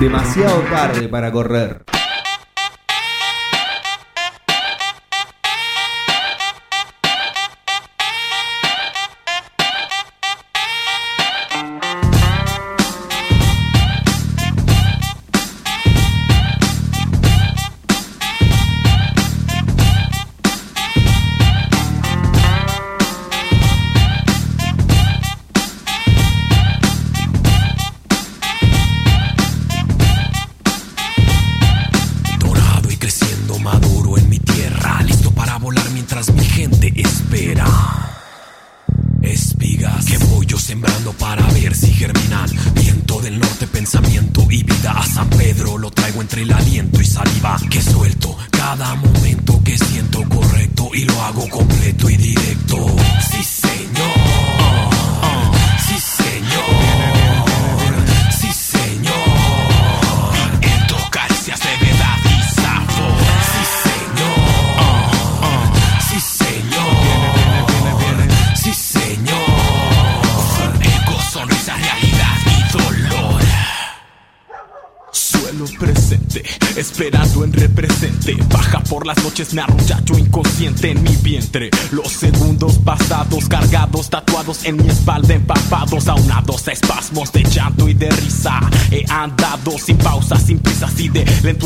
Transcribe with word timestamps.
Demasiado 0.00 0.60
tarde 0.62 1.08
para 1.08 1.30
correr. 1.30 1.91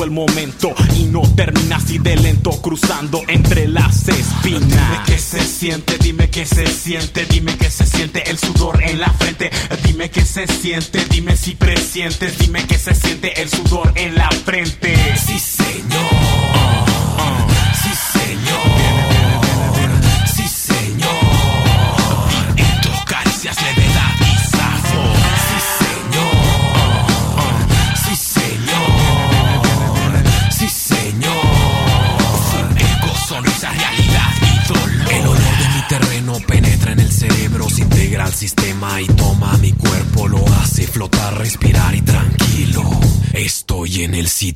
El 0.04 0.10
momento. 0.10 0.74
Y 0.96 1.04
no 1.04 1.22
termina 1.34 1.76
así 1.76 1.98
de 1.98 2.16
lento, 2.16 2.50
cruzando 2.62 3.22
entre 3.28 3.68
las 3.68 4.08
espinas. 4.08 4.70
Dime 4.70 5.00
qué 5.06 5.18
se 5.18 5.40
siente, 5.40 5.98
dime 5.98 6.30
qué 6.30 6.46
se 6.46 6.66
siente, 6.66 7.26
dime 7.26 7.56
qué 7.56 7.70
se 7.70 7.86
siente 7.86 8.30
el 8.30 8.38
sudor 8.38 8.82
en 8.82 9.00
la 9.00 9.10
frente. 9.12 9.50
Dime 9.84 10.10
qué 10.10 10.22
se 10.22 10.46
siente, 10.46 11.04
dime 11.10 11.36
si 11.36 11.54
presientes, 11.54 12.38
dime 12.38 12.66
qué 12.66 12.78
se 12.78 12.94
siente 12.94 13.40
el 13.40 13.48
sudor 13.48 13.92
en 13.96 14.14
la 14.14 14.30
frente. 14.44 14.94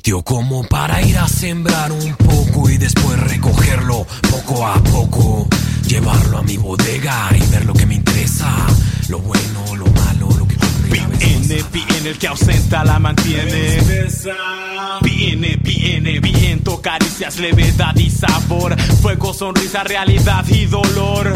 Sitio 0.01 0.23
como 0.23 0.63
para 0.63 0.99
ir 1.03 1.15
a 1.19 1.27
sembrar 1.27 1.91
un 1.91 2.15
poco 2.15 2.67
y 2.71 2.77
después 2.77 3.19
recogerlo 3.19 4.07
poco 4.31 4.65
a 4.65 4.83
poco. 4.83 5.47
Llevarlo 5.85 6.39
a 6.39 6.41
mi 6.41 6.57
bodega 6.57 7.29
y 7.35 7.51
ver 7.51 7.65
lo 7.65 7.73
que 7.73 7.85
me 7.85 7.95
interesa. 7.95 8.51
Lo 9.09 9.19
bueno, 9.19 9.75
lo 9.75 9.85
malo, 9.85 10.27
lo 10.39 10.47
que 10.47 10.55
ocurre 10.55 10.99
a 11.01 11.07
veces 11.07 11.47
Viene, 11.47 11.63
viene 11.71 12.09
el 12.09 12.17
que 12.17 12.27
ausenta 12.27 12.83
la 12.83 12.97
mantiene. 12.97 13.77
Viene, 15.03 15.59
viene, 15.61 16.19
viento, 16.19 16.81
caricias, 16.81 17.37
levedad 17.37 17.95
y 17.95 18.09
sabor. 18.09 18.75
Fuego, 19.03 19.35
sonrisa, 19.35 19.83
realidad 19.83 20.43
y 20.47 20.65
dolor. 20.65 21.31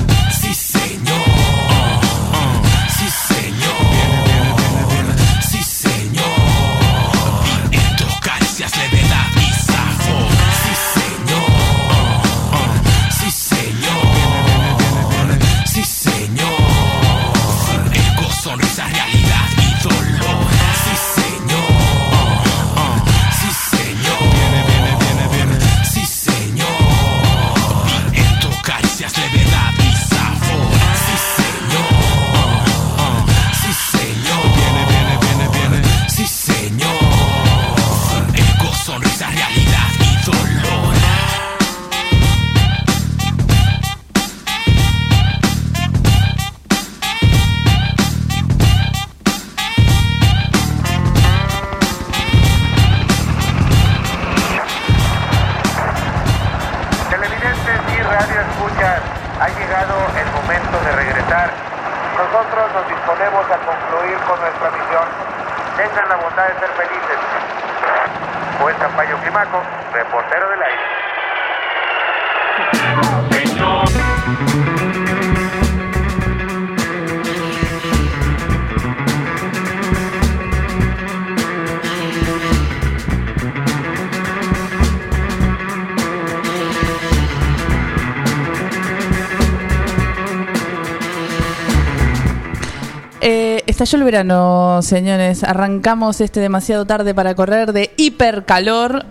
Estalló 93.75 93.97
el 93.97 94.05
verano, 94.05 94.81
señores. 94.81 95.43
Arrancamos 95.43 96.21
este 96.21 96.39
demasiado 96.39 96.85
tarde 96.85 97.13
para 97.13 97.35
correr 97.35 97.73
de 97.73 97.93
hipercalor. 97.97 99.05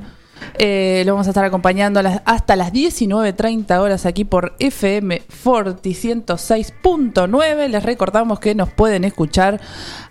Eh, 0.56 1.02
lo 1.04 1.14
vamos 1.14 1.26
a 1.26 1.30
estar 1.30 1.44
acompañando 1.44 2.00
hasta 2.24 2.54
las 2.54 2.72
19.30 2.72 3.76
horas 3.78 4.06
aquí 4.06 4.24
por 4.24 4.54
FM 4.58 5.22
Forti 5.28 5.94
106.9. 5.94 7.68
Les 7.68 7.82
recordamos 7.82 8.38
que 8.38 8.54
nos 8.54 8.70
pueden 8.70 9.02
escuchar 9.04 9.60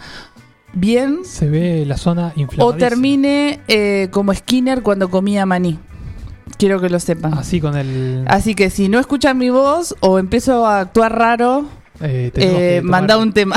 bien 0.75 1.19
Se 1.25 1.49
ve 1.49 1.85
la 1.87 1.97
zona 1.97 2.33
o 2.37 2.41
inflamada. 2.41 2.79
termine 2.79 3.61
eh, 3.69 4.09
como 4.11 4.35
Skinner 4.35 4.83
cuando 4.83 5.11
comía 5.11 5.45
maní. 5.47 5.79
Quiero 6.59 6.81
que 6.81 6.89
lo 6.91 7.01
sepan. 7.01 7.35
Así 7.35 7.61
con 7.61 7.77
el. 7.77 8.25
Así 8.29 8.55
que 8.55 8.71
si 8.71 8.89
no 8.89 8.99
escuchan 9.01 9.37
mi 9.39 9.51
voz 9.51 9.97
o 10.01 10.19
empiezo 10.19 10.67
a 10.67 10.81
actuar 10.81 11.17
raro, 11.19 11.65
eh, 12.01 12.31
eh, 12.35 12.81
manda 12.85 13.17
un 13.19 13.33
tema. 13.33 13.57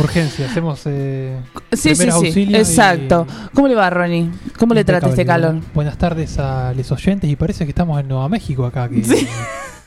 Urgencia, 0.00 0.46
hacemos. 0.46 0.80
Eh, 0.86 1.38
sí, 1.72 1.94
sí, 1.94 2.10
sí. 2.32 2.48
Exacto. 2.54 3.26
y- 3.28 3.54
¿Cómo 3.54 3.68
le 3.68 3.74
va, 3.74 3.90
Ronnie? 3.90 4.30
¿Cómo 4.58 4.74
le 4.74 4.84
trata 4.84 5.08
este 5.10 5.26
calor? 5.26 5.56
Buenas 5.74 5.98
tardes 5.98 6.38
a 6.38 6.72
los 6.74 6.90
oyentes 6.90 7.28
y 7.30 7.36
parece 7.36 7.64
que 7.64 7.70
estamos 7.70 8.00
en 8.00 8.08
Nueva 8.08 8.28
México 8.28 8.64
acá. 8.66 8.88
Que 8.88 9.04
Sí. 9.04 9.26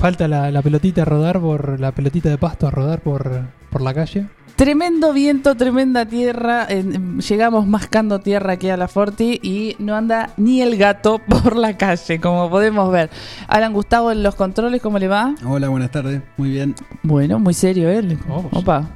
Falta 0.00 0.26
la, 0.28 0.50
la 0.50 0.62
pelotita 0.62 1.02
a 1.02 1.04
rodar 1.04 1.40
por. 1.40 1.78
La 1.78 1.92
pelotita 1.92 2.30
de 2.30 2.38
pasto 2.38 2.66
a 2.66 2.70
rodar 2.70 3.00
por, 3.00 3.42
por 3.70 3.82
la 3.82 3.92
calle. 3.92 4.26
Tremendo 4.56 5.12
viento, 5.12 5.54
tremenda 5.56 6.04
tierra. 6.06 6.66
eh, 6.68 6.82
llegamos 7.28 7.66
mascando 7.66 8.18
tierra 8.20 8.54
aquí 8.54 8.68
a 8.68 8.76
la 8.76 8.88
Forti 8.88 9.38
y 9.42 9.76
no 9.78 9.94
anda 9.94 10.30
ni 10.36 10.60
el 10.62 10.76
gato 10.76 11.18
por 11.28 11.56
la 11.56 11.76
calle, 11.76 12.18
como 12.20 12.48
podemos 12.50 12.90
ver. 12.90 13.10
Alan 13.48 13.72
Gustavo 13.72 14.10
en 14.10 14.22
los 14.22 14.34
controles, 14.34 14.80
¿cómo 14.82 14.98
le 14.98 15.08
va? 15.08 15.34
Hola, 15.46 15.68
buenas 15.68 15.90
tardes. 15.90 16.22
Muy 16.38 16.50
bien. 16.50 16.74
Bueno, 17.02 17.38
muy 17.38 17.54
serio 17.54 17.88
él. 17.90 18.18
Vamos. 18.26 18.52
Opa. 18.52 18.88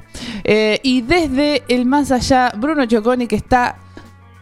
Eh, 0.43 0.79
y 0.83 1.01
desde 1.01 1.63
el 1.67 1.85
más 1.85 2.11
allá, 2.11 2.51
Bruno 2.57 2.85
Choconi, 2.85 3.27
que 3.27 3.35
está 3.35 3.77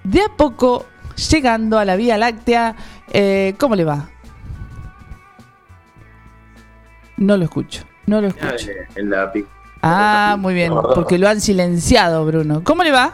de 0.03 0.21
a 0.21 0.29
poco 0.35 0.85
llegando 1.29 1.77
a 1.77 1.85
la 1.85 1.95
Vía 1.97 2.17
Láctea. 2.17 2.75
Eh, 3.11 3.53
¿Cómo 3.57 3.75
le 3.75 3.83
va? 3.85 4.09
No 7.17 7.37
lo 7.37 7.43
escucho, 7.45 7.83
no 8.05 8.21
lo 8.21 8.27
escucho. 8.27 8.67
En 8.95 9.09
la 9.09 9.31
pic- 9.31 9.45
Ah, 9.81 10.35
muy 10.39 10.53
bien, 10.53 10.73
porque 10.95 11.17
lo 11.17 11.27
han 11.27 11.41
silenciado, 11.41 12.25
Bruno. 12.25 12.61
¿Cómo 12.63 12.83
le 12.83 12.91
va? 12.91 13.13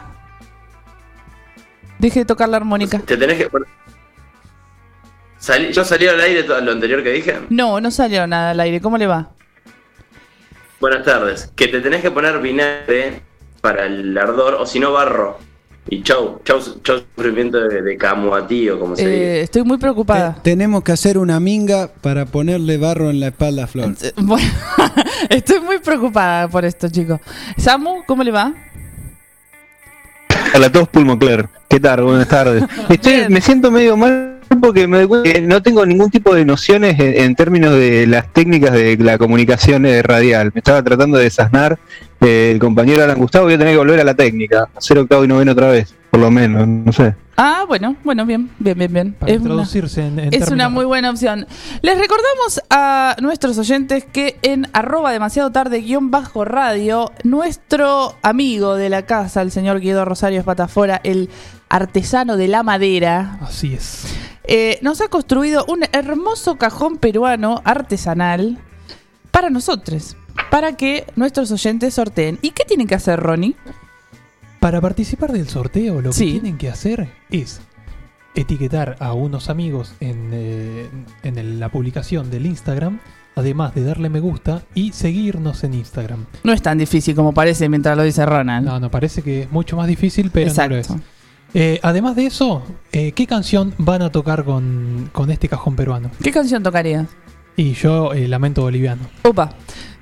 Deje 1.98 2.20
de 2.20 2.24
tocar 2.24 2.48
la 2.48 2.56
armónica. 2.58 2.98
Te 3.00 3.16
tenés 3.16 3.36
que 3.38 3.50
poner- 3.50 3.68
Salí- 5.38 5.72
¿Yo 5.72 5.84
salí 5.84 6.06
al 6.06 6.20
aire 6.20 6.42
todo 6.44 6.60
lo 6.60 6.72
anterior 6.72 7.02
que 7.02 7.12
dije? 7.12 7.38
No, 7.50 7.80
no 7.80 7.90
salió 7.90 8.26
nada 8.26 8.50
al 8.50 8.60
aire. 8.60 8.80
¿Cómo 8.80 8.98
le 8.98 9.06
va? 9.06 9.30
Buenas 10.80 11.04
tardes. 11.04 11.50
Que 11.56 11.68
te 11.68 11.80
tenés 11.80 12.02
que 12.02 12.10
poner 12.10 12.38
vinagre 12.40 13.22
para 13.60 13.84
el 13.86 14.16
ardor 14.16 14.54
o 14.54 14.66
si 14.66 14.80
no 14.80 14.92
barro. 14.92 15.38
Y 15.88 16.02
chau, 16.02 16.40
chau, 16.44 16.60
chau 16.84 17.00
sufrimiento 17.16 17.58
de, 17.60 17.82
de 17.82 17.96
camuatío, 17.96 18.78
como 18.78 18.94
se 18.94 19.02
dice. 19.08 19.38
Eh, 19.38 19.40
estoy 19.42 19.64
muy 19.64 19.78
preocupada. 19.78 20.34
Te- 20.34 20.50
tenemos 20.52 20.84
que 20.84 20.92
hacer 20.92 21.18
una 21.18 21.40
minga 21.40 21.88
para 22.00 22.26
ponerle 22.26 22.76
barro 22.76 23.10
en 23.10 23.18
la 23.18 23.28
espalda 23.28 23.64
a 23.64 23.66
Flor. 23.66 23.94
Eh, 24.02 24.12
Bueno, 24.18 24.46
estoy 25.30 25.60
muy 25.60 25.78
preocupada 25.78 26.46
por 26.48 26.64
esto, 26.64 26.88
chicos. 26.88 27.20
Samu, 27.56 28.04
¿cómo 28.06 28.22
le 28.22 28.30
va? 28.30 28.52
Hola 30.54 30.66
a 30.66 30.72
todos, 30.72 30.88
Pulmocler. 30.88 31.48
¿Qué 31.68 31.80
tal? 31.80 32.02
Buenas 32.02 32.28
tardes. 32.28 32.64
Estoy, 32.88 33.28
me 33.28 33.40
siento 33.40 33.70
medio 33.70 33.96
mal 33.96 34.39
porque 34.60 34.86
me 34.88 34.98
doy 34.98 35.06
cuenta 35.06 35.32
que 35.32 35.40
no 35.42 35.62
tengo 35.62 35.84
ningún 35.86 36.10
tipo 36.10 36.34
de 36.34 36.44
nociones 36.44 36.98
en, 36.98 37.20
en 37.22 37.34
términos 37.36 37.72
de 37.72 38.06
las 38.06 38.32
técnicas 38.32 38.72
de 38.72 38.96
la 38.98 39.16
comunicación 39.18 39.86
eh, 39.86 40.02
radial. 40.02 40.50
Me 40.54 40.58
estaba 40.58 40.82
tratando 40.82 41.18
de 41.18 41.24
desasnar 41.24 41.78
eh, 42.20 42.50
el 42.52 42.58
compañero 42.58 43.04
Alan 43.04 43.18
Gustavo. 43.18 43.44
Voy 43.44 43.54
a 43.54 43.58
tener 43.58 43.74
que 43.74 43.78
volver 43.78 44.00
a 44.00 44.04
la 44.04 44.14
técnica, 44.14 44.68
hacer 44.76 44.98
octavo 44.98 45.24
y 45.24 45.28
noveno 45.28 45.52
otra 45.52 45.68
vez, 45.68 45.94
por 46.10 46.20
lo 46.20 46.30
menos, 46.30 46.66
no 46.66 46.92
sé. 46.92 47.14
Ah, 47.42 47.64
bueno, 47.66 47.96
bueno, 48.04 48.26
bien, 48.26 48.50
bien, 48.58 48.76
bien, 48.76 48.92
bien. 48.92 49.12
Para 49.14 49.32
Es 49.32 49.38
una- 49.38 49.48
introducirse 49.50 50.04
en, 50.06 50.18
en 50.18 50.34
Es 50.34 50.50
una 50.50 50.68
muy 50.68 50.84
buena 50.84 51.08
opción. 51.10 51.46
Les 51.80 51.96
recordamos 51.98 52.60
a 52.68 53.16
nuestros 53.22 53.56
oyentes 53.56 54.04
que 54.04 54.36
en 54.42 54.66
arroba 54.74 55.10
demasiado 55.10 55.50
tarde 55.50 55.80
guion 55.80 56.10
bajo 56.10 56.44
radio, 56.44 57.12
nuestro 57.24 58.16
amigo 58.22 58.74
de 58.74 58.90
la 58.90 59.02
casa, 59.06 59.40
el 59.40 59.50
señor 59.52 59.80
Guido 59.80 60.04
Rosario 60.04 60.38
Espatafora, 60.38 61.00
el 61.02 61.30
artesano 61.70 62.36
de 62.36 62.48
la 62.48 62.62
madera, 62.62 63.38
Así 63.40 63.72
es. 63.72 64.04
Eh, 64.44 64.78
nos 64.82 65.00
ha 65.00 65.08
construido 65.08 65.64
un 65.66 65.80
hermoso 65.92 66.56
cajón 66.56 66.96
peruano 66.98 67.60
artesanal 67.64 68.58
para 69.30 69.50
nosotros, 69.50 70.16
para 70.50 70.76
que 70.76 71.06
nuestros 71.16 71.50
oyentes 71.52 71.94
sorteen. 71.94 72.38
¿Y 72.42 72.50
qué 72.50 72.64
tienen 72.64 72.86
que 72.86 72.94
hacer, 72.94 73.20
Ronnie? 73.20 73.54
Para 74.58 74.80
participar 74.80 75.32
del 75.32 75.48
sorteo, 75.48 76.00
lo 76.02 76.10
que 76.10 76.16
tienen 76.32 76.58
que 76.58 76.68
hacer 76.68 77.08
es 77.30 77.60
etiquetar 78.34 78.96
a 79.00 79.12
unos 79.12 79.48
amigos 79.50 79.94
en, 80.00 80.30
eh, 80.32 80.88
en 81.22 81.38
el- 81.38 81.58
la 81.58 81.68
publicación 81.70 82.30
del 82.30 82.46
Instagram, 82.46 83.00
además 83.34 83.74
de 83.74 83.82
darle 83.84 84.08
me 84.10 84.20
gusta 84.20 84.62
y 84.74 84.92
seguirnos 84.92 85.64
en 85.64 85.74
Instagram. 85.74 86.26
No 86.44 86.52
es 86.52 86.62
tan 86.62 86.78
difícil 86.78 87.14
como 87.14 87.32
parece 87.32 87.68
mientras 87.68 87.96
lo 87.96 88.02
dice 88.02 88.24
Ronald. 88.26 88.66
No, 88.66 88.78
no, 88.78 88.90
parece 88.90 89.22
que 89.22 89.42
es 89.42 89.52
mucho 89.52 89.76
más 89.76 89.86
difícil, 89.88 90.30
pero 90.30 90.52
no 90.52 90.68
lo 90.68 90.76
es. 90.76 90.88
Eh, 91.54 91.80
además 91.82 92.16
de 92.16 92.26
eso, 92.26 92.62
eh, 92.92 93.12
¿qué 93.12 93.26
canción 93.26 93.74
van 93.78 94.02
a 94.02 94.10
tocar 94.10 94.44
con, 94.44 95.10
con 95.12 95.30
este 95.30 95.48
cajón 95.48 95.76
peruano? 95.76 96.10
¿Qué 96.22 96.30
canción 96.30 96.62
tocaría? 96.62 97.06
Y 97.56 97.74
yo, 97.74 98.14
eh, 98.14 98.28
Lamento 98.28 98.62
Boliviano. 98.62 99.02
Upa. 99.24 99.52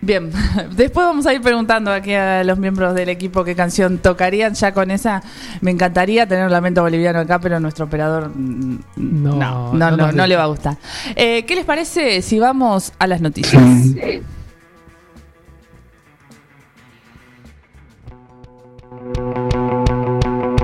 Bien, 0.00 0.30
después 0.76 1.06
vamos 1.06 1.26
a 1.26 1.34
ir 1.34 1.40
preguntando 1.40 1.90
aquí 1.90 2.14
a 2.14 2.44
los 2.44 2.58
miembros 2.58 2.94
del 2.94 3.08
equipo 3.08 3.42
qué 3.42 3.56
canción 3.56 3.98
tocarían. 3.98 4.54
Ya 4.54 4.72
con 4.72 4.90
esa 4.90 5.22
me 5.60 5.70
encantaría 5.70 6.26
tener 6.26 6.44
un 6.44 6.52
lamento 6.52 6.82
boliviano 6.82 7.18
acá, 7.18 7.40
pero 7.40 7.58
nuestro 7.58 7.86
operador 7.86 8.30
mm, 8.32 8.78
No, 8.96 9.36
no, 9.36 9.72
no, 9.72 9.96
no 9.96 10.12
no, 10.12 10.26
le 10.26 10.36
va 10.36 10.44
a 10.44 10.46
gustar. 10.46 10.76
Eh, 11.16 11.44
¿Qué 11.46 11.56
les 11.56 11.64
parece 11.64 12.22
si 12.22 12.38
vamos 12.38 12.92
a 12.98 13.06
las 13.08 13.20
noticias? 13.20 13.62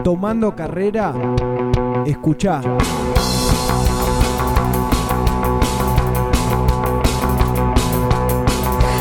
Tomando 0.05 0.55
carrera, 0.55 1.15
escuchá. 2.05 2.61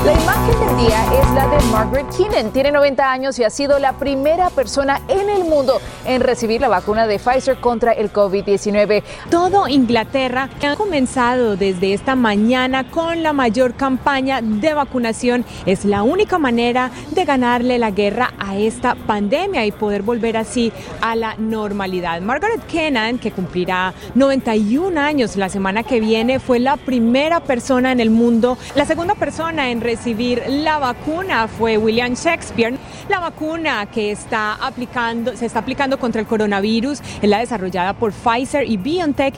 La 0.05 0.11
imagen 0.11 0.59
del 0.59 0.85
día 0.85 1.01
es 1.13 1.31
la 1.31 1.47
de 1.47 1.63
Margaret 1.71 2.05
Keenan. 2.13 2.51
Tiene 2.51 2.73
90 2.73 3.09
años 3.09 3.39
y 3.39 3.45
ha 3.45 3.49
sido 3.49 3.79
la 3.79 3.93
primera 3.93 4.49
persona 4.49 4.99
en 5.07 5.29
el 5.29 5.45
mundo 5.45 5.79
en 6.05 6.19
recibir 6.19 6.59
la 6.59 6.67
vacuna 6.67 7.07
de 7.07 7.19
Pfizer 7.19 7.55
contra 7.61 7.93
el 7.93 8.11
COVID-19. 8.11 9.01
Todo 9.29 9.65
Inglaterra 9.69 10.49
ha 10.61 10.75
comenzado 10.75 11.55
desde 11.55 11.93
esta 11.93 12.17
mañana 12.17 12.89
con 12.91 13.23
la 13.23 13.31
mayor 13.31 13.75
campaña 13.75 14.41
de 14.41 14.73
vacunación. 14.73 15.45
Es 15.65 15.85
la 15.85 16.03
única 16.03 16.37
manera 16.37 16.91
de 17.11 17.23
ganarle 17.23 17.79
la 17.79 17.91
guerra 17.91 18.33
a 18.39 18.57
esta 18.57 18.95
pandemia 18.95 19.65
y 19.65 19.71
poder 19.71 20.01
volver 20.01 20.35
así 20.35 20.73
a 20.99 21.15
la 21.15 21.35
normalidad. 21.37 22.19
Margaret 22.19 22.65
Kennan, 22.67 23.19
que 23.19 23.31
cumplirá 23.31 23.93
91 24.15 24.99
años 24.99 25.37
la 25.37 25.47
semana 25.47 25.83
que 25.83 26.01
viene, 26.01 26.41
fue 26.41 26.59
la 26.59 26.75
primera 26.75 27.39
persona 27.39 27.93
en 27.93 28.01
el 28.01 28.09
mundo. 28.09 28.57
La 28.75 28.83
segunda 28.85 29.15
persona 29.15 29.71
en 29.71 29.79
recibir 29.79 29.92
la 30.47 30.79
vacuna 30.79 31.47
fue 31.47 31.77
William 31.77 32.13
Shakespeare. 32.13 32.75
La 33.09 33.19
vacuna 33.19 33.85
que 33.87 34.11
está 34.11 34.53
aplicando, 34.55 35.35
se 35.35 35.45
está 35.45 35.59
aplicando 35.59 35.97
contra 35.99 36.21
el 36.21 36.27
coronavirus 36.27 36.99
es 37.21 37.29
la 37.29 37.39
desarrollada 37.39 37.93
por 37.93 38.11
Pfizer 38.11 38.69
y 38.69 38.77
BioNTech. 38.77 39.33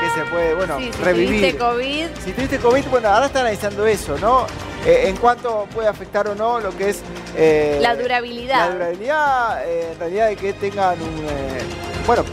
que 0.00 0.10
se 0.10 0.24
puede, 0.30 0.54
bueno, 0.54 0.78
Sí, 0.78 0.90
si 0.92 1.02
revivir. 1.02 1.28
tuviste 1.40 1.58
COVID, 1.58 2.06
Si 2.24 2.32
tuviste 2.32 2.58
COVID, 2.58 2.84
bueno, 2.90 3.08
ahora 3.08 3.26
están 3.26 3.42
analizando 3.42 3.86
eso, 3.86 4.18
¿no? 4.18 4.46
Eh, 4.86 5.04
en 5.08 5.16
cuanto 5.16 5.66
puede 5.74 5.88
afectar 5.88 6.28
o 6.28 6.34
no 6.34 6.60
lo 6.60 6.76
que 6.76 6.90
es... 6.90 7.02
eh, 7.36 7.78
la 7.80 7.96
durabilidad. 7.96 8.68
La 8.68 8.72
durabilidad, 8.74 9.66
eh, 9.66 9.88
en 9.92 9.98
realidad, 9.98 10.28
de 10.28 10.36
que 10.36 10.52
tengan 10.52 11.00
un... 11.00 11.24
eh, 11.24 11.62
bueno, 12.06 12.24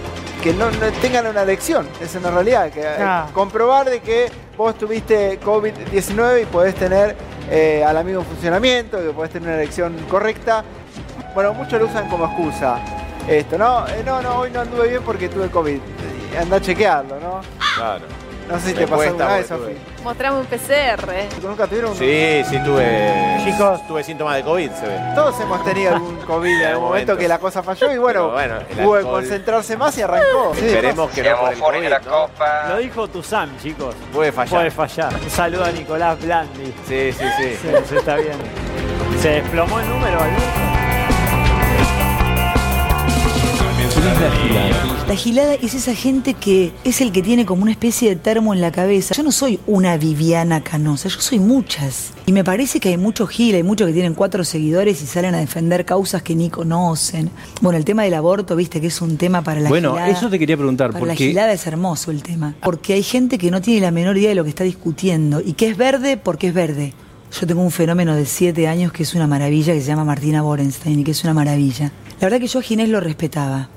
que 0.42 0.54
no, 0.54 0.70
no 0.72 0.92
tengan 1.02 1.28
una 1.28 1.44
elección, 1.44 1.88
esa 2.02 2.06
es 2.06 2.16
una 2.16 2.32
realidad. 2.32 2.70
Que, 2.72 2.82
eh, 2.82 2.96
Ah. 3.00 3.28
comprobar 3.34 3.90
de 3.90 4.00
que 4.02 4.32
vos 4.58 4.76
tuviste 4.78 5.40
COVID-19 5.40 6.42
y 6.44 6.46
podés 6.46 6.76
tener 6.76 7.16
eh, 7.50 7.84
al 7.86 7.98
amigo 7.98 8.22
en 8.22 8.26
funcionamiento, 8.26 8.98
que 9.00 9.10
podés 9.10 9.32
tener 9.32 9.50
una 9.50 9.58
elección 9.58 9.96
correcta. 10.10 10.64
Bueno, 11.34 11.54
muchos 11.54 11.80
lo 11.80 11.88
usan 11.88 12.10
como 12.10 12.26
excusa. 12.26 12.80
Esto, 13.28 13.58
¿no? 13.58 13.88
Eh, 13.88 14.04
no, 14.06 14.22
no, 14.22 14.40
hoy 14.40 14.52
no 14.52 14.62
anduve 14.62 14.88
bien 14.90 15.02
porque 15.04 15.30
tuve 15.30 15.50
COVID. 15.50 15.80
Anda 16.40 16.58
a 16.58 16.62
chequearlo, 16.62 17.20
¿no? 17.20 17.42
Claro. 17.76 18.06
No 18.50 18.60
sé 18.60 18.68
si 18.68 18.74
Me 18.74 18.80
te 18.82 18.88
pasó 18.88 19.02
alguna 19.04 19.28
vez, 19.36 19.48
Sofi. 19.48 19.74
Mostrame 20.04 20.40
un 20.40 20.46
PCR. 20.46 21.28
¿Nunca 21.44 21.68
tuvieron 21.68 21.92
un- 21.92 21.98
Sí, 21.98 22.44
sí 22.50 22.58
tuve. 22.64 23.38
Chicos. 23.46 23.86
tuve 23.88 24.04
síntomas 24.04 24.36
de 24.38 24.44
COVID, 24.44 24.72
se 24.72 24.88
ve. 24.88 25.00
Todos 25.14 25.40
hemos 25.40 25.64
tenido 25.64 25.92
algún 25.96 26.16
COVID 26.18 26.62
en 26.62 26.68
algún 26.68 26.84
momento 26.86 27.18
que 27.18 27.28
la 27.28 27.38
cosa 27.40 27.62
falló 27.62 27.92
y 27.92 27.98
bueno, 27.98 28.32
bueno, 28.32 28.56
hubo 28.84 28.98
que 28.98 29.04
concentrarse 29.04 29.78
más 29.78 29.98
y 29.98 30.02
arrancó. 30.02 30.54
Sí, 30.56 30.66
Esperemos 30.66 31.12
que 31.12 31.24
no 31.24 31.38
por 31.40 31.54
el 31.54 31.60
COVID, 31.60 31.90
¿no? 32.06 32.30
Lo 32.70 32.78
dijo 32.78 33.08
Tuzán, 33.08 33.58
chicos. 33.62 33.96
Puede 34.14 34.32
fallar. 34.32 34.52
Puede 34.52 34.72
fallar. 34.72 35.14
Un 35.14 35.30
saludo 35.30 35.66
a 35.66 35.72
Nicolás 35.72 36.20
Blandi. 36.22 36.74
Sí, 36.88 37.12
sí, 37.14 37.26
sí. 37.38 37.58
Sí, 37.62 37.68
sí, 37.90 37.96
está 37.96 38.16
bien. 38.16 38.38
Se 39.22 39.30
desplomó 39.30 39.80
el 39.80 39.88
número, 39.90 40.20
Alberto. 40.20 40.71
La 44.04 44.32
gilada? 44.32 45.06
La 45.08 45.16
gilada 45.16 45.54
es 45.56 45.74
esa 45.74 45.94
gente 45.94 46.34
que 46.34 46.72
es 46.84 47.02
el 47.02 47.12
que 47.12 47.22
tiene 47.22 47.46
como 47.46 47.64
una 47.64 47.72
especie 47.72 48.10
de 48.10 48.16
termo 48.16 48.54
en 48.54 48.62
la 48.62 48.72
cabeza. 48.72 49.14
Yo 49.14 49.24
no 49.24 49.32
soy 49.32 49.60
una 49.68 49.98
Viviana 49.98 50.62
Canosa, 50.64 51.10
yo 51.10 51.20
soy 51.20 51.40
muchas. 51.40 52.12
Y 52.26 52.32
me 52.32 52.44
parece 52.44 52.80
que 52.80 52.90
hay 52.90 52.98
muchos 52.98 53.30
gil, 53.30 53.56
hay 53.56 53.64
muchos 53.64 53.88
que 53.88 53.94
tienen 53.94 54.14
cuatro 54.14 54.44
seguidores 54.44 55.02
y 55.02 55.06
salen 55.06 55.36
a 55.36 55.40
defender 55.40 55.86
causas 55.86 56.24
que 56.24 56.36
ni 56.36 56.50
conocen. 56.50 57.30
Bueno, 57.62 57.78
el 57.78 57.86
tema 57.86 58.04
del 58.04 58.14
aborto, 58.14 58.56
viste 58.56 58.80
que 58.82 58.88
es 58.88 59.02
un 59.02 59.18
tema 59.18 59.44
para 59.44 59.60
la 59.60 59.70
Bueno, 59.70 59.92
gilada. 59.92 60.10
eso 60.10 60.30
te 60.30 60.40
quería 60.40 60.58
preguntar, 60.58 60.92
Para 60.92 61.06
la 61.06 61.12
porque 61.12 61.28
gilada 61.28 61.52
es 61.54 61.68
hermoso 61.68 62.10
el 62.12 62.24
tema. 62.24 62.56
Porque 62.62 62.94
hay 62.94 63.04
gente 63.04 63.38
que 63.38 63.52
no 63.52 63.62
tiene 63.62 63.82
la 63.82 63.92
menor 63.92 64.18
idea 64.18 64.30
de 64.30 64.36
lo 64.36 64.44
que 64.44 64.50
está 64.50 64.64
discutiendo. 64.64 65.42
Y 65.42 65.54
que 65.54 65.68
es 65.68 65.78
verde 65.78 66.18
porque 66.18 66.48
es 66.48 66.54
verde. 66.54 66.94
Yo 67.40 67.46
tengo 67.48 67.62
un 67.62 67.72
fenómeno 67.72 68.16
de 68.16 68.26
siete 68.26 68.68
años 68.68 68.92
que 68.92 69.04
es 69.04 69.14
una 69.14 69.28
maravilla, 69.28 69.74
que 69.74 69.82
se 69.82 69.88
llama 69.88 70.04
Martina 70.06 70.42
Borenstein 70.42 71.00
y 71.00 71.04
que 71.04 71.12
es 71.12 71.24
una 71.24 71.34
maravilla. 71.34 71.92
La 72.20 72.26
verdad 72.28 72.40
que 72.40 72.48
yo 72.48 72.60
a 72.60 72.62
Ginés 72.62 72.90
lo 72.90 73.00
respetaba. 73.00 73.70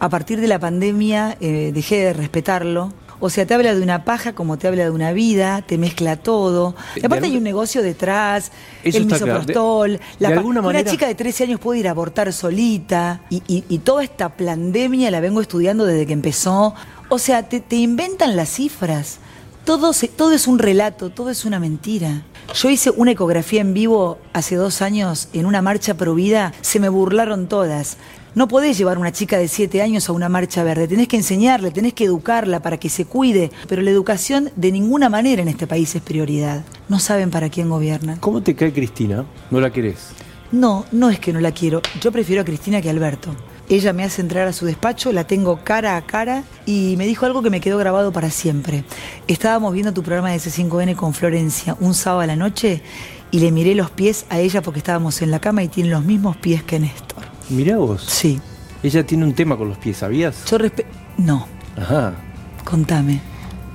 A 0.00 0.08
partir 0.08 0.40
de 0.40 0.46
la 0.48 0.58
pandemia 0.58 1.36
eh, 1.40 1.70
dejé 1.74 1.96
de 1.96 2.12
respetarlo. 2.12 2.92
O 3.20 3.30
sea, 3.30 3.44
te 3.46 3.54
habla 3.54 3.74
de 3.74 3.82
una 3.82 4.04
paja 4.04 4.32
como 4.32 4.58
te 4.58 4.68
habla 4.68 4.84
de 4.84 4.90
una 4.90 5.10
vida, 5.12 5.62
te 5.66 5.76
mezcla 5.76 6.14
todo. 6.16 6.76
Y 6.94 7.00
De 7.00 7.06
aparte 7.06 7.24
algún- 7.24 7.32
hay 7.32 7.36
un 7.38 7.42
negocio 7.42 7.82
detrás, 7.82 8.52
Eso 8.84 8.96
el 8.98 9.02
está 9.04 9.16
claro. 9.18 9.32
De- 9.32 9.38
misoprostol, 9.40 10.00
la 10.20 10.28
de 10.28 10.34
alguna 10.36 10.60
una 10.60 10.68
manera- 10.68 10.88
chica 10.90 11.08
de 11.08 11.16
13 11.16 11.42
años 11.44 11.58
puede 11.58 11.80
ir 11.80 11.88
a 11.88 11.90
abortar 11.90 12.32
solita. 12.32 13.22
Y, 13.28 13.42
y- 13.48 13.64
y 13.68 13.78
toda 13.78 14.04
esta 14.04 14.28
pandemia 14.36 15.10
la 15.10 15.18
vengo 15.18 15.40
estudiando 15.40 15.84
desde 15.84 16.06
que 16.06 16.12
empezó. 16.12 16.74
O 17.08 17.18
sea, 17.18 17.42
te, 17.48 17.58
te 17.58 17.74
inventan 17.76 18.36
las 18.36 18.50
cifras. 18.50 19.18
Todo, 19.64 19.92
se- 19.92 20.06
todo 20.08 20.30
es 20.32 20.46
un 20.46 20.60
relato, 20.60 21.10
todo 21.10 21.30
es 21.30 21.44
una 21.44 21.58
mentira. 21.58 22.22
Yo 22.54 22.70
hice 22.70 22.90
una 22.90 23.12
ecografía 23.12 23.60
en 23.60 23.74
vivo 23.74 24.18
hace 24.32 24.56
dos 24.56 24.80
años 24.80 25.28
en 25.32 25.44
una 25.44 25.60
marcha 25.60 25.94
pro 25.94 26.14
vida, 26.14 26.52
se 26.62 26.80
me 26.80 26.88
burlaron 26.88 27.46
todas. 27.46 27.98
No 28.34 28.48
podés 28.48 28.78
llevar 28.78 28.96
a 28.96 29.00
una 29.00 29.12
chica 29.12 29.38
de 29.38 29.48
7 29.48 29.82
años 29.82 30.08
a 30.08 30.12
una 30.12 30.28
marcha 30.28 30.62
verde, 30.62 30.88
tenés 30.88 31.08
que 31.08 31.16
enseñarle, 31.16 31.70
tenés 31.70 31.92
que 31.92 32.04
educarla 32.04 32.60
para 32.60 32.78
que 32.78 32.88
se 32.88 33.04
cuide, 33.04 33.50
pero 33.68 33.82
la 33.82 33.90
educación 33.90 34.50
de 34.56 34.72
ninguna 34.72 35.08
manera 35.08 35.42
en 35.42 35.48
este 35.48 35.66
país 35.66 35.94
es 35.94 36.02
prioridad. 36.02 36.64
No 36.88 36.98
saben 36.98 37.30
para 37.30 37.48
quién 37.48 37.68
gobiernan. 37.68 38.18
¿cómo 38.18 38.42
te 38.42 38.54
cae 38.54 38.72
Cristina? 38.72 39.24
¿No 39.50 39.60
la 39.60 39.72
querés? 39.72 40.08
No, 40.50 40.86
no 40.92 41.10
es 41.10 41.20
que 41.20 41.32
no 41.32 41.40
la 41.40 41.52
quiero. 41.52 41.82
Yo 42.00 42.10
prefiero 42.12 42.42
a 42.42 42.44
Cristina 42.44 42.80
que 42.80 42.88
a 42.88 42.92
Alberto. 42.92 43.30
Ella 43.70 43.92
me 43.92 44.02
hace 44.02 44.22
entrar 44.22 44.48
a 44.48 44.52
su 44.54 44.64
despacho, 44.64 45.12
la 45.12 45.24
tengo 45.24 45.60
cara 45.62 45.96
a 45.96 46.02
cara 46.02 46.42
y 46.64 46.94
me 46.96 47.06
dijo 47.06 47.26
algo 47.26 47.42
que 47.42 47.50
me 47.50 47.60
quedó 47.60 47.76
grabado 47.76 48.12
para 48.12 48.30
siempre. 48.30 48.82
Estábamos 49.26 49.74
viendo 49.74 49.92
tu 49.92 50.02
programa 50.02 50.30
de 50.30 50.38
C5N 50.38 50.96
con 50.96 51.12
Florencia 51.12 51.76
un 51.80 51.92
sábado 51.92 52.22
a 52.22 52.26
la 52.26 52.36
noche 52.36 52.80
y 53.30 53.40
le 53.40 53.52
miré 53.52 53.74
los 53.74 53.90
pies 53.90 54.24
a 54.30 54.38
ella 54.38 54.62
porque 54.62 54.78
estábamos 54.78 55.20
en 55.20 55.30
la 55.30 55.38
cama 55.38 55.62
y 55.62 55.68
tiene 55.68 55.90
los 55.90 56.02
mismos 56.02 56.36
pies 56.38 56.62
que 56.62 56.78
Néstor. 56.80 57.24
Mirá 57.50 57.76
vos. 57.76 58.02
Sí. 58.04 58.40
Ella 58.82 59.04
tiene 59.04 59.24
un 59.24 59.34
tema 59.34 59.56
con 59.58 59.68
los 59.68 59.76
pies, 59.76 59.98
¿sabías? 59.98 60.44
Yo 60.50 60.56
respe... 60.56 60.86
No, 61.18 61.46
Ajá. 61.76 62.14
contame. 62.64 63.20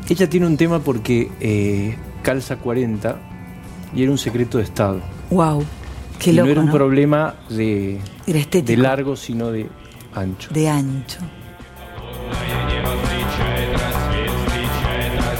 Ella 0.09 0.27
tiene 0.27 0.47
un 0.47 0.57
tema 0.57 0.79
porque 0.79 1.29
eh, 1.39 1.95
calza 2.23 2.55
40 2.57 3.15
y 3.95 4.01
era 4.01 4.11
un 4.11 4.17
secreto 4.17 4.57
de 4.57 4.63
Estado. 4.63 5.01
Wow, 5.29 5.63
qué 6.17 6.31
y 6.31 6.33
loco, 6.33 6.45
no 6.47 6.51
era 6.51 6.61
un 6.61 6.67
¿no? 6.67 6.73
problema 6.73 7.35
de, 7.49 7.99
Era 8.25 8.39
de 8.61 8.77
largo, 8.77 9.15
sino 9.15 9.51
de 9.51 9.67
ancho. 10.15 10.49
De 10.51 10.69
ancho. 10.69 11.19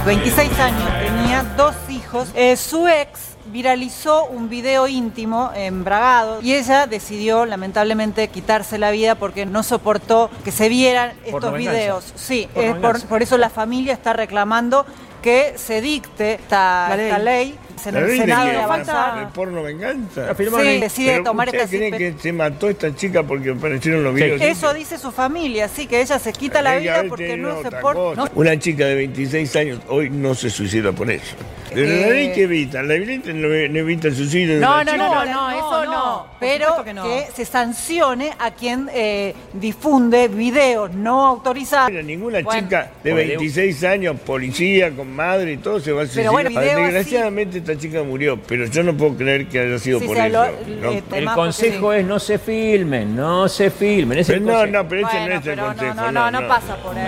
26 0.06 0.60
años, 0.60 0.90
tenía 1.00 1.44
dos 1.56 1.76
hijos. 1.90 2.28
Eh, 2.36 2.58
su 2.58 2.88
ex 2.88 3.38
viralizó 3.46 4.26
un 4.26 4.50
video 4.50 4.88
íntimo 4.88 5.52
embragado 5.56 6.42
y 6.42 6.54
ella 6.54 6.88
decidió 6.88 7.46
lamentablemente 7.46 8.28
quitarse 8.28 8.78
la 8.78 8.92
vida 8.92 9.16
porque 9.16 9.46
no 9.46 9.64
soportó 9.64 10.30
que 10.44 10.52
se 10.52 10.68
vieran 10.68 11.14
estos 11.26 11.54
videos. 11.54 12.14
Sí, 12.16 12.50
Por 12.54 12.64
eh, 12.64 12.76
por, 13.08 13.22
eso 13.22 13.38
la 13.38 13.50
familia 13.50 13.94
está 13.94 14.12
reclamando 14.12 14.86
que 15.22 15.54
se 15.56 15.80
dicte 15.80 16.34
esta, 16.34 16.90
La 16.90 16.98
ley. 16.98 17.06
esta 17.06 17.20
ley 17.20 17.60
en 17.86 17.94
¿La 17.94 18.00
el 18.02 18.08
de 18.08 18.18
Senado 18.18 18.46
de 18.46 18.52
¿De 18.52 18.58
avanzar. 18.58 19.34
porno 19.34 19.64
venganza? 19.64 20.36
Sí, 20.36 20.80
decide 20.80 21.12
Pero 21.14 21.24
tomar 21.24 21.48
¿ustedes 21.48 21.74
esta 21.74 21.78
creen 21.98 22.16
que 22.16 22.22
se 22.22 22.34
mató 22.34 22.70
esta 22.70 22.96
chica 22.96 23.24
porque 23.24 23.52
aparecieron 23.52 24.04
los 24.04 24.14
videos? 24.16 24.42
Eso 24.42 24.74
dice 24.74 24.98
su 24.98 25.12
familia, 25.12 25.68
sí, 25.68 25.88
que 25.88 26.02
ella 26.02 26.20
se 26.20 26.32
quita 26.34 26.62
la 26.62 26.74
que 26.74 26.80
vida 26.82 27.04
porque 27.10 27.38
no 27.38 27.62
se 27.62 27.72
por- 27.72 27.96
no- 28.18 28.28
Una 28.36 28.58
chica 28.58 28.86
de 28.86 28.96
26 28.96 29.56
años 29.56 29.80
hoy 29.90 30.10
no 30.10 30.34
se 30.36 30.50
suicida 30.50 30.92
por 30.92 31.10
eso. 31.12 31.36
Pero 31.74 31.88
la 31.88 32.08
Eh, 32.08 32.12
ley 32.12 32.32
que 32.34 32.44
evita, 32.44 32.84
la 32.84 32.94
ley 32.94 33.22
no, 33.26 33.34
no 33.48 33.80
evita 33.80 34.08
el 34.08 34.16
suicidio 34.16 34.56
de 34.56 34.60
No, 34.62 34.74
una 34.82 34.84
no, 34.84 34.96
no, 34.98 35.26
no, 35.26 35.26
no, 35.26 35.50
eso 35.52 35.86
no. 35.86 36.28
Pero 36.40 36.84
que, 36.84 37.28
se 37.36 37.46
sancione 37.46 38.32
a 38.38 38.52
quien 38.52 38.90
eh, 38.94 39.34
difunde 39.54 40.28
videos 40.28 40.94
no 40.94 41.26
autorizados. 41.26 41.90
Mira, 41.90 42.04
ninguna 42.04 42.42
Bueno. 42.42 42.62
chica 42.62 42.92
de 43.04 43.10
Por 43.12 43.20
26 43.26 43.84
años, 43.86 44.20
policía, 44.24 44.92
con 44.92 45.16
madre 45.16 45.54
y 45.54 45.58
todo, 45.58 45.80
se 45.80 45.92
va 45.92 46.04
a 46.04 46.06
suicidar. 46.06 46.26
Pero 46.26 46.32
bueno, 46.34 46.50
video 46.52 46.78
Desgraciadamente 46.84 47.62
esta 47.64 47.78
chica 47.78 48.04
murió, 48.04 48.40
pero 48.48 48.66
yo 48.68 48.84
no 48.84 48.96
puedo 48.96 49.16
creer 49.16 49.48
que 49.48 49.60
haya 49.60 49.80
sido 49.80 50.00
Sí, 50.00 50.06
por 50.08 50.18
se 50.18 50.28
eso. 50.28 50.42
habló, 50.42 50.58
¿no? 50.82 50.92
eh, 50.92 51.04
El 51.14 51.26
consejo 51.32 51.94
es 51.94 52.06
no 52.06 52.20
se 52.20 52.38
filmen, 52.40 53.16
no 53.16 53.48
se 53.50 53.70
filmen. 53.70 54.20
Es 54.20 54.30
el 54.30 54.42
Pero 54.42 54.46
no, 54.52 54.58
consejo. 54.60 54.84
no, 54.84 54.90
pero 54.90 55.08
ese 55.08 55.18
Bueno, 55.18 55.28
no 55.34 55.40
es 55.40 55.48
el 55.48 55.54
pero 55.56 55.66
consejo. 55.68 55.94
no, 55.96 56.12
no, 56.12 56.42
no, 56.42 56.48
pasa 56.48 56.76
por 56.78 56.98
ahí. 56.98 57.08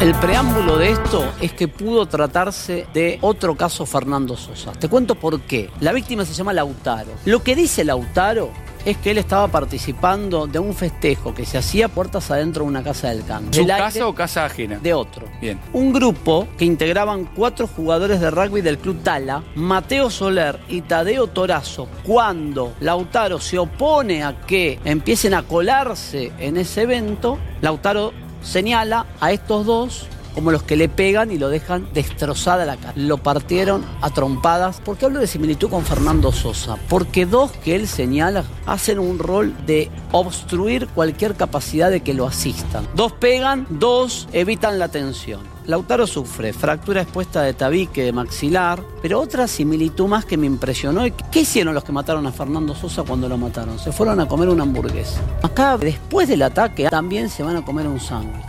El 0.00 0.14
preámbulo 0.14 0.78
de 0.78 0.90
esto 0.92 1.24
es 1.40 1.52
que 1.52 1.66
pudo 1.66 2.06
tratarse 2.06 2.86
de 2.94 3.18
otro 3.20 3.56
caso 3.56 3.84
Fernando 3.84 4.36
Sosa. 4.36 4.70
Te 4.70 4.88
cuento 4.88 5.16
por 5.16 5.40
qué. 5.40 5.70
La 5.80 5.92
víctima 5.92 6.24
se 6.24 6.34
llama 6.34 6.52
Lautaro. 6.52 7.10
Lo 7.24 7.42
que 7.42 7.56
dice 7.56 7.84
Lautaro 7.84 8.50
es 8.84 8.96
que 8.96 9.10
él 9.10 9.18
estaba 9.18 9.48
participando 9.48 10.46
de 10.46 10.58
un 10.58 10.74
festejo 10.74 11.34
que 11.34 11.44
se 11.44 11.58
hacía 11.58 11.88
puertas 11.88 12.30
adentro 12.30 12.64
de 12.64 12.68
una 12.68 12.82
casa 12.82 13.08
del 13.08 13.24
campo. 13.24 13.52
¿Su 13.52 13.66
casa 13.66 14.06
o 14.06 14.14
casa 14.14 14.44
ajena? 14.44 14.78
De 14.78 14.94
otro. 14.94 15.26
Bien. 15.40 15.60
Un 15.72 15.92
grupo 15.92 16.48
que 16.56 16.64
integraban 16.64 17.24
cuatro 17.24 17.66
jugadores 17.66 18.20
de 18.20 18.30
rugby 18.30 18.60
del 18.60 18.78
club 18.78 19.02
Tala, 19.02 19.42
Mateo 19.54 20.10
Soler 20.10 20.60
y 20.68 20.82
Tadeo 20.82 21.26
Torazo, 21.26 21.88
cuando 22.04 22.74
Lautaro 22.80 23.40
se 23.40 23.58
opone 23.58 24.22
a 24.24 24.40
que 24.46 24.78
empiecen 24.84 25.34
a 25.34 25.42
colarse 25.42 26.32
en 26.38 26.56
ese 26.56 26.82
evento, 26.82 27.38
Lautaro 27.60 28.12
señala 28.42 29.06
a 29.20 29.32
estos 29.32 29.66
dos 29.66 30.06
como 30.34 30.50
los 30.50 30.62
que 30.62 30.76
le 30.76 30.88
pegan 30.88 31.30
y 31.30 31.38
lo 31.38 31.48
dejan 31.48 31.88
destrozada 31.92 32.64
la 32.64 32.76
cara. 32.76 32.92
Lo 32.96 33.18
partieron 33.18 33.84
a 34.00 34.10
trompadas. 34.10 34.80
¿Por 34.80 34.96
qué 34.96 35.06
hablo 35.06 35.20
de 35.20 35.26
similitud 35.26 35.70
con 35.70 35.84
Fernando 35.84 36.32
Sosa? 36.32 36.76
Porque 36.88 37.26
dos 37.26 37.52
que 37.52 37.74
él 37.74 37.88
señala 37.88 38.44
hacen 38.66 38.98
un 38.98 39.18
rol 39.18 39.54
de 39.66 39.90
obstruir 40.12 40.88
cualquier 40.88 41.34
capacidad 41.34 41.90
de 41.90 42.00
que 42.00 42.14
lo 42.14 42.26
asistan. 42.26 42.86
Dos 42.94 43.12
pegan, 43.12 43.66
dos 43.70 44.28
evitan 44.32 44.78
la 44.78 44.88
tensión. 44.88 45.58
Lautaro 45.68 46.06
sufre 46.06 46.54
fractura 46.54 47.02
expuesta 47.02 47.42
de 47.42 47.52
tabique, 47.52 48.02
de 48.02 48.10
maxilar, 48.10 48.82
pero 49.02 49.20
otra 49.20 49.46
similitud 49.46 50.06
más 50.06 50.24
que 50.24 50.38
me 50.38 50.46
impresionó. 50.46 51.02
¿Qué 51.30 51.40
hicieron 51.40 51.74
los 51.74 51.84
que 51.84 51.92
mataron 51.92 52.26
a 52.26 52.32
Fernando 52.32 52.74
Sosa 52.74 53.02
cuando 53.02 53.28
lo 53.28 53.36
mataron? 53.36 53.78
Se 53.78 53.92
fueron 53.92 54.18
a 54.18 54.26
comer 54.26 54.48
una 54.48 54.62
hamburguesa. 54.62 55.20
Acá, 55.42 55.76
después 55.76 56.26
del 56.26 56.40
ataque, 56.40 56.88
también 56.88 57.28
se 57.28 57.42
van 57.42 57.56
a 57.56 57.64
comer 57.66 57.86
un 57.86 58.00
sándwich. 58.00 58.47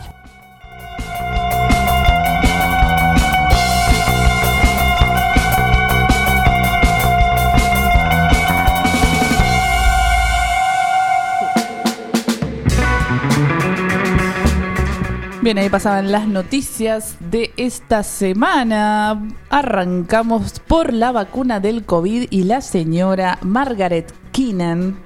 Bien, 15.42 15.58
ahí 15.58 15.70
pasaban 15.70 16.12
las 16.12 16.28
noticias 16.28 17.16
de 17.22 17.54
esta 17.56 18.04
semana. 18.04 19.26
Arrancamos 19.50 20.60
por 20.60 20.92
la 20.92 21.14
vacuna 21.14 21.62
del 21.62 21.86
COVID 21.86 22.28
y 22.30 22.44
la 22.44 22.60
señora 22.60 23.38
Margaret 23.42 24.14
Keenan 24.34 24.98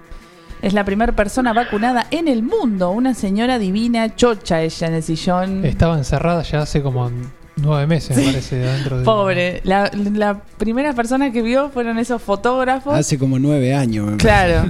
es 0.63 0.73
la 0.73 0.85
primera 0.85 1.13
persona 1.15 1.53
vacunada 1.53 2.07
en 2.09 2.27
el 2.27 2.41
mundo. 2.41 2.89
Una 2.89 3.13
señora 3.13 3.59
divina, 3.59 4.15
chocha 4.15 4.61
ella 4.61 4.87
en 4.87 4.93
el 4.95 5.03
sillón. 5.03 5.65
Estaba 5.65 5.97
encerrada 5.99 6.41
ya 6.41 6.61
hace 6.61 6.81
como 6.81 7.11
nueve 7.57 7.85
meses, 7.85 8.17
me 8.17 8.23
parece, 8.23 8.55
dentro 8.55 8.97
de... 8.97 9.05
Pobre. 9.05 9.61
La, 9.65 9.91
la 9.93 10.41
primera 10.57 10.93
persona 10.93 11.31
que 11.31 11.43
vio 11.43 11.69
fueron 11.69 11.99
esos 11.99 12.19
fotógrafos. 12.21 12.95
Hace 12.95 13.19
como 13.19 13.37
nueve 13.37 13.75
años. 13.75 14.07
me 14.07 14.17
Claro. 14.17 14.67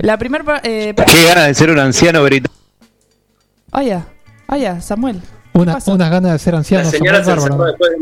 La 0.00 0.18
primera... 0.18 0.60
Eh, 0.64 0.94
Qué 0.94 1.24
ganas 1.28 1.46
de 1.46 1.54
ser 1.54 1.70
un 1.70 1.78
anciano 1.78 2.22
británico. 2.24 2.52
Oye, 4.50 4.70
oye, 4.70 4.80
Samuel. 4.80 5.20
Una- 5.52 5.78
unas 5.86 6.10
ganas 6.10 6.32
de 6.32 6.38
ser 6.38 6.52
La 6.54 6.58
anciano. 6.58 6.90
señora 6.90 7.24
se 7.24 7.30
encerró 7.32 7.64
después 7.64 7.90
de 7.90 7.96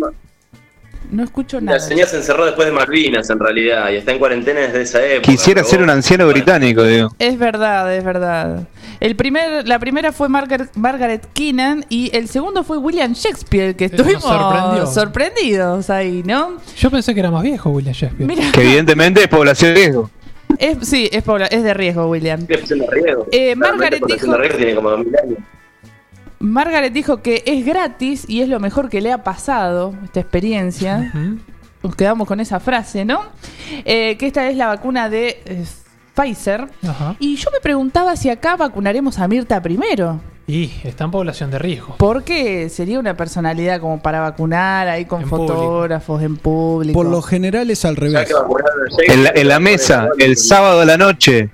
No 1.11 1.23
escucho 1.25 1.61
nada. 1.61 1.79
La 1.79 1.83
señora 1.85 2.09
se 2.11 2.17
encerró 2.17 2.45
después 2.47 2.67
de 2.67 2.73
Malvinas, 2.73 3.31
en 3.31 3.39
realidad, 3.39 3.91
y 3.91 3.97
está 3.97 4.13
en 4.13 4.19
cuarentena 4.19 4.61
desde 4.61 4.83
esa 4.83 5.05
época. 5.05 5.31
Quisiera 5.31 5.63
ser 5.65 5.81
un 5.83 5.89
anciano 5.91 6.27
británico, 6.29 6.83
digo. 6.83 7.15
Es 7.19 7.39
verdad, 7.39 7.95
es 7.95 8.05
verdad. 8.05 8.67
El 8.99 9.15
primer, 9.15 9.67
la 9.69 9.79
primera 9.79 10.11
fue 10.13 10.29
Margaret, 10.29 10.71
Margaret 10.75 11.27
Keenan 11.33 11.85
y 11.89 12.11
el 12.17 12.29
segundo 12.29 12.65
fue 12.65 12.79
William 12.79 13.13
Shakespeare, 13.13 13.77
que 13.77 13.89
nos 13.89 14.01
estuvimos 14.01 14.95
sorprendidos 14.95 15.91
ahí, 15.91 16.23
¿no? 16.25 16.57
Yo 16.77 16.91
pensé 16.91 17.15
que 17.15 17.21
era 17.21 17.31
más 17.31 17.43
viejo 17.43 17.71
William 17.71 17.95
Shakespeare. 17.95 18.27
Mira. 18.27 18.51
Que 18.53 18.63
evidentemente 18.63 19.23
es 19.23 19.29
población 19.29 19.75
de 19.75 19.81
riesgo. 19.81 20.11
Es, 20.59 20.89
sí, 20.89 21.09
es, 21.13 21.23
es 21.51 21.63
de 21.63 21.75
riesgo, 21.75 22.09
William. 22.09 22.41
Población 22.47 22.79
de 22.81 22.87
riesgo. 22.91 23.27
Eh, 23.31 23.55
Margaret 23.55 24.01
población 24.01 24.31
dijo- 24.31 24.33
de 24.33 24.39
riesgo 24.43 24.59
tiene 24.59 24.75
como 24.75 24.91
2000 24.91 25.17
años. 25.19 25.39
Margaret 26.47 26.93
dijo 26.93 27.19
que 27.23 27.43
es 27.47 27.65
gratis 27.67 28.25
y 28.29 28.41
es 28.41 28.49
lo 28.49 28.61
mejor 28.61 28.89
que 28.89 29.01
le 29.01 29.13
ha 29.13 29.23
pasado 29.25 29.95
esta 30.05 30.21
experiencia. 30.21 31.13
Nos 31.83 31.95
quedamos 31.97 32.27
con 32.27 32.41
esa 32.41 32.61
frase, 32.61 33.05
¿no? 33.05 33.23
Eh, 33.85 34.17
que 34.17 34.27
esta 34.27 34.49
es 34.49 34.57
la 34.57 34.67
vacuna 34.69 35.09
de 35.09 35.41
eh, 35.45 35.65
Pfizer. 36.15 36.67
Ajá. 36.87 37.17
Y 37.19 37.37
yo 37.37 37.51
me 37.53 37.61
preguntaba 37.61 38.17
si 38.17 38.31
acá 38.31 38.57
vacunaremos 38.57 39.19
a 39.19 39.29
Mirta 39.29 39.61
primero. 39.61 40.21
Y 40.49 40.71
está 40.85 41.05
en 41.05 41.11
población 41.11 41.51
de 41.51 41.59
riesgo. 41.59 41.97
Porque 41.99 42.69
sería 42.69 43.01
una 43.01 43.17
personalidad 43.17 43.81
como 43.81 44.01
para 44.01 44.21
vacunar 44.21 44.87
ahí 44.87 45.05
con 45.05 45.23
En 45.23 45.29
público. 45.29 45.55
fotógrafos 45.55 46.23
en 46.23 46.37
público. 46.37 46.95
Por 46.97 47.09
lo 47.11 47.21
general 47.21 47.69
es 47.71 47.85
al 47.85 47.97
revés. 47.97 48.33
En 49.09 49.25
la, 49.25 49.31
en 49.35 49.49
la 49.49 49.59
mesa, 49.59 50.09
el 50.19 50.37
sábado 50.37 50.81
a 50.81 50.85
la 50.85 50.97
noche. 50.97 51.51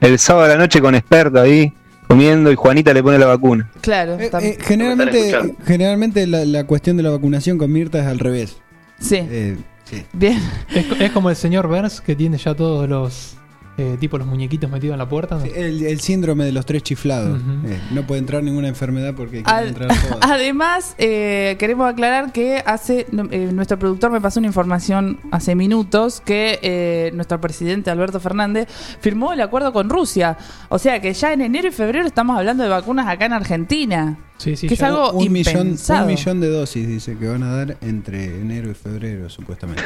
El 0.00 0.18
sábado 0.18 0.46
a 0.46 0.48
la 0.48 0.56
noche 0.56 0.80
con 0.80 0.94
experto 0.94 1.40
ahí, 1.40 1.72
comiendo 2.12 2.52
y 2.52 2.56
Juanita 2.56 2.92
le 2.92 3.02
pone 3.02 3.18
la 3.18 3.26
vacuna. 3.26 3.70
Claro. 3.80 4.18
Eh, 4.18 4.30
eh, 4.40 4.58
generalmente 4.60 5.54
generalmente 5.66 6.26
la, 6.26 6.44
la 6.44 6.64
cuestión 6.64 6.96
de 6.96 7.02
la 7.02 7.10
vacunación 7.10 7.56
con 7.58 7.72
Mirta 7.72 8.00
es 8.00 8.06
al 8.06 8.18
revés. 8.18 8.58
Sí. 9.00 9.16
Eh, 9.20 9.56
sí. 9.84 10.04
Bien. 10.12 10.38
Es, 10.74 10.86
es 11.00 11.10
como 11.12 11.30
el 11.30 11.36
señor 11.36 11.68
Burns 11.68 12.00
que 12.00 12.14
tiene 12.14 12.36
ya 12.36 12.54
todos 12.54 12.88
los 12.88 13.36
eh, 13.78 13.96
tipo 13.98 14.18
los 14.18 14.26
muñequitos 14.26 14.70
metidos 14.70 14.94
en 14.94 14.98
la 14.98 15.08
puerta. 15.08 15.36
¿no? 15.36 15.44
El, 15.44 15.82
el 15.84 16.00
síndrome 16.00 16.44
de 16.44 16.52
los 16.52 16.66
tres 16.66 16.82
chiflados. 16.82 17.40
Eh, 17.64 17.80
no 17.92 18.06
puede 18.06 18.18
entrar 18.20 18.42
ninguna 18.42 18.68
enfermedad 18.68 19.14
porque 19.14 19.42
quiere 19.42 19.50
Ad- 19.50 19.66
entrar 19.68 19.88
todas. 19.88 20.18
Además, 20.20 20.94
eh, 20.98 21.56
queremos 21.58 21.90
aclarar 21.90 22.32
que 22.32 22.62
hace 22.66 23.06
no, 23.12 23.28
eh, 23.30 23.50
nuestro 23.52 23.78
productor 23.78 24.10
me 24.10 24.20
pasó 24.20 24.40
una 24.40 24.46
información 24.48 25.18
hace 25.30 25.54
minutos 25.54 26.20
que 26.24 26.58
eh, 26.62 27.10
nuestro 27.14 27.40
presidente 27.40 27.90
Alberto 27.90 28.20
Fernández 28.20 28.68
firmó 29.00 29.32
el 29.32 29.40
acuerdo 29.40 29.72
con 29.72 29.88
Rusia. 29.88 30.36
O 30.68 30.78
sea 30.78 31.00
que 31.00 31.12
ya 31.14 31.32
en 31.32 31.40
enero 31.40 31.68
y 31.68 31.72
febrero 31.72 32.06
estamos 32.06 32.36
hablando 32.36 32.62
de 32.62 32.68
vacunas 32.68 33.06
acá 33.08 33.26
en 33.26 33.32
Argentina. 33.32 34.18
Sí, 34.36 34.56
sí, 34.56 34.66
que 34.66 34.74
es 34.74 34.82
algo 34.82 35.12
un 35.12 35.32
millón, 35.32 35.56
impensado. 35.68 36.02
un 36.06 36.08
millón 36.12 36.40
de 36.40 36.48
dosis 36.48 36.86
dice 36.88 37.16
que 37.16 37.28
van 37.28 37.42
a 37.44 37.54
dar 37.56 37.76
entre 37.80 38.24
enero 38.40 38.70
y 38.70 38.74
febrero 38.74 39.30
supuestamente. 39.30 39.82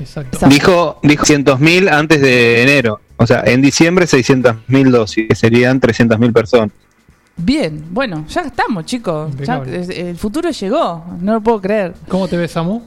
Exacto. 0.00 0.38
Dijo, 0.48 0.98
dijo 1.02 1.24
600.000 1.24 1.90
antes 1.92 2.20
de 2.20 2.62
enero. 2.62 3.00
O 3.16 3.26
sea, 3.26 3.42
en 3.44 3.60
diciembre 3.60 4.06
600.000 4.06 4.90
dosis, 4.90 5.28
que 5.28 5.34
serían 5.34 5.78
300.000 5.80 6.32
personas. 6.32 6.70
Bien, 7.36 7.84
bueno, 7.90 8.24
ya 8.28 8.40
estamos, 8.42 8.84
chicos. 8.86 9.34
Ya, 9.38 9.62
el 9.62 10.16
futuro 10.16 10.50
llegó, 10.50 11.04
no 11.20 11.34
lo 11.34 11.40
puedo 11.40 11.60
creer. 11.60 11.94
¿Cómo 12.08 12.28
te 12.28 12.36
ves, 12.36 12.50
Samu? 12.50 12.82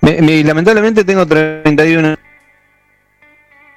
Me- 0.00 0.20
me- 0.22 0.42
lamentablemente 0.44 1.04
tengo 1.04 1.26
31. 1.26 2.16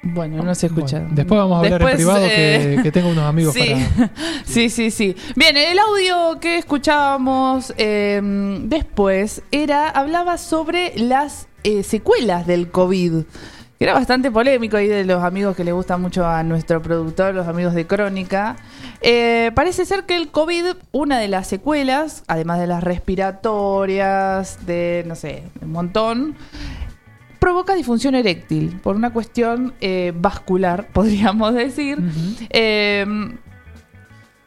Bueno, 0.04 0.42
no 0.42 0.54
se 0.54 0.66
escucha. 0.66 1.00
Después 1.10 1.38
vamos 1.38 1.56
a 1.56 1.58
hablar 1.58 1.72
Después, 1.72 1.92
en 1.92 1.96
privado 1.96 2.26
eh, 2.26 2.74
que, 2.76 2.82
que 2.82 2.92
tengo 2.92 3.08
unos 3.08 3.24
amigos 3.24 3.54
sí. 3.54 3.60
para. 3.96 4.10
sí, 4.44 4.68
sí, 4.68 4.90
sí. 4.90 5.16
Bien, 5.36 5.56
el 5.56 5.78
audio 5.78 6.38
que 6.40 6.58
escuchábamos 6.58 7.72
eh, 7.76 8.20
después 8.64 9.42
era 9.50 9.88
hablaba 9.88 10.38
sobre 10.38 10.92
las 10.96 11.48
eh, 11.64 11.82
secuelas 11.82 12.46
del 12.46 12.70
COVID. 12.70 13.24
que 13.78 13.84
Era 13.84 13.94
bastante 13.94 14.30
polémico 14.30 14.76
ahí 14.76 14.86
de 14.86 15.04
los 15.04 15.22
amigos 15.24 15.56
que 15.56 15.64
le 15.64 15.72
gusta 15.72 15.96
mucho 15.96 16.26
a 16.26 16.42
nuestro 16.42 16.82
productor, 16.82 17.34
los 17.34 17.48
amigos 17.48 17.72
de 17.72 17.86
Crónica. 17.86 18.56
Eh, 19.00 19.50
parece 19.54 19.86
ser 19.86 20.04
que 20.04 20.16
el 20.16 20.30
COVID, 20.30 20.76
una 20.92 21.18
de 21.18 21.28
las 21.28 21.46
secuelas, 21.46 22.22
además 22.26 22.58
de 22.58 22.66
las 22.66 22.84
respiratorias, 22.84 24.66
de 24.66 25.04
no 25.06 25.14
sé, 25.14 25.44
un 25.62 25.72
montón, 25.72 26.36
provoca 27.44 27.74
disfunción 27.74 28.14
eréctil 28.14 28.80
por 28.82 28.96
una 28.96 29.12
cuestión 29.12 29.74
eh, 29.82 30.14
vascular, 30.16 30.88
podríamos 30.94 31.52
decir. 31.52 31.98
Eh, 32.48 33.04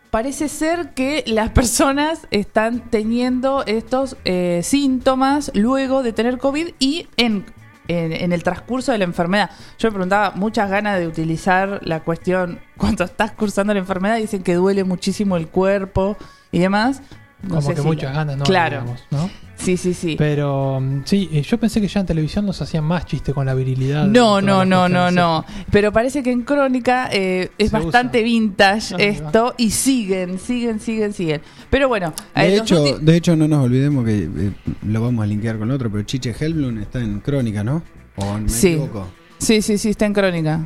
parece 0.09 0.49
ser 0.49 0.95
que 0.95 1.23
las 1.27 1.51
personas 1.51 2.27
están 2.31 2.79
teniendo 2.89 3.63
estos 3.67 4.17
eh, 4.25 4.61
síntomas 4.63 5.51
luego 5.53 6.01
de 6.01 6.11
tener 6.11 6.39
COVID 6.39 6.69
y 6.79 7.07
en, 7.17 7.45
en, 7.87 8.13
en 8.13 8.33
el 8.33 8.41
transcurso 8.41 8.91
de 8.91 8.97
la 8.97 9.03
enfermedad. 9.03 9.51
Yo 9.77 9.89
me 9.89 9.93
preguntaba, 9.93 10.31
muchas 10.35 10.67
ganas 10.67 10.97
de 10.97 11.05
utilizar 11.07 11.81
la 11.83 11.99
cuestión 11.99 12.59
cuando 12.77 13.03
estás 13.03 13.31
cursando 13.31 13.73
la 13.75 13.79
enfermedad, 13.79 14.17
dicen 14.17 14.41
que 14.41 14.55
duele 14.55 14.83
muchísimo 14.83 15.37
el 15.37 15.49
cuerpo 15.49 16.17
y 16.51 16.57
demás. 16.57 17.03
No 17.43 17.49
Como 17.49 17.61
sé 17.61 17.75
que 17.75 17.81
si 17.81 17.87
muchas 17.87 18.11
la- 18.11 18.17
ganas, 18.17 18.37
¿no? 18.37 18.43
Claro. 18.45 18.81
Digamos, 18.81 19.03
¿no? 19.11 19.29
Sí, 19.67 19.75
sí, 19.75 19.93
sí. 19.93 20.15
Pero 20.17 20.79
mm, 20.79 21.01
sí, 21.03 21.27
eh, 21.29 21.41
yo 21.41 21.59
pensé 21.59 21.81
que 21.81 21.89
ya 21.89 21.99
en 21.99 22.05
televisión 22.05 22.45
nos 22.45 22.61
hacían 22.61 22.85
más 22.85 23.05
chiste 23.05 23.33
con 23.33 23.45
la 23.47 23.53
virilidad. 23.53 24.07
No, 24.07 24.39
no, 24.39 24.63
no, 24.63 24.87
no, 24.87 25.11
no. 25.11 25.43
Pero 25.73 25.91
parece 25.91 26.23
que 26.23 26.31
en 26.31 26.43
Crónica 26.43 27.09
eh, 27.11 27.49
es 27.57 27.71
Se 27.71 27.77
bastante 27.77 28.23
vintage 28.23 28.95
esto 28.97 29.55
y 29.57 29.71
siguen, 29.71 30.39
siguen, 30.39 30.79
siguen, 30.79 31.11
siguen. 31.11 31.41
Pero 31.69 31.89
bueno, 31.89 32.13
eh, 32.33 32.43
De 32.43 32.51
los 32.51 32.61
hecho, 32.61 32.97
de 32.97 33.17
hecho, 33.17 33.35
no 33.35 33.45
nos 33.49 33.65
olvidemos 33.65 34.05
que 34.05 34.23
eh, 34.23 34.51
lo 34.83 35.01
vamos 35.01 35.23
a 35.23 35.27
linkear 35.27 35.59
con 35.59 35.69
otro, 35.69 35.91
pero 35.91 36.01
Chiche 36.03 36.33
Helblum 36.39 36.77
está 36.77 37.01
en 37.01 37.19
Crónica, 37.19 37.61
¿no? 37.61 37.83
¿O 38.15 38.37
me 38.37 38.47
Sí. 38.47 38.69
equivoco? 38.69 39.09
sí, 39.37 39.61
sí, 39.61 39.77
sí, 39.77 39.89
está 39.89 40.05
en 40.05 40.13
Crónica. 40.13 40.61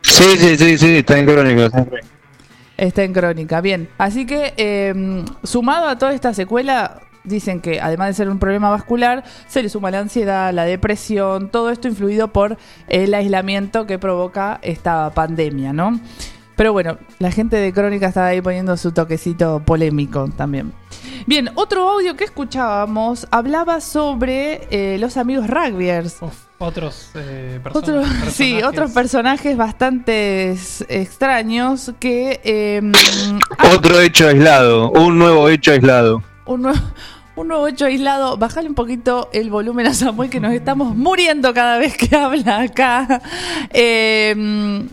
Sí, 0.00 0.24
sí, 0.38 0.56
sí, 0.56 0.78
sí, 0.78 0.96
está 0.96 1.18
en 1.18 1.26
crónico. 1.26 1.60
está 1.66 1.78
en 1.80 1.84
crónico. 1.84 2.08
Está 2.78 3.04
en 3.04 3.12
Crónica, 3.14 3.60
bien. 3.62 3.88
Así 3.96 4.26
que, 4.26 4.52
eh, 4.56 5.24
sumado 5.42 5.88
a 5.88 5.96
toda 5.98 6.12
esta 6.14 6.34
secuela, 6.34 7.00
dicen 7.26 7.60
que 7.60 7.80
además 7.80 8.08
de 8.08 8.14
ser 8.14 8.28
un 8.30 8.38
problema 8.38 8.70
vascular, 8.70 9.24
se 9.46 9.62
le 9.62 9.68
suma 9.68 9.90
la 9.90 9.98
ansiedad, 10.00 10.52
la 10.52 10.64
depresión, 10.64 11.50
todo 11.50 11.70
esto 11.70 11.88
influido 11.88 12.28
por 12.32 12.56
el 12.88 13.12
aislamiento 13.14 13.86
que 13.86 13.98
provoca 13.98 14.58
esta 14.62 15.10
pandemia, 15.10 15.72
¿no? 15.72 16.00
Pero 16.56 16.72
bueno, 16.72 16.96
la 17.18 17.30
gente 17.30 17.56
de 17.56 17.70
Crónica 17.72 18.06
estaba 18.06 18.28
ahí 18.28 18.40
poniendo 18.40 18.76
su 18.78 18.90
toquecito 18.92 19.60
polémico 19.66 20.26
también. 20.36 20.72
Bien, 21.26 21.50
otro 21.54 21.86
audio 21.90 22.16
que 22.16 22.24
escuchábamos 22.24 23.26
hablaba 23.30 23.80
sobre 23.82 24.66
eh, 24.70 24.96
los 24.98 25.18
amigos 25.18 25.46
rugbyers. 25.48 26.16
Otros 26.58 27.10
eh, 27.14 27.60
personas. 27.62 27.88
Otro- 27.88 28.02
sí, 28.30 28.52
personajes. 28.54 28.64
otros 28.64 28.90
personajes 28.92 29.56
bastante 29.58 30.56
extraños 30.88 31.92
que 32.00 32.40
eh, 32.44 32.80
Otro 33.74 34.00
hecho 34.00 34.28
aislado, 34.28 34.90
un 34.92 35.18
nuevo 35.18 35.48
hecho 35.50 35.72
aislado. 35.72 36.22
un, 36.46 36.62
nue- 36.64 36.82
un 37.36 37.48
nuevo 37.48 37.68
hecho 37.68 37.84
aislado. 37.86 38.36
Bajale 38.36 38.68
un 38.68 38.74
poquito 38.74 39.28
el 39.32 39.50
volumen 39.50 39.86
a 39.86 39.94
Samuel 39.94 40.30
que 40.30 40.40
nos 40.40 40.52
estamos 40.52 40.96
muriendo 40.96 41.52
cada 41.54 41.78
vez 41.78 41.96
que 41.96 42.14
habla 42.16 42.60
acá. 42.62 43.20
Eh, 43.72 44.84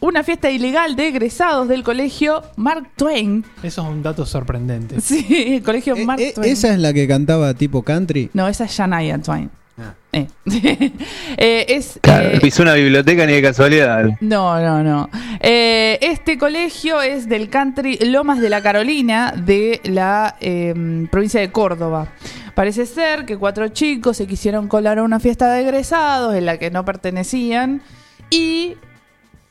una 0.00 0.24
fiesta 0.24 0.50
ilegal 0.50 0.96
de 0.96 1.08
egresados 1.08 1.68
del 1.68 1.84
colegio 1.84 2.42
Mark 2.56 2.90
Twain. 2.96 3.44
Eso 3.62 3.82
es 3.82 3.88
un 3.88 4.02
dato 4.02 4.26
sorprendente. 4.26 5.00
Sí, 5.00 5.54
el 5.56 5.62
colegio 5.62 5.96
Mark 5.96 6.20
Eh, 6.20 6.32
Twain. 6.34 6.50
¿Esa 6.52 6.72
es 6.74 6.80
la 6.80 6.92
que 6.92 7.06
cantaba 7.06 7.54
tipo 7.54 7.82
country? 7.82 8.28
No, 8.34 8.48
esa 8.48 8.64
es 8.64 8.72
Shania 8.72 9.18
Twain. 9.22 9.48
Ah. 9.78 9.94
Eh. 10.12 10.26
Eh, 11.38 11.64
es 11.68 11.98
Claro, 12.02 12.28
eh, 12.28 12.40
pisó 12.40 12.62
una 12.62 12.74
biblioteca 12.74 13.26
ni 13.26 13.32
de 13.32 13.42
casualidad. 13.42 14.04
No, 14.20 14.60
no, 14.60 14.82
no. 14.82 15.10
Eh, 15.40 15.98
este 16.02 16.36
colegio 16.36 17.00
es 17.00 17.28
del 17.28 17.48
country 17.48 17.98
Lomas 17.98 18.40
de 18.40 18.50
la 18.50 18.62
Carolina, 18.62 19.32
de 19.34 19.80
la 19.84 20.36
eh, 20.40 21.06
provincia 21.10 21.40
de 21.40 21.50
Córdoba. 21.50 22.08
Parece 22.54 22.84
ser 22.84 23.24
que 23.24 23.38
cuatro 23.38 23.68
chicos 23.68 24.18
se 24.18 24.26
quisieron 24.26 24.68
colar 24.68 24.98
a 24.98 25.02
una 25.02 25.18
fiesta 25.20 25.52
de 25.52 25.62
egresados 25.62 26.34
en 26.34 26.44
la 26.44 26.58
que 26.58 26.70
no 26.70 26.84
pertenecían 26.84 27.80
y 28.28 28.76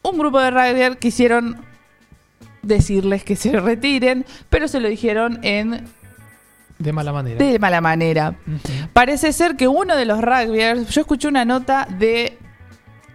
un 0.03 0.17
grupo 0.17 0.39
de 0.39 0.51
rugby 0.51 0.97
quisieron 0.97 1.57
decirles 2.62 3.23
que 3.23 3.36
se 3.36 3.51
retiren, 3.60 4.25
pero 4.49 4.67
se 4.67 4.79
lo 4.79 4.88
dijeron 4.88 5.39
en 5.41 5.88
De 6.81 6.91
mala 6.91 7.13
manera. 7.13 7.45
de 7.45 7.59
mala 7.59 7.81
manera. 7.81 8.35
Parece 8.93 9.33
ser 9.33 9.55
que 9.55 9.67
uno 9.67 9.95
de 9.95 10.05
los 10.05 10.21
rugbyers, 10.21 10.89
yo 10.89 11.01
escuché 11.01 11.27
una 11.27 11.45
nota 11.45 11.87
de 11.99 12.37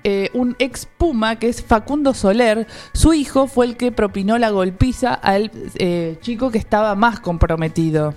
eh, 0.09 0.31
un 0.35 0.55
ex 0.61 0.87
Puma 0.87 1.35
que 1.35 1.49
es 1.49 1.65
Facundo 1.65 2.15
Soler, 2.15 2.69
su 2.93 3.13
hijo 3.13 3.49
fue 3.49 3.67
el 3.67 3.77
que 3.77 3.91
propinó 3.91 4.39
la 4.39 4.51
golpiza 4.51 5.13
al 5.15 5.51
eh, 5.81 6.17
chico 6.21 6.53
que 6.53 6.59
estaba 6.59 6.95
más 6.95 7.19
comprometido. 7.19 8.15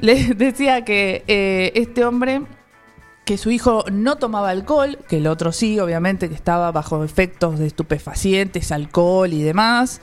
Le 0.00 0.34
decía 0.34 0.82
que 0.82 1.22
eh, 1.26 1.72
este 1.74 2.06
hombre, 2.06 2.40
que 3.26 3.36
su 3.36 3.50
hijo 3.50 3.84
no 3.92 4.16
tomaba 4.16 4.48
alcohol, 4.48 4.98
que 5.06 5.18
el 5.18 5.26
otro 5.26 5.52
sí, 5.52 5.78
obviamente, 5.78 6.30
que 6.30 6.34
estaba 6.34 6.72
bajo 6.72 7.04
efectos 7.04 7.58
de 7.58 7.66
estupefacientes, 7.66 8.72
alcohol 8.72 9.30
y 9.34 9.42
demás. 9.42 10.00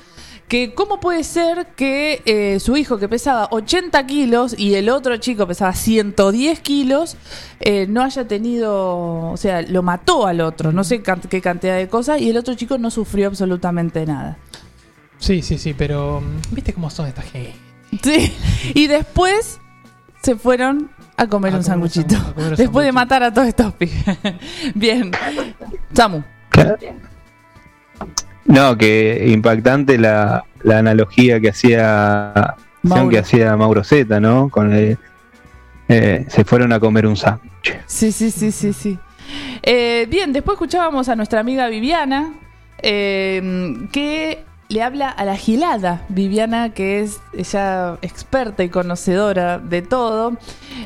Que 0.51 0.73
cómo 0.73 0.99
puede 0.99 1.23
ser 1.23 1.67
que 1.77 2.21
eh, 2.25 2.59
su 2.59 2.75
hijo 2.75 2.97
que 2.97 3.07
pesaba 3.07 3.47
80 3.51 4.05
kilos 4.05 4.53
y 4.59 4.73
el 4.73 4.89
otro 4.89 5.15
chico 5.15 5.47
pesaba 5.47 5.73
110 5.73 6.59
kilos 6.59 7.15
eh, 7.61 7.85
no 7.87 8.01
haya 8.03 8.27
tenido, 8.27 9.31
o 9.31 9.37
sea, 9.37 9.61
lo 9.61 9.81
mató 9.81 10.27
al 10.27 10.41
otro, 10.41 10.73
no 10.73 10.83
sé 10.83 11.01
can- 11.01 11.21
qué 11.21 11.39
cantidad 11.39 11.77
de 11.77 11.87
cosas 11.87 12.19
y 12.19 12.29
el 12.29 12.35
otro 12.35 12.53
chico 12.55 12.77
no 12.77 12.91
sufrió 12.91 13.27
absolutamente 13.27 14.05
nada. 14.05 14.39
Sí, 15.19 15.41
sí, 15.41 15.57
sí, 15.57 15.73
pero 15.73 16.19
mm, 16.19 16.53
¿viste 16.53 16.73
cómo 16.73 16.89
son 16.89 17.07
esta 17.07 17.21
gente? 17.21 17.53
Sí, 18.03 18.33
y 18.73 18.87
después 18.87 19.57
se 20.21 20.35
fueron 20.35 20.91
a 21.15 21.27
comer 21.27 21.53
A 21.53 21.57
un 21.59 21.63
sanguchito. 21.63 22.15
Después 22.57 22.85
de 22.85 22.91
matar 22.91 23.23
a 23.23 23.33
todos 23.33 23.47
estos 23.47 23.71
pibes. 23.75 24.03
Bien. 24.75 25.11
Samu. 25.93 26.23
No, 28.45 28.77
que 28.77 29.25
impactante 29.27 29.97
la, 29.97 30.43
la 30.63 30.79
analogía 30.79 31.39
que 31.39 31.49
hacía 31.49 32.55
Mauro. 32.83 33.09
que 33.09 33.19
hacía 33.19 33.55
Mauro 33.55 33.83
Zeta, 33.83 34.19
¿no? 34.19 34.49
Con 34.49 34.73
el- 34.73 34.97
eh, 35.87 36.25
se 36.29 36.43
fueron 36.45 36.71
a 36.73 36.79
comer 36.79 37.05
un 37.05 37.15
sándwich. 37.17 37.77
Sí, 37.85 38.11
sí, 38.11 38.31
sí, 38.31 38.51
sí, 38.51 38.73
sí. 38.73 38.97
Eh, 39.61 40.07
bien, 40.09 40.33
después 40.33 40.55
escuchábamos 40.55 41.07
a 41.09 41.15
nuestra 41.15 41.39
amiga 41.41 41.67
Viviana, 41.67 42.33
eh, 42.81 43.73
que 43.91 44.43
le 44.69 44.81
habla 44.81 45.09
a 45.09 45.25
la 45.25 45.35
gilada. 45.35 46.01
Viviana, 46.09 46.73
que 46.73 47.01
es 47.01 47.19
ella 47.37 47.97
experta 48.01 48.63
y 48.63 48.69
conocedora 48.69 49.59
de 49.59 49.81
todo, 49.81 50.37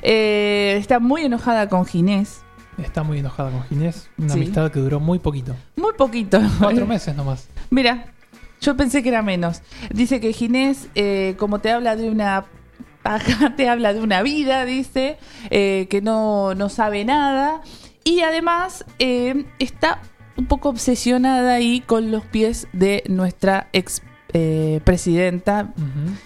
está 0.01 0.99
muy 0.99 1.23
enojada 1.23 1.69
con 1.69 1.85
Ginés. 1.85 2.41
Está 2.77 3.03
muy 3.03 3.19
enojada 3.19 3.51
con 3.51 3.63
Ginés. 3.63 4.09
Una 4.17 4.29
Sí. 4.29 4.39
amistad 4.39 4.71
que 4.71 4.79
duró 4.79 4.99
muy 4.99 5.19
poquito. 5.19 5.55
Muy 5.75 5.93
poquito. 5.93 6.41
Cuatro 6.59 6.85
meses 6.87 7.15
nomás. 7.15 7.47
Mira, 7.69 8.05
yo 8.61 8.75
pensé 8.75 9.01
que 9.03 9.09
era 9.09 9.21
menos. 9.21 9.61
Dice 9.93 10.19
que 10.19 10.33
Ginés, 10.33 10.87
eh, 10.95 11.35
como 11.37 11.59
te 11.59 11.71
habla 11.71 11.95
de 11.95 12.09
una 12.09 12.45
paja, 13.01 13.53
te 13.55 13.69
habla 13.69 13.93
de 13.93 14.01
una 14.01 14.21
vida, 14.23 14.65
dice, 14.65 15.17
eh, 15.51 15.87
que 15.89 16.01
no, 16.01 16.53
no 16.55 16.69
sabe 16.69 17.05
nada. 17.05 17.61
Y 18.03 18.21
además 18.21 18.85
eh, 18.99 19.45
está 19.59 20.01
un 20.37 20.47
poco 20.47 20.69
obsesionada 20.69 21.53
ahí 21.55 21.79
con 21.81 22.11
los 22.11 22.25
pies 22.25 22.67
de 22.73 23.03
nuestra 23.07 23.69
ex 23.71 24.01
eh, 24.33 24.81
presidenta, 24.83 25.73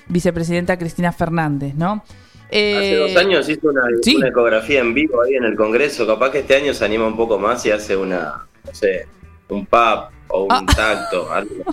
vicepresidenta 0.07 0.77
Cristina 0.79 1.12
Fernández, 1.12 1.75
¿no? 1.75 2.03
Hace 2.51 2.93
Eh, 2.93 2.97
dos 2.97 3.15
años 3.15 3.47
hizo 3.47 3.69
una, 3.69 3.83
sí. 4.01 4.15
una 4.15 4.29
ecografía 4.29 4.79
en 4.79 4.93
vivo 4.93 5.21
ahí 5.21 5.35
en 5.35 5.43
el 5.45 5.55
Congreso. 5.55 6.07
Capaz 6.07 6.31
que 6.31 6.39
este 6.39 6.55
año 6.55 6.73
se 6.73 6.83
anima 6.83 7.05
un 7.05 7.15
poco 7.15 7.38
más 7.38 7.63
y 7.65 7.71
hace 7.71 7.95
una, 7.95 8.47
no 8.65 8.73
sé, 8.73 9.07
un 9.49 9.65
pub 9.65 10.09
o 10.29 10.47
Ah. 10.49 10.59
un 10.59 10.65
tacto. 10.65 11.31
algo. 11.31 11.63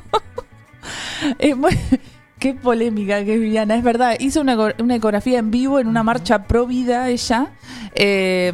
Eh, 1.39 1.55
bueno, 1.57 1.79
qué 2.39 2.55
polémica 2.55 3.25
que 3.25 3.35
es 3.35 3.41
Viviana, 3.41 3.75
es 3.77 3.83
verdad. 3.83 4.17
Hizo 4.21 4.41
una, 4.43 4.75
una 4.79 4.97
ecografía 4.97 5.39
en 5.39 5.51
vivo 5.51 5.79
en 5.79 5.87
una 5.89 6.03
marcha 6.03 6.45
pro 6.45 6.67
vida 6.67 7.09
ella, 7.09 7.55
eh, 7.95 8.53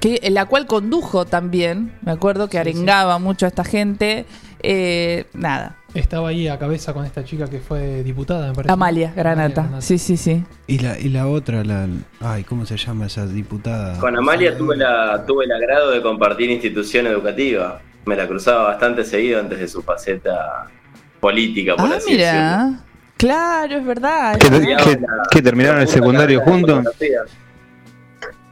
que, 0.00 0.20
en 0.22 0.34
la 0.34 0.44
cual 0.44 0.66
condujo 0.66 1.24
también. 1.24 1.94
Me 2.02 2.12
acuerdo 2.12 2.48
que 2.48 2.58
arengaba 2.58 3.18
mucho 3.18 3.46
a 3.46 3.48
esta 3.48 3.64
gente. 3.64 4.26
Eh, 4.62 5.24
nada, 5.32 5.76
Estaba 5.94 6.30
ahí 6.30 6.48
a 6.48 6.58
cabeza 6.58 6.92
con 6.92 7.04
esta 7.04 7.24
chica 7.24 7.48
que 7.48 7.60
fue 7.60 8.02
diputada, 8.02 8.48
me 8.48 8.54
parece. 8.54 8.72
Amalia 8.72 9.12
Granata. 9.14 9.62
Granata. 9.62 9.80
Sí, 9.80 9.96
sí, 9.98 10.16
sí. 10.16 10.42
Y 10.66 10.80
la, 10.80 10.98
y 10.98 11.08
la 11.08 11.28
otra, 11.28 11.62
la. 11.62 11.86
Ay, 12.20 12.42
¿cómo 12.42 12.66
se 12.66 12.76
llama 12.76 13.06
esa 13.06 13.26
diputada? 13.26 13.96
Con 14.00 14.16
Amalia 14.16 14.56
tuve, 14.58 14.76
la, 14.76 15.24
tuve 15.24 15.44
el 15.44 15.52
agrado 15.52 15.92
de 15.92 16.02
compartir 16.02 16.50
institución 16.50 17.06
educativa. 17.06 17.80
Me 18.06 18.16
la 18.16 18.26
cruzaba 18.26 18.64
bastante 18.64 19.04
seguido 19.04 19.38
antes 19.38 19.60
de 19.60 19.68
su 19.68 19.82
faceta 19.82 20.66
política, 21.20 21.76
por 21.76 21.86
Ah, 21.92 21.96
así 21.98 22.16
decirlo. 22.16 22.32
mira. 22.32 22.80
Claro, 23.16 23.76
es 23.78 23.86
verdad. 23.86 24.36
¿Que, 24.38 24.46
Es 24.48 24.52
verdad. 24.52 24.84
que- 24.84 24.98
que 25.30 25.42
terminaron 25.42 25.80
el 25.80 25.88
secundario 25.88 26.40
juntos? 26.40 26.84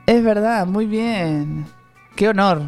Es 0.07 0.23
verdad, 0.25 0.65
muy 0.67 0.87
bien. 0.87 1.67
Qué 2.15 2.29
honor. 2.29 2.63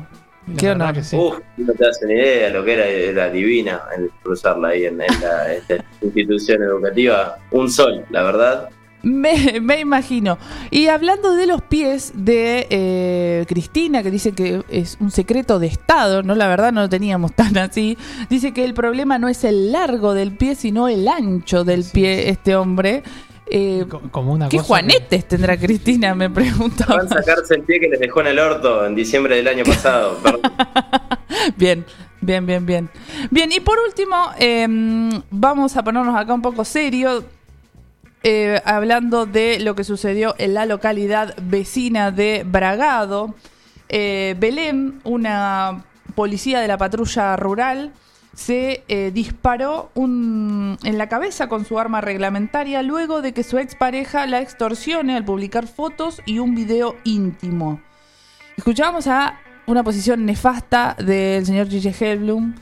Qué 0.59 0.71
honor. 0.71 0.97
Uf, 0.99 1.39
no 1.57 1.73
te 1.73 1.87
hacen 1.87 2.11
idea 2.11 2.51
lo 2.51 2.65
que 2.65 2.75
era, 2.75 2.87
era 2.87 3.31
divina 3.31 3.81
el 3.97 4.11
cruzarla 4.23 4.69
ahí 4.69 4.85
en, 4.85 5.01
en 5.01 5.21
la 5.21 5.53
esta 5.53 5.77
institución 6.03 6.63
educativa. 6.63 7.39
Un 7.51 7.71
sol, 7.71 8.05
la 8.11 8.23
verdad. 8.23 8.71
Me, 9.05 9.61
me 9.61 9.81
imagino. 9.81 10.39
Y 10.71 10.87
hablando 10.87 11.35
de 11.35 11.47
los 11.47 11.61
pies 11.63 12.13
de 12.15 12.67
eh, 12.71 13.45
Cristina, 13.47 14.03
que 14.03 14.11
dice 14.11 14.33
que 14.33 14.63
es 14.71 14.97
un 14.99 15.11
secreto 15.11 15.59
de 15.59 15.67
Estado, 15.67 16.23
no, 16.23 16.35
la 16.35 16.49
verdad 16.49 16.73
no 16.73 16.81
lo 16.81 16.89
teníamos 16.89 17.33
tan 17.37 17.57
así. 17.59 17.99
Dice 18.31 18.53
que 18.53 18.65
el 18.65 18.73
problema 18.73 19.19
no 19.19 19.29
es 19.29 19.45
el 19.45 19.73
largo 19.73 20.15
del 20.15 20.33
pie, 20.33 20.55
sino 20.55 20.89
el 20.89 21.07
ancho 21.07 21.65
del 21.65 21.85
pie, 21.85 22.31
este 22.31 22.57
hombre. 22.57 23.03
Eh, 23.47 23.85
Como 24.11 24.33
una 24.33 24.49
¿Qué 24.49 24.57
cosa 24.57 24.67
juanetes 24.69 25.29
tendrá 25.29 25.57
Cristina? 25.57 26.15
Me 26.15 26.31
preguntaba. 26.31 26.97
Van 26.97 27.07
a 27.07 27.23
sacarse 27.23 27.55
el 27.57 27.63
pie 27.63 27.79
que 27.81 27.89
les 27.89 28.01
dejó 28.01 28.21
en 28.23 28.29
el 28.29 28.39
orto 28.39 28.87
en 28.87 28.95
diciembre 28.95 29.37
del 29.37 29.49
año 29.49 29.65
pasado. 29.65 30.19
Perdón. 30.23 30.41
Bien, 31.57 31.85
bien, 32.21 32.47
bien, 32.47 32.65
bien. 32.65 32.91
Bien, 33.31 33.53
y 33.53 33.61
por 33.61 33.79
último, 33.87 34.31
em, 34.39 35.11
vamos 35.31 35.77
a 35.77 35.83
ponernos 35.85 36.17
acá 36.17 36.33
un 36.35 36.43
poco 36.43 36.65
serio. 36.65 37.25
eh, 38.27 38.63
hablando 38.65 39.27
de 39.27 39.61
lo 39.61 39.75
que 39.75 39.85
sucedió 39.85 40.35
en 40.39 40.55
la 40.55 40.65
localidad 40.65 41.35
vecina 41.43 42.11
de 42.11 42.43
Bragado. 42.47 43.35
Eh, 43.91 44.35
Belén, 44.39 45.01
una 45.05 45.85
policía 46.15 46.61
de 46.61 46.69
la 46.69 46.79
patrulla 46.79 47.37
rural, 47.37 47.93
se 48.35 48.85
eh, 48.89 49.11
disparó 49.13 49.91
un- 49.95 50.79
en 50.83 50.99
la 50.99 51.09
cabeza 51.09 51.49
con 51.49 51.65
su 51.65 51.79
arma 51.79 52.01
reglamentaria 52.01 52.83
luego 52.83 53.23
de 53.23 53.33
que 53.33 53.43
su 53.45 53.59
expareja 53.59 54.27
la 54.27 54.41
extorsione 54.41 55.17
al 55.17 55.25
publicar 55.25 55.67
fotos 55.67 56.21
y 56.27 56.39
un 56.41 56.55
video 56.55 56.97
íntimo. 57.05 57.81
Escuchábamos 58.57 59.07
a 59.07 59.39
una 59.67 59.83
posición 59.83 60.27
nefasta 60.27 60.95
del 60.99 61.47
señor 61.47 61.69
Gigi 61.69 61.93
Helblum 61.99 62.55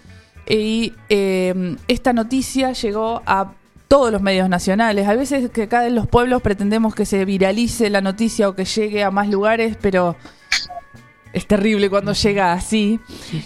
y 0.48 0.92
eh, 1.08 1.76
esta 1.88 2.12
noticia 2.12 2.72
llegó 2.72 3.22
a 3.26 3.52
todos 3.88 4.10
los 4.10 4.22
medios 4.22 4.48
nacionales. 4.48 5.06
A 5.06 5.14
veces 5.14 5.50
que 5.50 5.64
acá 5.64 5.86
en 5.86 5.94
los 5.94 6.06
pueblos 6.06 6.40
pretendemos 6.42 6.94
que 6.94 7.04
se 7.04 7.24
viralice 7.24 7.90
la 7.90 8.00
noticia 8.00 8.48
o 8.48 8.54
que 8.54 8.64
llegue 8.64 9.04
a 9.04 9.10
más 9.10 9.28
lugares, 9.28 9.76
pero 9.80 10.16
es 11.32 11.46
terrible 11.46 11.90
cuando 11.90 12.12
llega 12.12 12.52
así. 12.52 13.00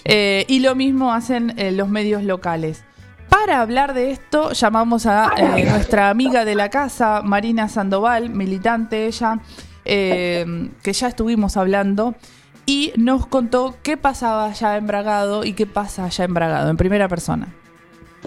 Eh, 0.04 0.44
y 0.48 0.60
lo 0.60 0.74
mismo 0.74 1.12
hacen 1.12 1.54
eh, 1.56 1.72
los 1.72 1.88
medios 1.88 2.22
locales. 2.22 2.84
Para 3.28 3.60
hablar 3.60 3.94
de 3.94 4.12
esto, 4.12 4.52
llamamos 4.52 5.06
a 5.06 5.32
eh, 5.36 5.64
nuestra 5.64 6.10
amiga 6.10 6.44
de 6.44 6.54
la 6.54 6.68
casa, 6.68 7.22
Marina 7.22 7.68
Sandoval, 7.68 8.30
militante 8.30 9.06
ella, 9.06 9.40
eh, 9.84 10.70
que 10.82 10.92
ya 10.92 11.08
estuvimos 11.08 11.56
hablando, 11.56 12.14
y 12.66 12.92
nos 12.96 13.26
contó 13.26 13.76
qué 13.82 13.96
pasaba 13.96 14.46
allá 14.46 14.76
en 14.76 14.86
Bragado 14.86 15.44
y 15.44 15.52
qué 15.52 15.66
pasa 15.66 16.04
allá 16.04 16.24
en 16.24 16.34
Bragado, 16.34 16.70
en 16.70 16.76
primera 16.76 17.08
persona. 17.08 17.48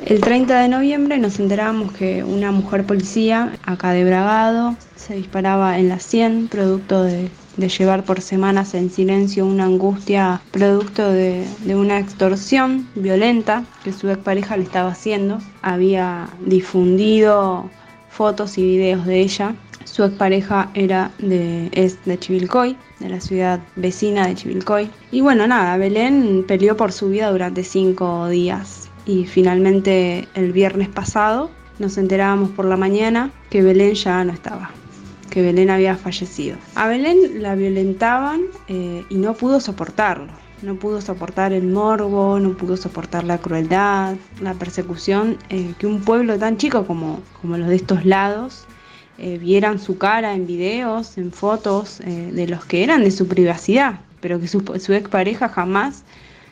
El 0.05 0.21
30 0.21 0.61
de 0.61 0.69
noviembre 0.69 1.17
nos 1.17 1.39
enteramos 1.39 1.91
que 1.91 2.23
una 2.23 2.51
mujer 2.51 2.85
policía 2.85 3.57
acá 3.65 3.91
de 3.91 4.05
Bragado 4.05 4.75
se 4.95 5.15
disparaba 5.15 5.77
en 5.79 5.89
la 5.89 5.99
100, 5.99 6.47
producto 6.47 7.03
de, 7.03 7.29
de 7.59 7.69
llevar 7.69 8.03
por 8.03 8.21
semanas 8.21 8.73
en 8.73 8.89
silencio 8.89 9.45
una 9.45 9.65
angustia, 9.65 10.41
producto 10.51 11.11
de, 11.11 11.45
de 11.65 11.75
una 11.75 11.99
extorsión 11.99 12.87
violenta 12.95 13.65
que 13.83 13.91
su 13.91 14.09
expareja 14.09 14.57
le 14.57 14.63
estaba 14.63 14.91
haciendo. 14.91 15.39
Había 15.61 16.29
difundido 16.45 17.69
fotos 18.09 18.57
y 18.57 18.63
videos 18.63 19.05
de 19.05 19.19
ella. 19.19 19.55
Su 19.85 20.03
expareja 20.03 20.69
era 20.73 21.11
de, 21.19 21.69
es 21.71 22.03
de 22.05 22.17
Chivilcoy, 22.19 22.77
de 22.99 23.09
la 23.09 23.19
ciudad 23.19 23.59
vecina 23.75 24.27
de 24.27 24.35
Chivilcoy. 24.35 24.89
Y 25.11 25.21
bueno, 25.21 25.47
nada, 25.47 25.77
Belén 25.77 26.45
peleó 26.47 26.77
por 26.77 26.91
su 26.91 27.09
vida 27.09 27.31
durante 27.31 27.63
cinco 27.63 28.27
días 28.27 28.89
y 29.05 29.25
finalmente 29.25 30.27
el 30.35 30.51
viernes 30.51 30.89
pasado 30.89 31.49
nos 31.79 31.97
enterábamos 31.97 32.51
por 32.51 32.65
la 32.65 32.77
mañana 32.77 33.31
que 33.49 33.63
Belén 33.63 33.95
ya 33.95 34.23
no 34.23 34.33
estaba, 34.33 34.71
que 35.29 35.41
Belén 35.41 35.69
había 35.69 35.95
fallecido. 35.95 36.57
A 36.75 36.87
Belén 36.87 37.41
la 37.41 37.55
violentaban 37.55 38.41
eh, 38.67 39.03
y 39.09 39.15
no 39.15 39.33
pudo 39.33 39.59
soportarlo, 39.59 40.31
no 40.61 40.75
pudo 40.75 41.01
soportar 41.01 41.53
el 41.53 41.67
morbo, 41.67 42.39
no 42.39 42.55
pudo 42.57 42.75
soportar 42.75 43.23
la 43.23 43.37
crueldad, 43.37 44.15
la 44.41 44.53
persecución, 44.53 45.37
eh, 45.49 45.73
que 45.79 45.87
un 45.87 46.01
pueblo 46.01 46.37
tan 46.37 46.57
chico 46.57 46.85
como, 46.85 47.21
como 47.41 47.57
los 47.57 47.69
de 47.69 47.75
estos 47.75 48.05
lados 48.05 48.65
eh, 49.17 49.37
vieran 49.37 49.79
su 49.79 49.97
cara 49.97 50.33
en 50.33 50.47
videos, 50.47 51.17
en 51.17 51.31
fotos 51.31 51.99
eh, 52.01 52.29
de 52.31 52.47
los 52.47 52.65
que 52.65 52.83
eran 52.83 53.03
de 53.03 53.11
su 53.11 53.27
privacidad, 53.27 53.99
pero 54.21 54.39
que 54.39 54.47
su, 54.47 54.61
su 54.79 54.93
expareja 54.93 55.49
jamás 55.49 56.03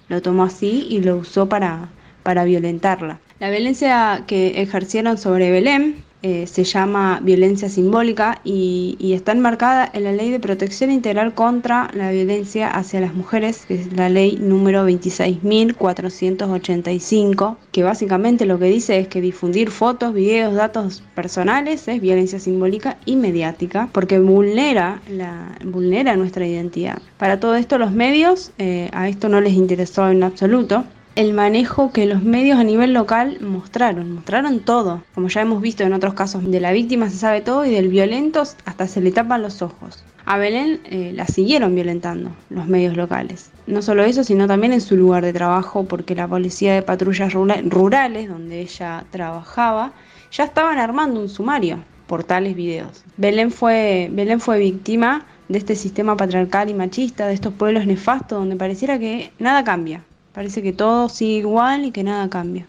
lo 0.09 0.21
tomó 0.21 0.43
así 0.43 0.87
y 0.89 1.01
lo 1.01 1.17
usó 1.17 1.47
para, 1.47 1.89
para 2.23 2.43
violentarla. 2.43 3.19
La 3.39 3.49
violencia 3.49 4.23
que 4.25 4.61
ejercieron 4.61 5.17
sobre 5.17 5.51
Belén 5.51 6.03
eh, 6.23 6.47
se 6.47 6.63
llama 6.63 7.19
violencia 7.21 7.69
simbólica 7.69 8.41
y, 8.43 8.95
y 8.99 9.13
está 9.13 9.33
enmarcada 9.33 9.87
en 9.93 10.03
la 10.03 10.11
Ley 10.11 10.31
de 10.31 10.39
Protección 10.39 10.89
Integral 10.89 11.35
contra 11.35 11.91
la 11.93 12.09
Violencia 12.11 12.69
hacia 12.69 13.01
las 13.01 13.13
Mujeres, 13.13 13.65
que 13.67 13.75
es 13.75 13.93
la 13.93 14.09
ley 14.09 14.39
número 14.41 14.89
26.485, 14.89 17.57
que 17.71 17.83
básicamente 17.83 18.47
lo 18.47 18.57
que 18.57 18.65
dice 18.65 18.97
es 18.99 19.07
que 19.07 19.21
difundir 19.21 19.69
fotos, 19.69 20.11
videos, 20.13 20.55
datos 20.55 21.03
personales 21.13 21.87
es 21.87 22.01
violencia 22.01 22.39
simbólica 22.39 22.97
y 23.05 23.15
mediática, 23.15 23.89
porque 23.91 24.17
vulnera, 24.19 25.01
la, 25.09 25.55
vulnera 25.63 26.15
nuestra 26.15 26.47
identidad. 26.47 26.97
Para 27.17 27.39
todo 27.39 27.55
esto 27.55 27.77
los 27.77 27.91
medios 27.91 28.53
eh, 28.57 28.89
a 28.91 29.07
esto 29.07 29.29
no 29.29 29.39
les 29.39 29.53
interesó 29.53 30.09
en 30.09 30.23
absoluto. 30.23 30.83
El 31.17 31.33
manejo 31.33 31.91
que 31.91 32.05
los 32.05 32.21
medios 32.21 32.59
a 32.59 32.63
nivel 32.63 32.93
local 32.93 33.39
mostraron, 33.41 34.11
mostraron 34.11 34.59
todo. 34.59 35.01
Como 35.15 35.29
ya 35.29 35.41
hemos 35.41 35.63
visto 35.63 35.83
en 35.83 35.93
otros 35.93 36.13
casos, 36.13 36.49
de 36.49 36.59
la 36.59 36.71
víctima 36.71 37.09
se 37.09 37.17
sabe 37.17 37.41
todo 37.41 37.65
y 37.65 37.71
del 37.71 37.87
violento 37.87 38.43
hasta 38.65 38.87
se 38.87 39.01
le 39.01 39.11
tapan 39.11 39.41
los 39.41 39.63
ojos. 39.63 40.03
A 40.27 40.37
Belén 40.37 40.79
eh, 40.85 41.13
la 41.15 41.25
siguieron 41.25 41.73
violentando 41.73 42.29
los 42.51 42.67
medios 42.67 42.95
locales. 42.95 43.49
No 43.65 43.81
solo 43.81 44.03
eso, 44.03 44.23
sino 44.23 44.45
también 44.45 44.73
en 44.73 44.81
su 44.81 44.95
lugar 44.95 45.25
de 45.25 45.33
trabajo, 45.33 45.85
porque 45.85 46.13
la 46.13 46.27
policía 46.27 46.75
de 46.75 46.83
patrullas 46.83 47.33
rura- 47.33 47.63
rurales, 47.65 48.29
donde 48.29 48.61
ella 48.61 49.03
trabajaba, 49.09 49.93
ya 50.31 50.43
estaban 50.43 50.77
armando 50.77 51.19
un 51.19 51.29
sumario 51.29 51.79
por 52.05 52.25
tales 52.25 52.55
videos. 52.55 53.03
Belén 53.17 53.49
fue, 53.49 54.09
Belén 54.11 54.39
fue 54.39 54.59
víctima 54.59 55.25
de 55.49 55.57
este 55.57 55.75
sistema 55.75 56.15
patriarcal 56.15 56.69
y 56.69 56.75
machista, 56.75 57.25
de 57.25 57.33
estos 57.33 57.53
pueblos 57.53 57.87
nefastos, 57.87 58.37
donde 58.37 58.55
pareciera 58.55 58.99
que 58.99 59.31
nada 59.39 59.63
cambia. 59.63 60.03
Parece 60.37 60.61
que 60.61 60.71
todo 60.71 61.09
sigue 61.09 61.39
igual 61.39 61.83
y 61.85 61.89
que 61.89 62.03
nada 62.03 62.29
cambia. 62.29 62.67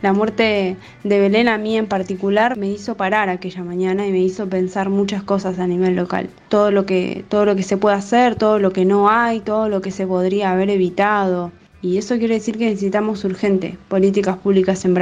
La 0.00 0.14
muerte 0.14 0.78
de 1.02 1.20
Belén 1.20 1.48
a 1.48 1.58
mí 1.58 1.76
en 1.76 1.86
particular 1.86 2.56
me 2.56 2.70
hizo 2.70 2.96
parar 2.96 3.28
aquella 3.28 3.62
mañana 3.62 4.06
y 4.06 4.10
me 4.10 4.20
hizo 4.20 4.48
pensar 4.48 4.88
muchas 4.88 5.22
cosas 5.22 5.58
a 5.58 5.66
nivel 5.66 5.96
local. 5.96 6.30
Todo 6.48 6.70
lo 6.70 6.86
que, 6.86 7.22
todo 7.28 7.44
lo 7.44 7.56
que 7.56 7.62
se 7.62 7.76
puede 7.76 7.96
hacer, 7.96 8.36
todo 8.36 8.58
lo 8.58 8.72
que 8.72 8.86
no 8.86 9.10
hay, 9.10 9.40
todo 9.40 9.68
lo 9.68 9.82
que 9.82 9.90
se 9.90 10.06
podría 10.06 10.52
haber 10.52 10.70
evitado. 10.70 11.52
Y 11.82 11.98
eso 11.98 12.16
quiere 12.16 12.36
decir 12.36 12.56
que 12.56 12.70
necesitamos 12.70 13.22
urgente 13.24 13.76
políticas 13.88 14.38
públicas 14.38 14.82
en 14.86 14.94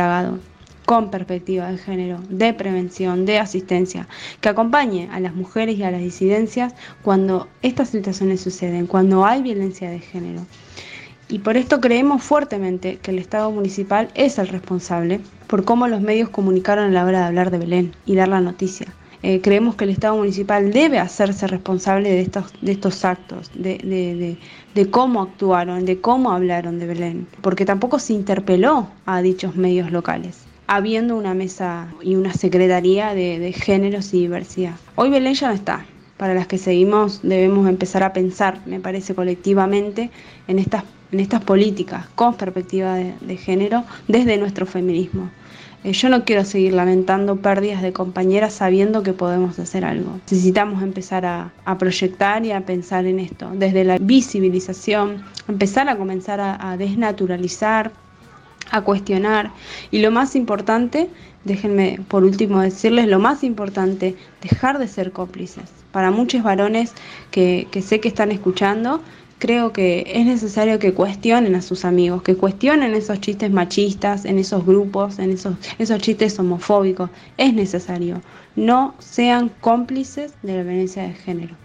con 0.84 1.08
perspectiva 1.08 1.70
de 1.70 1.78
género, 1.78 2.18
de 2.28 2.52
prevención, 2.52 3.26
de 3.26 3.38
asistencia, 3.38 4.08
que 4.40 4.48
acompañe 4.48 5.08
a 5.12 5.20
las 5.20 5.36
mujeres 5.36 5.78
y 5.78 5.84
a 5.84 5.92
las 5.92 6.00
disidencias 6.00 6.74
cuando 7.02 7.46
estas 7.62 7.90
situaciones 7.90 8.40
suceden, 8.40 8.88
cuando 8.88 9.24
hay 9.24 9.40
violencia 9.40 9.88
de 9.88 10.00
género. 10.00 10.40
Y 11.32 11.38
por 11.38 11.56
esto 11.56 11.80
creemos 11.80 12.22
fuertemente 12.22 12.98
que 13.00 13.10
el 13.10 13.18
Estado 13.18 13.50
municipal 13.50 14.10
es 14.14 14.38
el 14.38 14.48
responsable 14.48 15.18
por 15.46 15.64
cómo 15.64 15.88
los 15.88 16.02
medios 16.02 16.28
comunicaron 16.28 16.84
a 16.84 16.90
la 16.90 17.06
hora 17.06 17.20
de 17.20 17.24
hablar 17.24 17.50
de 17.50 17.56
Belén 17.56 17.92
y 18.04 18.16
dar 18.16 18.28
la 18.28 18.42
noticia. 18.42 18.86
Eh, 19.22 19.40
creemos 19.40 19.74
que 19.76 19.84
el 19.84 19.90
Estado 19.90 20.14
municipal 20.16 20.72
debe 20.74 20.98
hacerse 20.98 21.46
responsable 21.46 22.10
de 22.10 22.20
estos, 22.20 22.52
de 22.60 22.72
estos 22.72 23.02
actos, 23.06 23.50
de, 23.54 23.78
de- 23.78 24.36
de- 24.74 24.90
cómo 24.90 25.22
actuaron, 25.22 25.86
de 25.86 26.02
cómo 26.02 26.32
hablaron 26.32 26.78
de 26.78 26.86
Belén, 26.86 27.26
porque 27.40 27.64
tampoco 27.64 27.98
se 27.98 28.12
interpeló 28.12 28.88
a 29.06 29.22
dichos 29.22 29.56
medios 29.56 29.90
locales, 29.90 30.38
habiendo 30.66 31.16
una 31.16 31.32
mesa 31.32 31.86
y 32.02 32.14
una 32.16 32.34
secretaría 32.34 33.14
de, 33.14 33.38
de 33.38 33.52
géneros 33.54 34.12
y 34.12 34.20
diversidad. 34.20 34.74
Hoy 34.96 35.08
Belén 35.08 35.32
ya 35.32 35.48
no 35.48 35.54
está, 35.54 35.86
para 36.18 36.34
las 36.34 36.46
que 36.46 36.58
seguimos 36.58 37.20
debemos 37.22 37.66
empezar 37.70 38.02
a 38.02 38.12
pensar, 38.12 38.60
me 38.66 38.80
parece, 38.80 39.14
colectivamente 39.14 40.10
en 40.48 40.58
estas, 40.58 40.84
en 41.12 41.20
estas 41.20 41.44
políticas 41.44 42.06
con 42.14 42.34
perspectiva 42.34 42.94
de, 42.96 43.36
género 43.36 43.84
desde 44.08 44.38
nuestro 44.38 44.66
feminismo. 44.66 45.30
Eh, 45.84 45.92
yo 45.92 46.08
no 46.08 46.24
quiero 46.24 46.44
seguir 46.44 46.72
lamentando 46.72 47.36
pérdidas 47.36 47.82
de 47.82 47.92
compañeras 47.92 48.54
sabiendo 48.54 49.02
que 49.02 49.12
podemos 49.12 49.58
hacer 49.58 49.84
algo. 49.84 50.18
Necesitamos 50.30 50.82
empezar 50.82 51.26
a, 51.26 51.52
proyectar 51.78 52.44
y 52.46 52.52
a 52.52 52.64
pensar 52.64 53.04
en 53.06 53.18
esto, 53.18 53.50
desde 53.54 53.84
la 53.84 53.98
visibilización, 53.98 55.22
empezar 55.48 55.88
a 55.88 55.96
comenzar 55.96 56.40
a, 56.40 56.76
desnaturalizar, 56.76 57.92
a 58.70 58.80
cuestionar 58.80 59.50
y 59.90 59.98
lo 59.98 60.10
más 60.10 60.34
importante, 60.34 61.10
déjenme 61.44 61.98
por 62.08 62.24
último 62.24 62.60
decirles, 62.60 63.06
lo 63.08 63.18
más 63.18 63.44
importante, 63.44 64.16
dejar 64.40 64.78
de 64.78 64.88
ser 64.88 65.12
cómplices. 65.12 65.64
Para 65.90 66.10
muchos 66.10 66.42
varones 66.42 66.94
que 67.30 67.66
sé 67.84 68.00
que 68.00 68.08
están 68.08 68.30
escuchando, 68.30 69.02
creo 69.42 69.72
que 69.72 70.04
es 70.06 70.24
necesario 70.24 70.78
que 70.78 70.94
cuestionen 70.94 71.56
a 71.56 71.62
sus 71.62 71.84
amigos, 71.84 72.22
que 72.22 72.36
cuestionen 72.36 72.94
esos 72.94 73.20
chistes 73.20 73.50
machistas, 73.50 74.24
en 74.24 74.38
esos 74.38 74.64
grupos, 74.64 75.18
en 75.18 75.32
esos, 75.32 75.56
esos 75.80 75.98
chistes 75.98 76.38
homofóbicos. 76.38 77.10
Es 77.38 77.52
necesario. 77.52 78.22
No 78.54 78.94
sean 79.00 79.50
cómplices 79.60 80.32
de 80.42 80.58
la 80.58 80.62
violencia 80.62 81.02
de 81.02 81.14
género. 81.14 81.56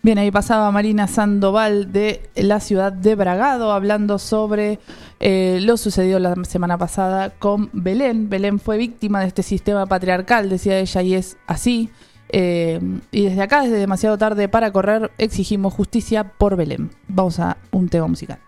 Bien, 0.00 0.16
ahí 0.16 0.30
pasaba 0.30 0.70
Marina 0.70 1.08
Sandoval 1.08 1.92
de 1.92 2.22
la 2.36 2.58
ciudad 2.60 2.90
de 2.90 3.14
Bragado 3.16 3.70
hablando 3.70 4.18
sobre 4.18 4.78
eh, 5.20 5.58
lo 5.60 5.76
sucedido 5.76 6.18
la 6.20 6.42
semana 6.46 6.78
pasada 6.78 7.34
con 7.38 7.68
Belén. 7.74 8.30
Belén 8.30 8.60
fue 8.60 8.78
víctima 8.78 9.20
de 9.20 9.26
este 9.26 9.42
sistema 9.42 9.84
patriarcal, 9.84 10.48
decía 10.48 10.78
ella, 10.78 11.02
y 11.02 11.14
es 11.16 11.36
así. 11.46 11.90
Eh, 12.28 12.80
y 13.10 13.24
desde 13.24 13.42
acá, 13.42 13.62
desde 13.62 13.76
demasiado 13.76 14.18
tarde 14.18 14.48
para 14.48 14.72
correr, 14.72 15.10
exigimos 15.18 15.74
justicia 15.74 16.24
por 16.24 16.56
Belén. 16.56 16.90
Vamos 17.08 17.38
a 17.40 17.56
un 17.70 17.88
tema 17.88 18.06
musical. 18.06 18.38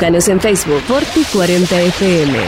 Búscanos 0.00 0.28
en 0.28 0.40
Facebook 0.40 0.80
Forti 0.88 1.24
40 1.30 1.82
FM. 1.82 2.38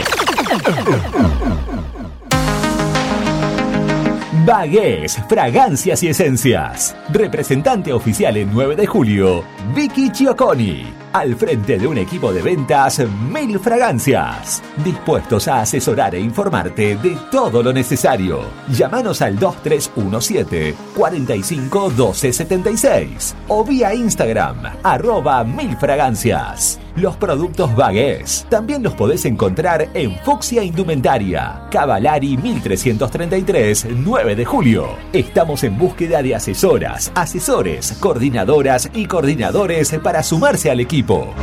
Bagués, 4.43 5.21
fragancias 5.29 6.01
y 6.01 6.07
esencias. 6.07 6.95
Representante 7.11 7.93
oficial 7.93 8.37
en 8.37 8.51
9 8.51 8.75
de 8.75 8.87
julio, 8.87 9.43
Vicky 9.75 10.09
Chioconi. 10.09 10.91
Al 11.13 11.35
frente 11.35 11.77
de 11.77 11.85
un 11.85 11.99
equipo 11.99 12.33
de 12.33 12.41
ventas 12.41 12.99
Mil 13.31 13.59
Fragancias. 13.59 14.63
Dispuestos 14.83 15.47
a 15.47 15.61
asesorar 15.61 16.15
e 16.15 16.19
informarte 16.19 16.95
de 16.95 17.15
todo 17.29 17.61
lo 17.61 17.71
necesario. 17.71 18.45
Llámanos 18.69 19.21
al 19.21 19.37
2317 19.37 20.73
45 20.95 21.91
12 21.91 22.33
76 22.33 23.35
o 23.47 23.63
vía 23.63 23.93
Instagram 23.93 24.57
arroba 24.81 25.43
Mil 25.43 25.77
Fragancias. 25.77 26.79
Los 26.95 27.15
productos 27.17 27.75
Bagués 27.75 28.45
también 28.51 28.83
los 28.83 28.93
podés 28.93 29.25
encontrar 29.25 29.89
en 29.95 30.15
Fuxia 30.19 30.63
Indumentaria, 30.63 31.63
Cavalari 31.71 32.37
1333, 32.37 33.87
9 33.95 34.35
de 34.35 34.45
julio. 34.45 34.89
Estamos 35.11 35.63
en 35.63 35.75
búsqueda 35.75 36.21
de 36.21 36.35
asesoras, 36.35 37.11
asesores, 37.15 37.93
coordinadoras 37.93 38.91
y 38.93 39.07
coordinadores 39.07 39.91
para 40.03 40.21
sumarse 40.21 40.69
al 40.69 40.81
equipo. 40.81 41.33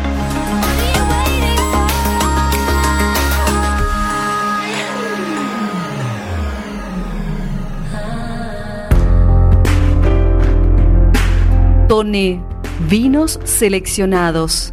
Tone, 11.89 12.41
vinos 12.89 13.41
seleccionados. 13.43 14.73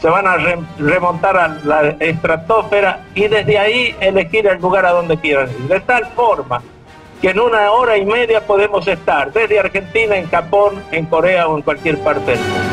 se 0.00 0.08
van 0.08 0.26
a 0.26 0.36
re- 0.36 0.58
remontar 0.78 1.36
a 1.36 1.48
la 1.64 1.96
estratosfera 2.00 3.00
y 3.14 3.26
desde 3.26 3.58
ahí 3.58 3.94
elegir 4.00 4.46
el 4.46 4.60
lugar 4.60 4.86
a 4.86 4.90
donde 4.92 5.16
quieran 5.18 5.48
ir. 5.50 5.68
De 5.68 5.80
tal 5.80 6.06
forma 6.16 6.62
que 7.20 7.30
en 7.30 7.40
una 7.40 7.70
hora 7.72 7.96
y 7.96 8.04
media 8.04 8.40
podemos 8.46 8.86
estar 8.86 9.32
desde 9.32 9.58
Argentina, 9.58 10.16
en 10.16 10.28
Japón, 10.28 10.82
en 10.92 11.06
Corea 11.06 11.48
o 11.48 11.56
en 11.56 11.62
cualquier 11.62 11.98
parte 12.00 12.32
del 12.32 12.40
mundo. 12.40 12.64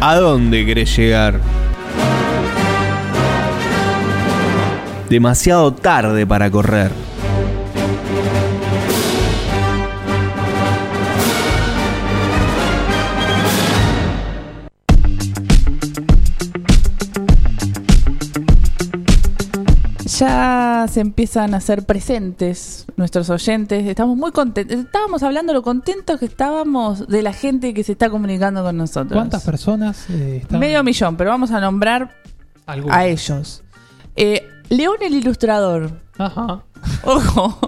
¿A 0.00 0.16
dónde 0.16 0.66
querés 0.66 0.94
llegar? 0.96 1.34
Demasiado 5.08 5.72
tarde 5.74 6.26
para 6.26 6.50
correr. 6.50 6.90
Ya 20.18 20.86
se 20.88 21.00
empiezan 21.00 21.54
a 21.54 21.56
hacer 21.58 21.84
presentes 21.84 22.86
nuestros 22.96 23.30
oyentes. 23.30 23.86
Estamos 23.86 24.16
muy 24.16 24.32
contentos. 24.32 24.78
Estábamos 24.78 25.22
hablando 25.22 25.52
lo 25.52 25.62
contentos 25.62 26.20
que 26.20 26.26
estábamos 26.26 27.08
de 27.08 27.22
la 27.22 27.32
gente 27.32 27.74
que 27.74 27.82
se 27.82 27.92
está 27.92 28.08
comunicando 28.10 28.62
con 28.62 28.76
nosotros. 28.76 29.12
¿Cuántas 29.12 29.42
personas 29.42 30.08
eh, 30.10 30.38
están? 30.42 30.60
Medio 30.60 30.82
millón, 30.84 31.16
pero 31.16 31.30
vamos 31.30 31.50
a 31.50 31.60
nombrar 31.60 32.14
Algunas. 32.66 32.96
a 32.96 33.06
ellos. 33.06 33.62
Eh, 34.16 34.48
León 34.68 34.96
el 35.02 35.14
ilustrador. 35.14 35.92
Ajá. 36.18 36.62
Ojo. 37.02 37.58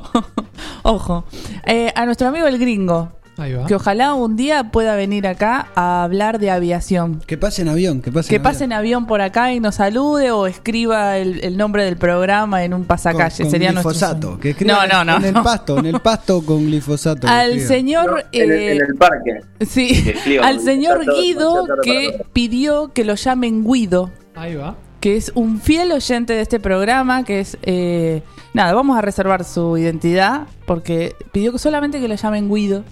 Ojo. 0.83 1.25
Eh, 1.67 1.93
a 1.95 2.07
nuestro 2.07 2.29
amigo 2.29 2.47
el 2.47 2.59
gringo. 2.59 3.13
Ahí 3.39 3.53
va. 3.53 3.67
Que 3.67 3.75
ojalá 3.75 4.15
un 4.15 4.35
día 4.35 4.71
pueda 4.71 4.97
venir 4.97 5.27
acá 5.27 5.69
a 5.75 6.05
hablar 6.05 6.39
de 6.39 6.51
aviación. 6.51 7.21
Que 7.27 7.37
pase 7.37 7.61
en 7.63 7.69
avión, 7.69 8.01
que 8.01 8.11
pase 8.11 8.31
Que 8.31 8.37
en 8.37 8.43
pase 8.43 8.65
en 8.65 8.73
avión 8.73 9.07
por 9.07 9.21
acá 9.21 9.53
y 9.53 9.61
nos 9.61 9.75
salude 9.75 10.31
o 10.31 10.47
escriba 10.47 11.19
el, 11.19 11.45
el 11.45 11.59
nombre 11.59 11.85
del 11.85 11.99
programa 11.99 12.65
en 12.65 12.73
un 12.73 12.85
pasacalle. 12.85 13.43
con 13.45 13.51
Sería 13.51 13.73
nuestro 13.73 13.91
glifosato. 13.91 14.39
Que 14.39 14.51
escriba 14.51 14.87
no, 14.87 15.05
no, 15.05 15.19
no. 15.19 15.27
En 15.27 15.37
el 15.37 15.43
pasto, 15.43 15.79
en 15.79 15.87
el 15.87 16.01
pasto 16.01 16.43
con 16.47 16.65
glifosato. 16.65 17.29
Al 17.29 17.61
señor. 17.61 18.25
En 18.33 18.51
el, 18.51 18.59
eh, 18.59 18.73
en 18.77 18.83
el 18.87 18.95
parque. 18.95 19.41
Sí, 19.69 20.15
al 20.43 20.57
con 20.57 20.65
señor 20.65 21.05
Guido 21.05 21.67
que 21.83 22.25
pidió 22.33 22.93
que 22.95 23.05
lo 23.05 23.17
llamen 23.17 23.65
Guido. 23.71 24.11
Ahí 24.35 24.55
va. 24.55 24.77
Que 25.01 25.17
es 25.17 25.31
un 25.35 25.61
fiel 25.61 25.93
oyente 25.93 26.33
de 26.33 26.41
este 26.41 26.59
programa, 26.59 27.25
que 27.25 27.41
es... 27.41 27.59
eh, 27.63 28.23
nada, 28.55 28.73
vamos 28.73 28.97
a 28.99 29.03
reservar 29.03 29.45
su 29.45 29.77
identidad, 29.77 30.47
porque 30.67 31.15
pidió 31.33 31.53
que 31.53 31.59
solamente 31.59 32.01
que 32.01 32.09
lo 32.09 32.15
llamen 32.15 32.53
Guido. 32.53 32.83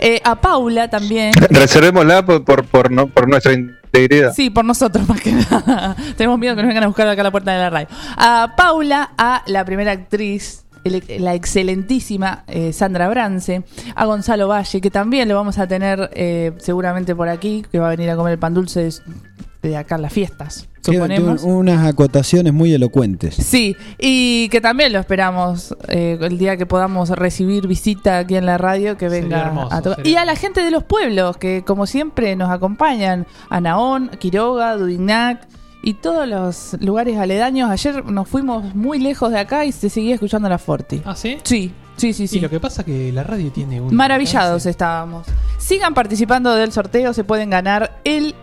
Eh, 0.00 0.20
a 0.24 0.40
Paula 0.40 0.88
también. 0.90 1.32
Reservémosla 1.50 2.26
por, 2.26 2.44
por, 2.44 2.64
por, 2.66 2.90
no- 2.90 3.06
por 3.06 3.28
nuestra 3.28 3.52
integridad. 3.52 4.34
Sí, 4.34 4.50
por 4.50 4.64
nosotros 4.64 5.08
más 5.08 5.20
que 5.20 5.32
nada. 5.32 5.96
Tenemos 6.16 6.38
miedo 6.38 6.56
que 6.56 6.62
nos 6.62 6.68
vengan 6.68 6.84
a 6.84 6.88
buscar 6.88 7.08
acá 7.08 7.20
a 7.22 7.24
la 7.24 7.30
puerta 7.30 7.52
de 7.52 7.58
la 7.58 7.70
radio. 7.70 7.86
A 8.16 8.54
Paula, 8.56 9.12
a 9.16 9.42
la 9.46 9.64
primera 9.64 9.92
actriz, 9.92 10.64
la 11.18 11.32
excelentísima 11.34 12.44
eh, 12.48 12.72
Sandra 12.74 13.08
Brance, 13.08 13.62
a 13.94 14.04
Gonzalo 14.04 14.48
Valle, 14.48 14.80
que 14.82 14.90
también 14.90 15.28
lo 15.28 15.36
vamos 15.36 15.58
a 15.58 15.66
tener 15.68 16.10
eh, 16.12 16.52
seguramente 16.58 17.14
por 17.14 17.28
aquí, 17.28 17.64
que 17.70 17.78
va 17.78 17.86
a 17.86 17.90
venir 17.90 18.10
a 18.10 18.16
comer 18.16 18.32
el 18.34 18.38
pan 18.38 18.52
dulce 18.52 18.88
de, 19.68 19.76
acá 19.76 19.96
en 19.96 20.02
las 20.02 20.12
fiestas, 20.12 20.68
suponemos. 20.80 21.42
unas 21.42 21.86
acotaciones 21.86 22.52
muy 22.52 22.72
elocuentes. 22.72 23.34
Sí, 23.34 23.74
y 23.98 24.48
que 24.50 24.60
también 24.60 24.92
lo 24.92 24.98
esperamos 25.00 25.74
eh, 25.88 26.18
el 26.20 26.38
día 26.38 26.56
que 26.56 26.66
podamos 26.66 27.10
recibir 27.10 27.66
visita 27.66 28.18
aquí 28.18 28.36
en 28.36 28.46
la 28.46 28.58
radio, 28.58 28.96
que 28.96 29.08
venga 29.08 29.40
hermoso, 29.46 29.74
a 29.74 29.82
to- 29.82 29.94
sería 29.96 30.12
Y 30.12 30.16
a 30.16 30.24
la 30.24 30.36
gente 30.36 30.62
de 30.62 30.70
los 30.70 30.84
pueblos, 30.84 31.36
que 31.36 31.62
como 31.66 31.86
siempre 31.86 32.36
nos 32.36 32.50
acompañan, 32.50 33.26
a 33.48 33.60
Naón, 33.60 34.10
Quiroga, 34.18 34.76
Dudignac 34.76 35.46
y 35.82 35.94
todos 35.94 36.26
los 36.28 36.76
lugares 36.80 37.18
aledaños. 37.18 37.70
Ayer 37.70 38.04
nos 38.06 38.28
fuimos 38.28 38.74
muy 38.74 38.98
lejos 38.98 39.30
de 39.30 39.38
acá 39.38 39.64
y 39.64 39.72
se 39.72 39.90
seguía 39.90 40.14
escuchando 40.14 40.48
la 40.48 40.58
Forti. 40.58 41.02
¿Ah, 41.04 41.14
sí? 41.14 41.38
Sí, 41.42 41.72
sí, 41.96 42.12
sí, 42.14 42.26
sí. 42.26 42.38
Y 42.38 42.40
lo 42.40 42.48
que 42.48 42.58
pasa 42.60 42.84
que 42.84 43.12
la 43.12 43.22
radio 43.22 43.50
tiene 43.52 43.80
un. 43.82 43.94
Maravillados 43.94 44.64
estábamos. 44.66 45.26
Sigan 45.58 45.92
participando 45.94 46.54
del 46.54 46.72
sorteo, 46.72 47.12
se 47.12 47.24
pueden 47.24 47.50
ganar 47.50 48.00
el 48.04 48.34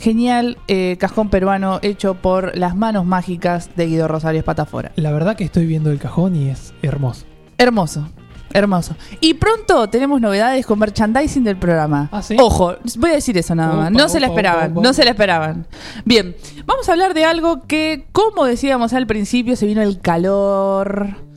genial 0.00 0.58
eh, 0.66 0.96
cajón 0.98 1.28
peruano 1.28 1.78
hecho 1.82 2.14
por 2.14 2.56
las 2.56 2.74
manos 2.74 3.04
mágicas 3.04 3.70
de 3.76 3.86
Guido 3.86 4.08
Rosario 4.08 4.40
Espatafora. 4.40 4.92
La 4.96 5.12
verdad 5.12 5.36
que 5.36 5.44
estoy 5.44 5.66
viendo 5.66 5.90
el 5.90 5.98
cajón 5.98 6.34
y 6.34 6.48
es 6.48 6.74
hermoso. 6.82 7.26
Hermoso. 7.58 8.08
Hermoso. 8.52 8.96
Y 9.20 9.34
pronto 9.34 9.88
tenemos 9.88 10.20
novedades 10.20 10.66
con 10.66 10.78
merchandising 10.78 11.44
del 11.44 11.56
programa. 11.56 12.08
¿Ah, 12.10 12.20
sí? 12.20 12.36
Ojo, 12.40 12.74
voy 12.98 13.10
a 13.10 13.14
decir 13.14 13.38
eso 13.38 13.54
nada 13.54 13.74
más. 13.74 13.90
Opa, 13.90 13.98
No 13.98 14.08
se 14.08 14.18
la 14.18 14.26
esperaban, 14.26 14.72
opa, 14.72 14.82
no 14.82 14.92
se 14.92 15.04
la 15.04 15.10
esperaban. 15.10 15.66
Bien, 16.04 16.34
vamos 16.66 16.88
a 16.88 16.92
hablar 16.92 17.14
de 17.14 17.24
algo 17.24 17.62
que, 17.68 18.06
como 18.10 18.46
decíamos 18.46 18.92
al 18.92 19.06
principio, 19.06 19.54
se 19.54 19.66
vino 19.66 19.82
el 19.82 20.00
calor. 20.00 21.29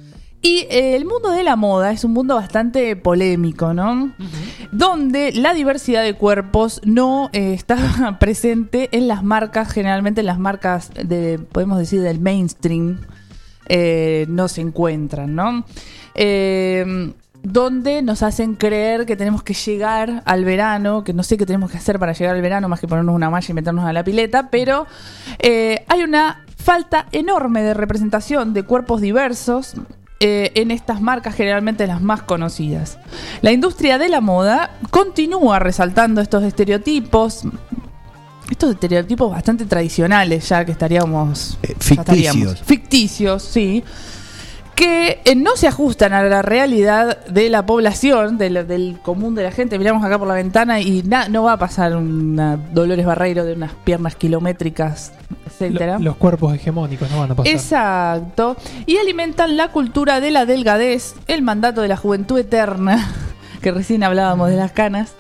Y 0.46 0.68
eh, 0.70 0.98
el 0.98 1.06
mundo 1.06 1.32
de 1.32 1.41
la 1.41 1.56
moda 1.56 1.94
es 1.94 2.04
un 2.04 2.12
mundo 2.12 2.36
bastante 2.36 2.98
polémico, 2.98 3.74
¿no? 3.74 4.12
Donde 4.74 5.32
la 5.32 5.54
diversidad 5.54 6.04
de 6.04 6.16
cuerpos 6.16 6.82
no 6.84 7.30
eh, 7.32 7.54
está 7.54 8.18
presente 8.20 8.89
en 8.91 9.08
las 9.08 9.24
marcas, 9.24 9.72
generalmente 9.72 10.20
en 10.20 10.28
las 10.28 10.39
marcas 10.39 10.91
de, 11.02 11.39
podemos 11.39 11.80
decir, 11.80 12.02
del 12.02 12.20
mainstream, 12.20 13.00
eh, 13.70 14.26
no 14.28 14.50
se 14.50 14.60
encuentran, 14.60 15.34
¿no? 15.34 15.64
Eh, 16.14 17.14
donde 17.41 18.02
nos 18.02 18.22
hacen 18.22 18.56
creer 18.56 19.06
que 19.06 19.16
tenemos 19.16 19.44
que 19.44 19.54
llegar 19.54 20.24
al 20.26 20.44
verano, 20.44 21.06
que 21.06 21.14
no 21.14 21.24
sé 21.24 21.38
qué 21.38 21.46
tenemos 21.46 21.72
que 21.72 21.78
hacer 21.78 22.00
para 22.00 22.12
llegar 22.12 22.36
al 22.36 22.41
verano, 22.41 22.68
más 22.68 22.82
que 22.82 22.88
ponernos 22.89 23.16
una 23.16 23.30
malla 23.30 23.48
y 23.50 23.54
meternos 23.54 23.86
a 23.86 23.94
la 23.94 24.04
pileta, 24.04 24.50
pero 24.50 24.88
hay 25.41 26.04
una 26.04 26.46
falta 26.58 27.08
enorme 27.14 27.62
de 27.62 27.74
representación 27.74 28.54
de 28.54 28.64
cuerpos 28.64 29.00
diversos 29.00 29.76
eh, 30.26 30.54
en 30.56 30.72
estas 30.72 31.02
marcas, 31.02 31.36
generalmente 31.36 31.86
las 31.86 32.02
más 32.02 32.22
conocidas. 32.22 32.98
La 33.42 33.52
industria 33.52 33.98
de 33.98 34.08
la 34.08 34.22
moda 34.22 34.78
continúa 34.90 35.60
resaltando 35.60 36.22
estos 36.22 36.46
estereotipos, 36.46 37.42
estos 38.50 38.72
estereotipos 38.72 39.30
bastante 39.30 39.66
tradicionales, 39.66 40.48
ya 40.48 40.64
que 40.64 40.72
estaríamos... 40.72 41.58
ya 41.62 41.74
estaríamos- 41.74 42.56
ficticios. 42.56 42.62
Ficticios, 42.62 43.44
sí 43.44 43.84
que 44.76 45.22
eh, 45.26 45.36
no 45.36 45.56
se 45.56 45.68
ajustan 45.68 46.14
a 46.14 46.24
la 46.24 46.42
realidad 46.42 47.26
de 47.26 47.50
la 47.50 47.66
población, 47.66 48.38
del, 48.38 48.68
del 48.68 48.98
común 49.04 49.36
de 49.36 49.44
la 49.44 49.52
gente. 49.52 49.78
Miramos 49.78 50.04
acá 50.04 50.18
por 50.18 50.28
la 50.28 50.34
ventana 50.34 50.80
y 50.82 51.04
na- 51.04 51.28
no 51.30 51.44
va 51.44 51.54
a 51.54 51.58
pasar 51.60 51.96
una 51.96 52.58
Dolores 52.58 53.06
Barreiro 53.06 53.46
de 53.46 53.54
unas 53.54 53.72
piernas 53.84 54.16
kilométricas, 54.16 55.14
etcétera. 55.46 56.00
Lo- 56.00 56.06
los 56.06 56.16
cuerpos 56.18 56.56
hegemónicos 56.56 57.10
no 57.12 57.20
van 57.20 57.32
a 57.32 57.36
pasar. 57.36 57.54
Exacto. 57.54 58.56
Y 58.86 58.98
alimentan 58.98 59.58
la 59.58 59.68
cultura 59.70 60.20
de 60.20 60.32
la 60.32 60.46
delgadez, 60.46 61.14
el 61.28 61.42
mandato 61.44 61.82
de 61.82 61.88
la 61.88 61.98
juventud 61.98 62.40
eterna, 62.40 63.12
que 63.62 63.72
recién 63.72 64.04
hablábamos 64.04 64.50
de 64.50 64.56
las 64.58 64.72
canas, 64.72 65.14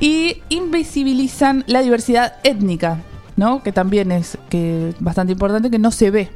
y 0.00 0.42
invisibilizan 0.48 1.64
la 1.68 1.80
diversidad 1.82 2.34
étnica, 2.42 2.98
¿no? 3.36 3.62
Que 3.62 3.72
también 3.72 4.12
es 4.12 4.36
que 4.48 4.94
bastante 4.98 5.32
importante, 5.32 5.70
que 5.70 5.78
no 5.78 5.90
se 5.90 6.10
ve. 6.10 6.28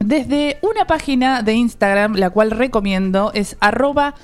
Desde 0.00 0.58
una 0.62 0.86
página 0.86 1.42
de 1.42 1.54
Instagram, 1.54 2.14
la 2.14 2.30
cual 2.30 2.50
recomiendo, 2.52 3.32
es 3.34 3.56
arroba 3.60 4.14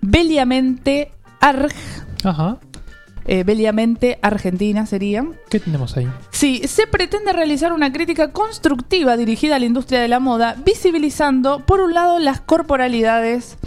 beliamentearg. 0.00 1.72
Ajá. 2.24 2.58
Eh, 3.24 3.44
Beliamente 3.44 4.18
Argentina 4.20 4.84
sería. 4.86 5.24
¿Qué 5.48 5.60
tenemos 5.60 5.96
ahí? 5.96 6.08
Sí, 6.30 6.62
se 6.66 6.86
pretende 6.86 7.32
realizar 7.32 7.72
una 7.72 7.92
crítica 7.92 8.32
constructiva 8.32 9.16
dirigida 9.16 9.56
a 9.56 9.58
la 9.60 9.66
industria 9.66 10.00
de 10.00 10.08
la 10.08 10.18
moda, 10.18 10.56
visibilizando, 10.64 11.60
por 11.60 11.80
un 11.80 11.94
lado, 11.94 12.18
las 12.18 12.40
corporalidades 12.40 13.58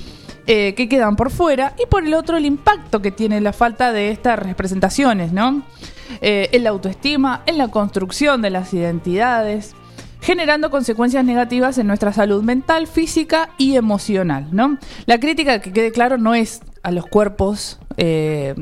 eh, 0.48 0.74
que 0.76 0.90
quedan 0.90 1.16
por 1.16 1.32
fuera 1.32 1.74
y 1.82 1.88
por 1.88 2.06
el 2.06 2.14
otro, 2.14 2.38
el 2.38 2.46
impacto 2.46 3.02
que 3.02 3.12
tiene 3.12 3.40
la 3.40 3.54
falta 3.54 3.94
de 3.94 4.12
estas 4.12 4.38
representaciones, 4.38 5.32
¿no? 5.32 5.64
Eh, 6.22 6.50
en 6.52 6.64
la 6.64 6.72
autoestima, 6.72 7.42
en 7.46 7.58
la 7.58 7.70
construcción 7.70 8.42
de 8.42 8.50
las 8.50 8.74
identidades, 8.74 9.74
generando 10.26 10.72
consecuencias 10.72 11.24
negativas 11.24 11.78
en 11.78 11.86
nuestra 11.88 12.12
salud 12.12 12.42
mental, 12.44 12.88
física 12.88 13.50
y 13.60 13.76
emocional, 13.76 14.48
¿no? 14.52 14.78
La 15.06 15.20
crítica, 15.20 15.62
que 15.62 15.72
quede 15.72 15.92
claro, 15.92 16.18
no 16.18 16.34
es 16.34 16.62
a 16.84 16.92
los 16.92 17.06
cuerpos. 17.06 17.80
eh, 17.98 18.54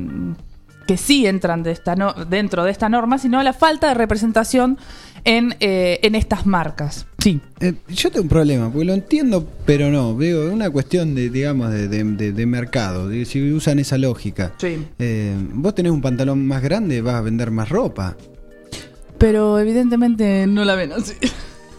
que 0.86 0.98
sí 0.98 1.26
entran 1.26 1.64
de 1.64 1.72
esta 1.72 1.96
no- 1.96 2.14
dentro 2.14 2.66
de 2.66 2.72
esta 2.72 2.90
norma, 2.90 3.18
sino 3.18 3.40
a 3.40 3.44
la 3.44 3.54
falta 3.54 3.88
de 3.88 3.94
representación 3.94 4.78
en, 5.24 5.56
eh, 5.62 6.00
en 6.04 6.14
estas 6.14 6.46
marcas. 6.46 7.06
Sí. 7.20 7.40
Eh, 7.62 7.74
yo 7.88 8.12
tengo 8.12 8.24
un 8.24 8.28
problema, 8.30 8.70
porque 8.70 8.84
lo 8.86 8.94
entiendo, 8.94 9.48
pero 9.66 9.90
no. 9.90 10.14
Veo 10.16 10.52
una 10.52 10.70
cuestión 10.70 11.16
de, 11.16 11.30
digamos, 11.30 11.72
de, 11.72 11.88
de- 11.88 12.04
de- 12.04 12.32
de 12.34 12.46
mercado. 12.46 13.10
si 13.24 13.52
usan 13.54 13.80
esa 13.80 13.98
lógica. 13.98 14.52
Sí. 14.58 14.86
Eh, 15.00 15.34
vos 15.54 15.74
tenés 15.74 15.94
un 15.94 16.02
pantalón 16.02 16.46
más 16.46 16.62
grande, 16.62 17.02
vas 17.02 17.16
a 17.16 17.22
vender 17.22 17.50
más 17.50 17.70
ropa. 17.70 18.18
Pero 19.18 19.58
evidentemente 19.60 20.46
no 20.48 20.66
la 20.66 20.76
ven 20.76 20.92
así. 20.92 21.14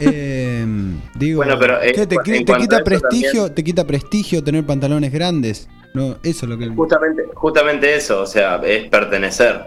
Eh, 0.00 0.64
digo, 1.14 1.38
Bueno, 1.38 1.56
pero, 1.58 1.80
eh, 1.82 1.92
¿qué 1.94 2.06
te, 2.06 2.16
te 2.16 2.52
a 2.52 2.56
quita 2.58 2.82
prestigio, 2.84 3.32
también- 3.32 3.54
te 3.54 3.64
quita 3.64 3.86
prestigio 3.86 4.42
tener 4.42 4.64
pantalones 4.64 5.12
grandes. 5.12 5.68
No, 5.94 6.16
eso 6.24 6.46
es 6.46 6.50
lo 6.50 6.58
que 6.58 6.66
Justamente, 6.68 7.22
justamente 7.34 7.94
eso, 7.94 8.22
o 8.22 8.26
sea, 8.26 8.60
es 8.64 8.88
pertenecer. 8.88 9.66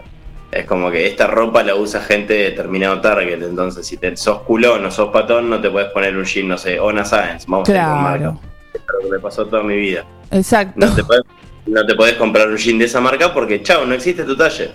Es 0.50 0.66
como 0.66 0.90
que 0.90 1.06
esta 1.06 1.26
ropa 1.26 1.62
la 1.62 1.74
usa 1.74 2.00
gente 2.00 2.34
de 2.34 2.44
determinado 2.50 3.00
target, 3.00 3.42
entonces 3.42 3.86
si 3.86 3.96
te, 3.96 4.16
sos 4.16 4.40
culón 4.42 4.84
o 4.84 4.90
sos 4.90 5.10
patón, 5.10 5.48
no 5.48 5.60
te 5.60 5.70
puedes 5.70 5.90
poner 5.90 6.16
un 6.16 6.24
jean, 6.24 6.48
no 6.48 6.56
sé, 6.58 6.78
Ona 6.80 7.04
Science, 7.04 7.46
vamos 7.48 7.68
a 7.68 7.72
ir 7.72 7.78
con 7.78 8.02
marca. 8.02 8.18
Claro. 8.18 8.40
Es 8.74 8.80
lo 8.92 9.08
que 9.08 9.14
me 9.14 9.18
pasó 9.20 9.46
toda 9.46 9.62
mi 9.62 9.76
vida. 9.76 10.04
Exacto. 10.30 10.74
No 10.76 10.94
te 10.94 11.04
podés, 11.04 11.22
no 11.66 11.86
te 11.86 11.94
podés 11.94 12.14
comprar 12.14 12.48
un 12.48 12.56
jean 12.56 12.78
de 12.78 12.86
esa 12.86 13.00
marca 13.00 13.32
porque, 13.32 13.62
chao, 13.62 13.84
no 13.86 13.94
existe 13.94 14.24
tu 14.24 14.36
talle. 14.36 14.70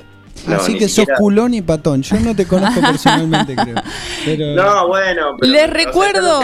No, 0.48 0.56
Así 0.56 0.78
que 0.78 0.90
siquiera- 0.90 1.16
sos 1.16 1.20
culón 1.20 1.54
y 1.54 1.62
patón. 1.62 2.02
Yo 2.02 2.20
no 2.20 2.36
te 2.36 2.46
conozco 2.46 2.82
personalmente, 2.82 3.56
creo. 3.56 3.76
Pero- 4.26 4.56
No, 4.56 4.88
bueno. 4.88 5.38
pero- 5.40 5.54
Les 5.54 5.70
recuerdo, 5.70 6.42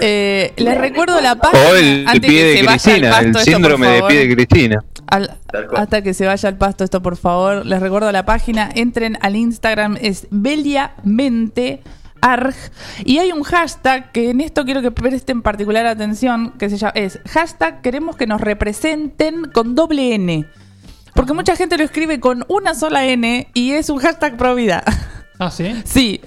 eh, 0.00 0.52
les 0.56 0.76
recuerdo 0.78 1.20
la 1.20 1.36
página. 1.36 1.62
O 1.70 1.74
el 1.76 2.04
antes 2.06 2.20
pie 2.30 2.40
que 2.40 2.44
de 2.44 2.58
se 2.58 2.64
vaya 2.66 2.94
al 2.94 3.00
pasto 3.10 3.20
el 3.20 3.26
esto, 3.28 3.32
por 3.38 3.42
síndrome 3.44 3.86
de 3.88 3.94
favor. 3.98 4.10
pie 4.10 4.18
de 4.26 4.34
Cristina. 4.34 4.84
Al- 5.06 5.36
hasta 5.76 6.02
que 6.02 6.12
se 6.12 6.26
vaya 6.26 6.48
al 6.48 6.56
pasto 6.58 6.84
esto, 6.84 7.00
por 7.00 7.16
favor. 7.16 7.64
Les 7.64 7.80
recuerdo 7.80 8.12
la 8.12 8.26
página. 8.26 8.68
Entren 8.74 9.16
al 9.22 9.34
Instagram, 9.36 9.96
es 10.00 10.26
beliamente 10.30 11.82
arg. 12.20 12.54
Y 13.04 13.18
hay 13.18 13.32
un 13.32 13.42
hashtag 13.44 14.12
que 14.12 14.30
en 14.30 14.40
esto 14.40 14.64
quiero 14.64 14.82
que 14.82 14.90
presten 14.90 15.40
particular 15.42 15.86
atención, 15.86 16.52
que 16.58 16.68
se 16.68 16.76
llama, 16.76 16.92
es 16.96 17.20
hashtag 17.30 17.80
queremos 17.80 18.16
que 18.16 18.26
nos 18.26 18.40
representen 18.40 19.44
con 19.52 19.74
doble 19.74 20.14
N. 20.14 20.44
Porque 21.14 21.32
mucha 21.32 21.56
gente 21.56 21.76
lo 21.76 21.84
escribe 21.84 22.20
con 22.20 22.44
una 22.48 22.74
sola 22.74 23.06
N 23.06 23.48
y 23.54 23.72
es 23.72 23.90
un 23.90 23.98
hashtag 23.98 24.36
pro 24.36 24.54
vida. 24.54 24.82
Ah, 25.40 25.52
sí. 25.52 25.72
Sí. 25.84 26.20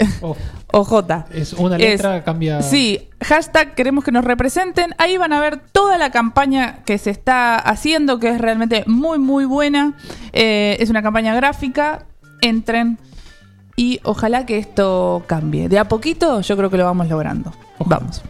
OJ. 0.71 0.93
Es 1.33 1.51
una 1.51 1.77
letra, 1.77 2.23
cambia. 2.23 2.61
Sí, 2.61 3.09
hashtag 3.21 3.75
queremos 3.75 4.05
que 4.05 4.13
nos 4.13 4.23
representen. 4.23 4.95
Ahí 4.97 5.17
van 5.17 5.33
a 5.33 5.41
ver 5.41 5.57
toda 5.57 5.97
la 5.97 6.11
campaña 6.11 6.79
que 6.85 6.97
se 6.97 7.09
está 7.09 7.57
haciendo, 7.57 8.19
que 8.19 8.29
es 8.29 8.39
realmente 8.39 8.85
muy, 8.87 9.19
muy 9.19 9.43
buena. 9.43 9.97
Eh, 10.31 10.77
es 10.79 10.89
una 10.89 11.01
campaña 11.01 11.35
gráfica. 11.35 12.05
Entren 12.39 12.97
y 13.75 13.99
ojalá 14.03 14.45
que 14.45 14.57
esto 14.57 15.23
cambie. 15.27 15.67
De 15.67 15.77
a 15.77 15.87
poquito 15.87 16.41
yo 16.41 16.57
creo 16.57 16.69
que 16.69 16.77
lo 16.77 16.85
vamos 16.85 17.07
logrando. 17.09 17.53
Vamos. 17.79 18.21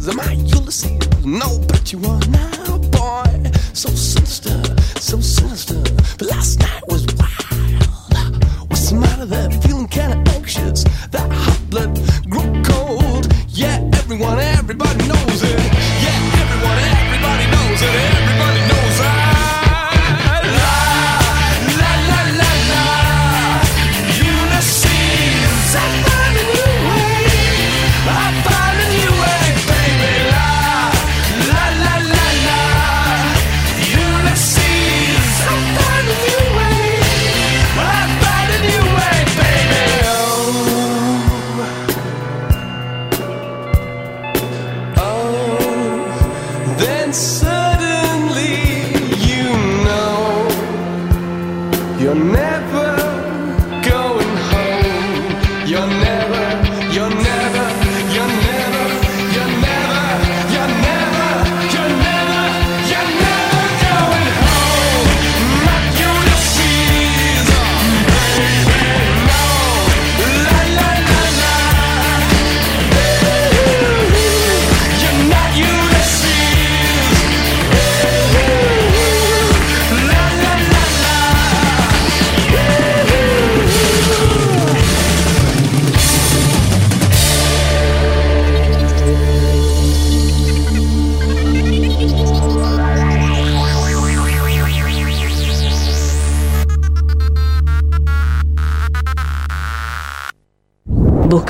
is. 0.00 0.08
Am 0.08 0.20
I 0.20 0.32
Ulysses? 0.32 1.24
No, 1.24 1.58
but 1.68 1.92
you 1.92 1.98
are 2.04 2.20
now, 2.28 2.78
boy. 2.78 3.50
So 3.72 3.88
sinister, 3.90 4.62
so 4.98 5.20
sinister. 5.20 5.82
But 6.18 6.28
last 6.28 6.60
night. 6.60 6.79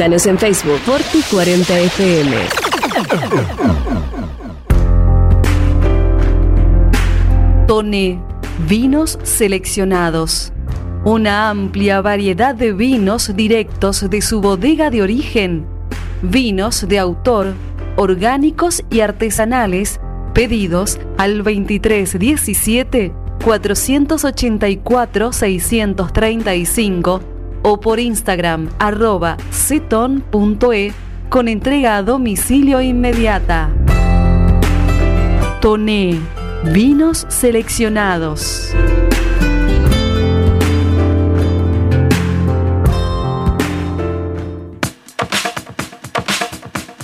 Búscanos 0.00 0.24
en 0.24 0.38
Facebook 0.38 0.80
Forti40fm. 0.86 2.32
Tone 7.66 8.18
Vinos 8.66 9.18
Seleccionados. 9.22 10.54
Una 11.04 11.50
amplia 11.50 12.00
variedad 12.00 12.54
de 12.54 12.72
vinos 12.72 13.36
directos 13.36 14.08
de 14.08 14.22
su 14.22 14.40
bodega 14.40 14.88
de 14.88 15.02
origen. 15.02 15.66
Vinos 16.22 16.88
de 16.88 16.98
autor, 16.98 17.52
orgánicos 17.96 18.82
y 18.88 19.00
artesanales, 19.00 20.00
pedidos 20.32 20.98
al 21.18 21.44
2317 21.44 23.12
484 23.44 25.32
635 25.34 27.20
o 27.62 27.80
por 27.80 28.00
Instagram 28.00 28.68
arroba 28.78 29.36
ceton.e 29.50 30.92
con 31.28 31.48
entrega 31.48 31.96
a 31.96 32.02
domicilio 32.02 32.80
inmediata. 32.80 33.70
Toné, 35.60 36.18
vinos 36.72 37.26
seleccionados. 37.28 38.74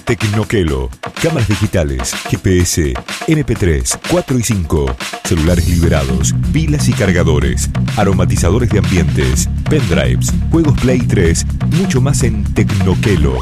Tecnoquelo. 0.05 0.89
Cámaras 1.21 1.49
digitales, 1.49 2.15
GPS, 2.31 2.95
MP3, 3.27 3.99
4 4.11 4.39
y 4.39 4.43
5, 4.43 4.97
celulares 5.25 5.69
liberados, 5.69 6.35
pilas 6.53 6.89
y 6.89 6.93
cargadores, 6.93 7.71
aromatizadores 7.97 8.71
de 8.71 8.79
ambientes, 8.79 9.49
pendrives, 9.69 10.33
juegos 10.51 10.79
Play 10.81 11.01
3, 11.01 11.47
mucho 11.79 12.01
más 12.01 12.23
en 12.23 12.45
Tecnoquelo. 12.55 13.39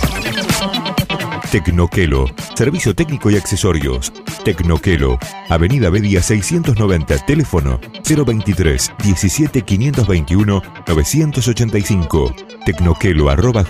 Tecnoquelo. 1.51 2.27
Servicio 2.55 2.95
técnico 2.95 3.31
y 3.31 3.37
accesorios. 3.37 4.13
Tecnoquelo. 4.45 5.19
Avenida 5.49 5.89
Bedia 5.89 6.21
690. 6.21 7.19
Teléfono 7.27 7.81
023 8.05 8.93
17 9.03 9.63
521 9.63 10.63
985. 10.89 12.35
Tecnoquelo 12.67 13.31
arroba. 13.31 13.65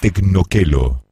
Tecnoquelo. 0.00 1.11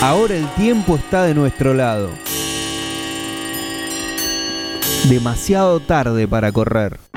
Ahora 0.00 0.36
el 0.36 0.46
tiempo 0.54 0.94
está 0.94 1.24
de 1.24 1.34
nuestro 1.34 1.74
lado. 1.74 2.10
Demasiado 5.08 5.80
tarde 5.80 6.28
para 6.28 6.52
correr. 6.52 7.07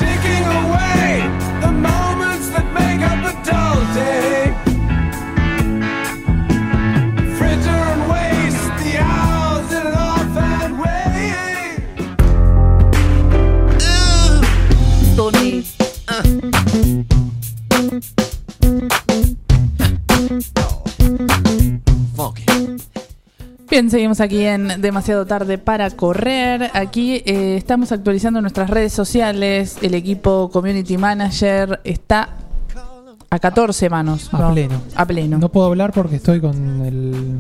Bien, 23.82 23.89
seguimos 23.89 24.19
aquí 24.21 24.45
en 24.45 24.79
Demasiado 24.79 25.25
Tarde 25.25 25.57
para 25.57 25.89
Correr. 25.89 26.69
Aquí 26.75 27.23
eh, 27.25 27.55
estamos 27.57 27.91
actualizando 27.91 28.39
nuestras 28.39 28.69
redes 28.69 28.93
sociales. 28.93 29.77
El 29.82 29.95
equipo 29.95 30.51
Community 30.51 30.99
Manager 30.99 31.82
está 31.84 32.29
a 33.27 33.39
14 33.39 33.89
manos. 33.89 34.32
A 34.36 34.38
¿no? 34.38 34.51
pleno. 34.53 34.82
A 34.93 35.03
pleno. 35.07 35.39
No 35.39 35.49
puedo 35.49 35.65
hablar 35.65 35.93
porque 35.93 36.17
estoy 36.17 36.39
con 36.39 36.86
el, 36.86 37.39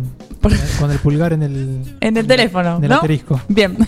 con 0.79 0.89
el 0.89 0.97
pulgar 0.97 1.33
en 1.33 1.43
el, 1.43 1.97
En 2.01 2.17
el 2.17 2.25
teléfono. 2.25 2.77
en 2.77 2.85
el 2.85 2.89
¿no? 2.89 2.95
asterisco. 2.95 3.39
Bien. 3.47 3.77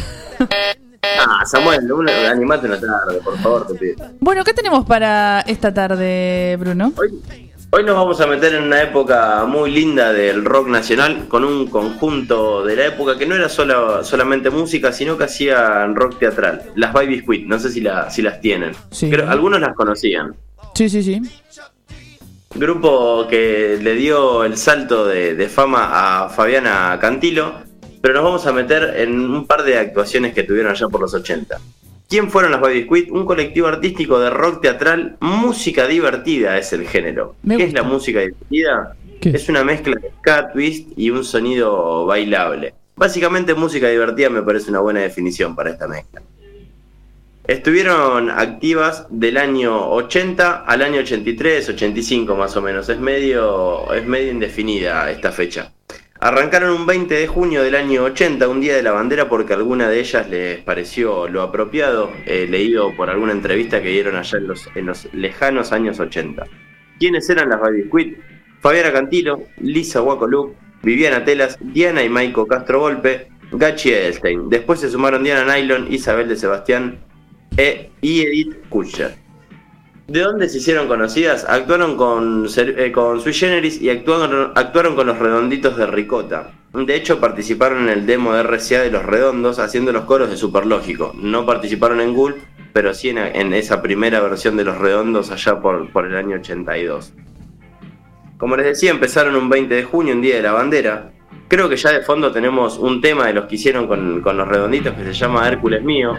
Ah, 1.03 1.45
Samuel, 1.45 1.91
una, 1.91 2.29
animate 2.31 2.67
una 2.67 2.79
tarde, 2.79 3.19
por 3.23 3.37
favor, 3.39 3.67
te 3.67 3.73
pido. 3.73 3.95
Bueno, 4.19 4.43
¿qué 4.43 4.53
tenemos 4.53 4.85
para 4.85 5.41
esta 5.41 5.73
tarde, 5.73 6.55
Bruno? 6.59 6.93
Hoy 6.97 7.50
nos 7.79 7.95
vamos 7.95 8.21
a 8.21 8.27
meter 8.27 8.53
en 8.53 8.63
una 8.63 8.83
época 8.83 9.43
muy 9.47 9.71
linda 9.71 10.11
del 10.13 10.45
rock 10.45 10.67
nacional 10.67 11.27
con 11.27 11.43
un 11.43 11.67
conjunto 11.67 12.63
de 12.63 12.75
la 12.75 12.85
época 12.87 13.17
que 13.17 13.25
no 13.25 13.33
era 13.35 13.49
sola- 13.49 14.03
solamente 14.03 14.49
música, 14.51 14.91
sino 14.91 15.17
que 15.17 15.23
hacían 15.23 15.95
rock 15.95 16.19
teatral. 16.19 16.63
Las 16.75 16.93
Baby 16.93 17.21
Squid, 17.21 17.47
no 17.47 17.57
sé 17.57 17.69
si, 17.71 17.81
la- 17.81 18.09
si 18.11 18.21
las 18.21 18.39
tienen. 18.39 18.73
Sí. 18.91 19.09
Creo- 19.09 19.29
algunos 19.29 19.59
las 19.61 19.73
conocían. 19.73 20.35
Sí, 20.75 20.89
sí, 20.89 21.01
sí. 21.01 21.21
Grupo 22.53 23.25
que 23.29 23.79
le 23.81 23.95
dio 23.95 24.43
el 24.43 24.57
salto 24.57 25.07
de, 25.07 25.35
de 25.35 25.49
fama 25.49 26.25
a 26.25 26.29
Fabiana 26.29 26.97
Cantilo, 27.01 27.53
pero 28.01 28.13
nos 28.15 28.23
vamos 28.23 28.45
a 28.45 28.51
meter 28.51 28.93
en 28.97 29.17
un 29.19 29.47
par 29.47 29.63
de 29.63 29.77
actuaciones 29.79 30.33
que 30.33 30.43
tuvieron 30.43 30.71
allá 30.71 30.87
por 30.89 30.99
los 31.01 31.13
80. 31.13 31.57
¿Quién 32.11 32.29
fueron 32.29 32.51
las 32.51 32.59
Baby 32.59 32.83
Squid? 32.83 33.09
Un 33.13 33.25
colectivo 33.25 33.67
artístico 33.67 34.19
de 34.19 34.29
rock 34.29 34.63
teatral, 34.63 35.15
música 35.21 35.87
divertida 35.87 36.57
es 36.57 36.73
el 36.73 36.85
género. 36.85 37.37
Me 37.41 37.55
¿Qué 37.55 37.63
es 37.63 37.73
la 37.73 37.83
música 37.83 38.19
divertida? 38.19 38.97
¿Qué? 39.21 39.29
Es 39.29 39.47
una 39.47 39.63
mezcla 39.63 39.95
de 39.95 40.11
ska, 40.19 40.51
twist 40.51 40.89
y 40.97 41.09
un 41.09 41.23
sonido 41.23 42.05
bailable. 42.05 42.73
Básicamente 42.97 43.53
música 43.53 43.87
divertida 43.87 44.29
me 44.29 44.41
parece 44.41 44.71
una 44.71 44.81
buena 44.81 44.99
definición 44.99 45.55
para 45.55 45.69
esta 45.69 45.87
mezcla. 45.87 46.21
Estuvieron 47.47 48.29
activas 48.29 49.07
del 49.09 49.37
año 49.37 49.89
80 49.91 50.65
al 50.65 50.81
año 50.81 50.99
83, 50.99 51.69
85 51.69 52.35
más 52.35 52.57
o 52.57 52.61
menos. 52.61 52.89
Es 52.89 52.99
medio, 52.99 53.93
es 53.93 54.05
medio 54.05 54.33
indefinida 54.33 55.09
esta 55.09 55.31
fecha. 55.31 55.71
Arrancaron 56.23 56.69
un 56.73 56.85
20 56.85 57.15
de 57.15 57.25
junio 57.25 57.63
del 57.63 57.73
año 57.73 58.03
80, 58.03 58.47
un 58.47 58.61
día 58.61 58.75
de 58.75 58.83
la 58.83 58.91
bandera, 58.91 59.27
porque 59.27 59.53
alguna 59.53 59.89
de 59.89 59.99
ellas 59.99 60.29
les 60.29 60.59
pareció 60.59 61.27
lo 61.27 61.41
apropiado, 61.41 62.11
eh, 62.27 62.45
leído 62.47 62.95
por 62.95 63.09
alguna 63.09 63.31
entrevista 63.31 63.81
que 63.81 63.89
dieron 63.89 64.15
allá 64.15 64.37
en 64.37 64.85
los, 64.85 65.09
lejanos 65.13 65.71
años 65.71 65.99
80. 65.99 66.45
¿Quiénes 66.99 67.27
eran 67.27 67.49
las 67.49 67.59
Baby 67.59 67.85
Squid? 67.87 68.17
Fabiana 68.59 68.93
Cantilo, 68.93 69.45
Lisa 69.57 70.03
Wacoluk, 70.03 70.53
Viviana 70.83 71.25
Telas, 71.25 71.57
Diana 71.59 72.03
y 72.03 72.09
Maiko 72.09 72.45
Castro 72.45 72.81
Volpe, 72.81 73.29
Gachi 73.51 73.89
Edelstein. 73.89 74.47
Después 74.47 74.79
se 74.79 74.91
sumaron 74.91 75.23
Diana 75.23 75.55
Nylon, 75.55 75.91
Isabel 75.91 76.29
de 76.29 76.35
Sebastián 76.35 76.99
e- 77.57 77.89
y 77.99 78.21
Edith 78.21 78.69
Kutcher. 78.69 79.15
¿De 80.11 80.19
dónde 80.19 80.49
se 80.49 80.57
hicieron 80.57 80.89
conocidas? 80.89 81.45
Actuaron 81.47 81.95
con, 81.95 82.45
eh, 82.57 82.91
con 82.91 83.21
Sui 83.21 83.31
Generis 83.31 83.81
y 83.81 83.89
actuaron, 83.89 84.51
actuaron 84.55 84.93
con 84.93 85.07
los 85.07 85.17
Redonditos 85.17 85.77
de 85.77 85.87
Ricota. 85.87 86.51
De 86.73 86.95
hecho, 86.95 87.21
participaron 87.21 87.83
en 87.83 87.89
el 87.97 88.05
demo 88.05 88.33
de 88.33 88.43
RCA 88.43 88.81
de 88.81 88.91
Los 88.91 89.05
Redondos 89.05 89.57
haciendo 89.57 89.93
los 89.93 90.03
coros 90.03 90.29
de 90.29 90.35
Superlógico. 90.35 91.13
No 91.15 91.45
participaron 91.45 92.01
en 92.01 92.13
Gulp, 92.13 92.35
pero 92.73 92.93
sí 92.93 93.07
en, 93.07 93.19
en 93.19 93.53
esa 93.53 93.81
primera 93.81 94.19
versión 94.19 94.57
de 94.57 94.65
Los 94.65 94.79
Redondos 94.79 95.31
allá 95.31 95.61
por, 95.61 95.89
por 95.93 96.05
el 96.05 96.17
año 96.17 96.35
82. 96.35 97.13
Como 98.37 98.57
les 98.57 98.65
decía, 98.65 98.91
empezaron 98.91 99.37
un 99.37 99.47
20 99.47 99.73
de 99.73 99.83
junio, 99.85 100.13
un 100.13 100.21
día 100.21 100.35
de 100.35 100.41
la 100.41 100.51
bandera. 100.51 101.13
Creo 101.51 101.67
que 101.67 101.75
ya 101.75 101.91
de 101.91 101.99
fondo 101.99 102.31
tenemos 102.31 102.77
un 102.77 103.01
tema 103.01 103.27
de 103.27 103.33
los 103.33 103.43
que 103.43 103.55
hicieron 103.55 103.85
con, 103.85 104.21
con 104.21 104.37
los 104.37 104.47
redonditos 104.47 104.93
que 104.93 105.03
se 105.03 105.11
llama 105.11 105.45
Hércules 105.49 105.83
Mío. 105.83 106.13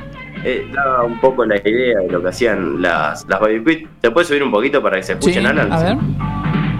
Eh, 0.45 0.67
da 0.71 1.05
un 1.05 1.19
poco 1.21 1.47
la 1.47 1.57
idea 1.57 2.01
de 2.01 2.09
lo 2.11 2.21
que 2.21 2.29
hacían 2.29 2.83
las, 2.83 3.27
las 3.27 3.41
Baby 3.41 3.65
Quit. 3.65 3.89
¿Te 4.03 4.11
puedes 4.11 4.29
subir 4.29 4.43
un 4.43 4.51
poquito 4.51 4.83
para 4.83 4.97
que 4.99 5.03
se 5.05 5.13
escuchen, 5.15 5.41
Sí, 5.43 5.47
Alan? 5.49 5.73
a 5.73 5.83
ver. 5.83 5.97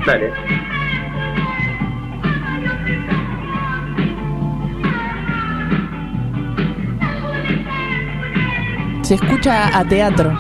Dale. 0.05 0.33
Se 9.03 9.15
escucha 9.15 9.77
a 9.79 9.85
teatro. 9.85 10.33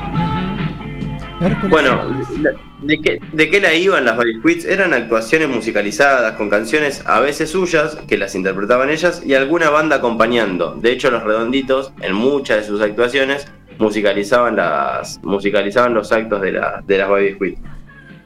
Bueno, 1.69 2.03
la- 2.41 2.53
¿de 2.83 3.01
qué, 3.01 3.21
¿de 3.33 3.51
qué 3.51 3.61
la 3.61 3.75
iban 3.75 4.05
las 4.05 4.17
Baby 4.17 4.41
Quits? 4.45 4.65
Eran 4.65 4.93
actuaciones 4.95 5.49
musicalizadas 5.49 6.33
con 6.37 6.51
canciones 6.51 7.03
a 7.07 7.21
veces 7.21 7.51
suyas, 7.51 7.97
que 8.09 8.19
las 8.19 8.35
interpretaban 8.35 8.91
ellas, 8.91 9.23
y 9.25 9.35
alguna 9.35 9.71
banda 9.71 9.97
acompañando. 9.97 10.75
De 10.75 10.93
hecho, 10.93 11.11
los 11.11 11.23
redonditos, 11.23 11.93
en 12.01 12.15
muchas 12.15 12.59
de 12.59 12.65
sus 12.65 12.81
actuaciones, 12.81 13.47
musicalizaban, 13.79 14.57
las, 14.57 15.21
musicalizaban 15.23 15.95
los 15.95 16.13
actos 16.13 16.41
de, 16.43 16.53
la- 16.53 16.83
de 16.87 16.99
las 16.99 17.09
Baby 17.09 17.37
Quits. 17.39 17.61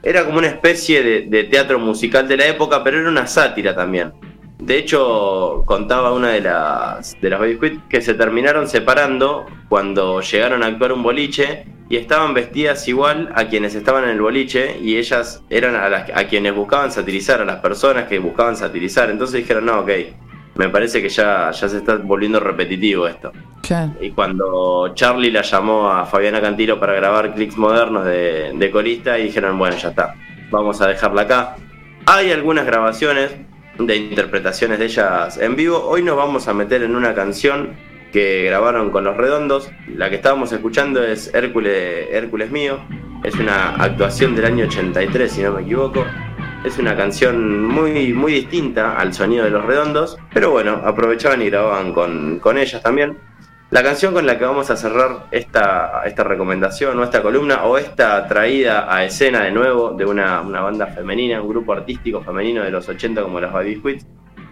Era 0.03 0.25
como 0.25 0.39
una 0.39 0.49
especie 0.49 1.03
de 1.27 1.45
teatro 1.45 1.79
musical 1.79 2.29
de 2.29 2.37
la 2.37 2.47
época, 2.47 2.85
pero 2.85 3.01
era 3.01 3.09
una 3.09 3.27
sátira 3.27 3.75
también. 3.75 4.13
De 4.59 4.79
hecho, 4.79 5.65
contaba 5.67 6.13
una 6.13 6.31
de 6.31 6.41
las 6.41 7.15
de 7.21 7.29
las 7.29 7.39
Baby 7.39 7.57
Squid 7.57 7.81
que 7.91 8.01
se 8.01 8.15
terminaron 8.15 8.67
separando 8.69 9.47
cuando 9.69 10.23
llegaron 10.23 10.63
a 10.63 10.67
actuar 10.67 10.93
un 10.93 11.03
boliche 11.03 11.67
y 11.91 11.97
estaban 11.97 12.33
vestidas 12.33 12.89
igual 12.89 13.31
a 13.35 13.45
quienes 13.49 13.75
estaban 13.75 14.05
en 14.05 14.11
el 14.11 14.21
boliche 14.21 14.79
y 14.81 14.97
ellas 14.97 15.43
eran 15.51 15.77
a, 15.77 15.89
las, 15.89 16.11
a 16.11 16.27
quienes 16.27 16.55
buscaban 16.55 16.91
satirizar, 16.91 17.43
a 17.43 17.45
las 17.45 17.61
personas 17.61 18.05
que 18.05 18.19
buscaban 18.19 18.57
satirizar. 18.57 19.11
Entonces 19.11 19.43
dijeron, 19.43 19.67
no, 19.67 19.81
ok, 19.81 19.91
me 20.55 20.71
parece 20.71 21.03
que 21.03 21.11
ya, 21.11 21.51
ya 21.51 21.69
se 21.69 21.77
está 21.77 21.97
volviendo 21.97 22.41
repetitivo 22.41 23.07
esto. 23.07 23.33
Y 24.01 24.11
cuando 24.13 24.93
Charlie 24.95 25.31
la 25.31 25.43
llamó 25.43 25.91
a 25.91 26.07
Fabiana 26.07 26.41
Cantilo 26.41 26.81
para 26.81 26.95
grabar 26.95 27.35
clics 27.35 27.59
modernos 27.59 28.07
de, 28.07 28.53
de 28.55 28.71
corista 28.71 29.19
y 29.19 29.25
dijeron, 29.25 29.59
bueno, 29.59 29.77
ya 29.77 29.91
está, 29.91 30.15
vamos 30.51 30.81
a 30.81 30.89
dejarla 30.89 31.23
acá. 31.23 31.57
Hay 32.07 32.33
algunas 32.33 32.65
grabaciones 32.65 33.33
de 33.79 33.97
interpretaciones 33.97 34.79
de 34.79 34.87
ellas 34.87 35.39
en 35.39 35.57
vivo. 35.57 35.83
Hoy 35.85 36.03
nos 36.03 36.17
vamos 36.17 36.49
a 36.49 36.55
meter 36.55 36.83
en 36.83 36.97
una 36.97 37.15
canción 37.15 37.75
que 38.13 38.45
grabaron 38.45 38.91
con 38.91 39.05
Los 39.05 39.17
Redondos. 39.17 39.71
La 39.95 40.09
que 40.09 40.17
estábamos 40.17 40.53
escuchando 40.53 41.05
es 41.05 41.33
Hércules, 41.35 42.09
Hércules 42.11 42.51
Mío. 42.51 42.81
Es 43.25 43.35
una 43.35 43.75
actuación 43.77 44.35
del 44.35 44.47
año 44.47 44.67
83, 44.67 45.31
si 45.31 45.43
no 45.43 45.53
me 45.53 45.63
equivoco. 45.63 46.05
Es 46.65 46.79
una 46.79 46.97
canción 46.97 47.67
muy, 47.67 48.13
muy 48.13 48.33
distinta 48.33 48.97
al 48.97 49.13
sonido 49.13 49.45
de 49.45 49.51
Los 49.51 49.65
Redondos, 49.65 50.19
pero 50.33 50.51
bueno, 50.51 50.81
aprovechaban 50.85 51.43
y 51.43 51.51
grababan 51.51 51.93
con, 51.93 52.39
con 52.41 52.59
ellas 52.59 52.83
también. 52.83 53.19
La 53.71 53.83
canción 53.83 54.15
con 54.15 54.25
la 54.27 54.39
que 54.39 54.45
vamos 54.45 54.71
a 54.71 54.77
cerrar 54.77 55.27
esta, 55.33 56.03
esta 56.05 56.23
recomendación 56.23 56.97
o 57.01 57.03
esta 57.03 57.21
columna 57.21 57.65
o 57.65 57.77
esta 57.77 58.29
traída 58.29 58.95
a 58.95 59.05
escena 59.05 59.43
de 59.43 59.51
nuevo 59.51 59.91
de 59.91 60.05
una, 60.05 60.41
una 60.41 60.61
banda 60.61 60.87
femenina, 60.87 61.43
un 61.43 61.49
grupo 61.49 61.73
artístico 61.73 62.23
femenino 62.23 62.63
de 62.63 62.71
los 62.71 62.89
80 62.89 63.23
como 63.23 63.41
las 63.41 63.53
Baby 63.53 63.77
Squids. 63.77 64.07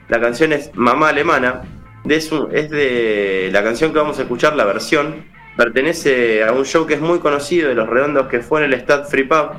La 0.08 0.20
canción 0.20 0.52
es 0.52 0.72
Mamá 0.74 1.10
Alemana. 1.10 1.62
De 2.02 2.16
es 2.16 2.70
de 2.70 3.50
la 3.52 3.62
canción 3.62 3.92
que 3.92 3.98
vamos 3.98 4.18
a 4.18 4.22
escuchar, 4.22 4.56
la 4.56 4.64
versión. 4.64 5.24
Pertenece 5.56 6.42
a 6.42 6.52
un 6.52 6.64
show 6.64 6.84
que 6.84 6.94
es 6.94 7.00
muy 7.00 7.20
conocido 7.20 7.68
de 7.68 7.76
los 7.76 7.88
redondos 7.88 8.26
que 8.26 8.40
fue 8.40 8.64
en 8.64 8.72
el 8.72 8.74
Stad 8.74 9.04
Free 9.06 9.24
Pub 9.24 9.52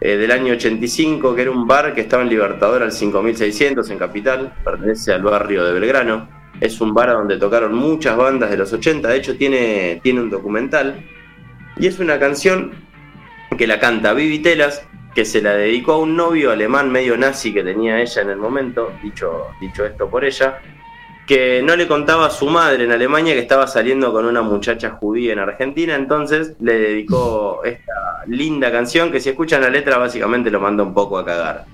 eh, 0.00 0.16
del 0.16 0.30
año 0.30 0.52
85, 0.54 1.34
que 1.34 1.42
era 1.42 1.50
un 1.50 1.66
bar 1.66 1.94
que 1.94 2.00
estaba 2.00 2.22
en 2.22 2.28
Libertador 2.28 2.84
al 2.84 2.92
5600 2.92 3.90
en 3.90 3.98
Capital. 3.98 4.52
Pertenece 4.64 5.12
al 5.12 5.22
barrio 5.22 5.64
de 5.64 5.72
Belgrano. 5.72 6.39
Es 6.60 6.80
un 6.80 6.92
bar 6.94 7.10
donde 7.10 7.38
tocaron 7.38 7.74
muchas 7.74 8.16
bandas 8.16 8.50
de 8.50 8.56
los 8.56 8.72
80, 8.72 9.08
de 9.08 9.16
hecho 9.16 9.36
tiene, 9.36 10.00
tiene 10.02 10.20
un 10.20 10.30
documental. 10.30 11.02
Y 11.78 11.86
es 11.86 11.98
una 11.98 12.18
canción 12.18 12.72
que 13.56 13.66
la 13.66 13.78
canta 13.78 14.12
Vivi 14.12 14.40
Telas, 14.40 14.86
que 15.14 15.24
se 15.24 15.42
la 15.42 15.54
dedicó 15.54 15.92
a 15.92 15.98
un 15.98 16.16
novio 16.16 16.50
alemán 16.50 16.90
medio 16.90 17.16
nazi 17.16 17.52
que 17.52 17.64
tenía 17.64 18.00
ella 18.00 18.22
en 18.22 18.30
el 18.30 18.36
momento, 18.36 18.92
dicho, 19.02 19.48
dicho 19.60 19.84
esto 19.84 20.08
por 20.08 20.24
ella, 20.24 20.60
que 21.26 21.62
no 21.62 21.76
le 21.76 21.86
contaba 21.86 22.26
a 22.26 22.30
su 22.30 22.46
madre 22.46 22.84
en 22.84 22.92
Alemania 22.92 23.34
que 23.34 23.40
estaba 23.40 23.66
saliendo 23.66 24.12
con 24.12 24.24
una 24.24 24.42
muchacha 24.42 24.90
judía 24.90 25.32
en 25.32 25.38
Argentina, 25.38 25.94
entonces 25.94 26.56
le 26.60 26.78
dedicó 26.78 27.62
esta 27.64 28.24
linda 28.26 28.70
canción 28.72 29.12
que 29.12 29.20
si 29.20 29.30
escuchan 29.30 29.62
la 29.62 29.70
letra 29.70 29.96
básicamente 29.96 30.50
lo 30.50 30.60
manda 30.60 30.82
un 30.82 30.92
poco 30.92 31.18
a 31.18 31.24
cagar. 31.24 31.66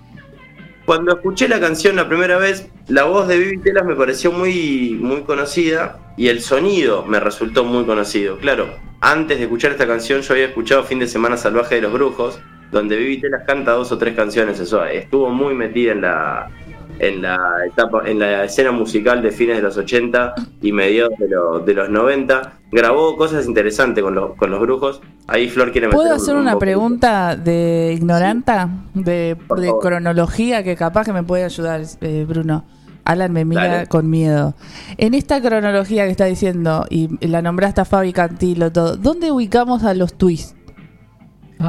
Cuando 0.86 1.16
escuché 1.16 1.48
la 1.48 1.58
canción 1.58 1.96
la 1.96 2.06
primera 2.06 2.38
vez, 2.38 2.70
la 2.86 3.02
voz 3.02 3.26
de 3.26 3.36
Vivi 3.36 3.58
Telas 3.58 3.84
me 3.84 3.96
pareció 3.96 4.30
muy, 4.30 4.96
muy 5.00 5.22
conocida 5.22 5.98
y 6.16 6.28
el 6.28 6.40
sonido 6.40 7.04
me 7.04 7.18
resultó 7.18 7.64
muy 7.64 7.84
conocido. 7.84 8.38
Claro, 8.38 8.68
antes 9.00 9.38
de 9.38 9.44
escuchar 9.44 9.72
esta 9.72 9.88
canción 9.88 10.20
yo 10.20 10.32
había 10.32 10.46
escuchado 10.46 10.84
Fin 10.84 11.00
de 11.00 11.08
Semana 11.08 11.36
Salvaje 11.36 11.74
de 11.74 11.80
los 11.80 11.92
Brujos, 11.92 12.38
donde 12.70 12.96
Vivi 12.96 13.20
Telas 13.20 13.42
canta 13.44 13.72
dos 13.72 13.90
o 13.90 13.98
tres 13.98 14.14
canciones. 14.14 14.60
Eso 14.60 14.84
estuvo 14.84 15.28
muy 15.28 15.54
metida 15.54 15.90
en 15.90 16.02
la, 16.02 16.52
en 16.98 17.22
la 17.22 17.38
etapa, 17.66 18.02
en 18.06 18.18
la 18.18 18.44
escena 18.44 18.72
musical 18.72 19.22
de 19.22 19.30
fines 19.30 19.56
de 19.56 19.62
los 19.62 19.76
80 19.76 20.34
y 20.62 20.72
mediados 20.72 21.12
de, 21.18 21.28
lo- 21.28 21.58
de 21.60 21.74
los 21.74 21.88
90. 21.90 22.52
Grabó 22.72 23.16
cosas 23.16 23.46
interesantes 23.46 24.02
con, 24.02 24.14
los 24.14 24.34
con 24.36 24.50
los 24.50 24.60
brujos. 24.60 25.00
Ahí 25.28 25.48
Flor 25.48 25.72
quiere 25.72 25.86
meter 25.86 25.96
¿Puedo 25.96 26.14
un- 26.14 26.20
hacer 26.20 26.34
un 26.34 26.40
una 26.42 26.58
pregunta 26.58 27.36
de 27.36 27.92
ignoranta, 27.96 28.68
de, 28.94 29.36
cronología 29.80 30.62
que 30.62 30.74
capaz 30.76 31.04
que 31.04 31.12
me 31.12 31.22
puede 31.22 31.44
ayudar, 31.44 31.82
eh, 32.00 32.24
Bruno? 32.28 32.64
Alan 33.04 33.32
me 33.32 33.44
mira 33.44 33.68
Dale. 33.68 33.86
con 33.86 34.10
miedo. 34.10 34.56
En 34.98 35.14
esta 35.14 35.40
cronología 35.40 36.06
que 36.06 36.10
está 36.10 36.24
diciendo, 36.24 36.86
y 36.90 37.24
la 37.24 37.40
nombraste 37.40 37.80
a 37.82 37.84
Fabi 37.84 38.12
Cantilo, 38.12 38.72
todo, 38.72 38.96
¿dónde 38.96 39.30
ubicamos 39.30 39.84
a 39.84 39.94
los 39.94 40.14
twists? 40.14 40.55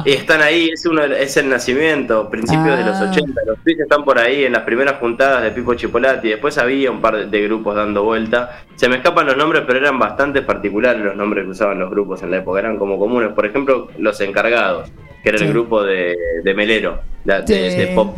Y 0.04 0.10
están 0.12 0.42
ahí, 0.42 0.68
es, 0.72 0.84
uno, 0.84 1.02
es 1.02 1.36
el 1.38 1.48
nacimiento, 1.48 2.28
principios 2.28 2.76
de 2.78 2.84
los 2.84 2.96
Ah. 2.96 3.10
80. 3.10 3.40
Los 3.46 3.58
tweets 3.64 3.80
están 3.80 4.04
por 4.04 4.18
ahí 4.18 4.44
en 4.44 4.52
las 4.52 4.62
primeras 4.62 4.96
juntadas 5.00 5.42
de 5.42 5.50
Pipo 5.50 5.72
Chipolati. 5.74 6.28
Después 6.28 6.58
había 6.58 6.90
un 6.90 7.00
par 7.00 7.28
de, 7.30 7.42
grupos 7.42 7.74
dando 7.74 8.04
vuelta. 8.04 8.60
Se 8.76 8.88
me 8.88 8.96
escapan 8.96 9.26
los 9.26 9.36
nombres, 9.36 9.64
pero 9.66 9.78
eran 9.78 9.98
bastante 9.98 10.42
particulares 10.42 11.02
los 11.02 11.16
nombres 11.16 11.44
que 11.44 11.50
usaban 11.52 11.78
los 11.78 11.90
grupos 11.90 12.22
en 12.22 12.30
la 12.30 12.38
época. 12.38 12.58
Eran 12.60 12.76
como 12.76 12.98
comunes. 12.98 13.32
Por 13.32 13.46
ejemplo, 13.46 13.88
Los 13.98 14.20
Encargados, 14.20 14.90
que 15.22 15.30
era 15.30 15.38
Sí. 15.38 15.44
el 15.44 15.52
grupo 15.52 15.82
de, 15.82 16.14
de 16.44 16.54
Melero, 16.54 17.00
de, 17.24 17.42
de- 17.42 17.70
de 17.76 17.86
pop. 17.94 18.16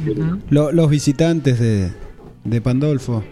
Lo- 0.50 0.72
los 0.72 0.90
visitantes 0.90 1.60
de, 1.60 1.88
de 2.44 2.60
Pandolfo. 2.60 3.22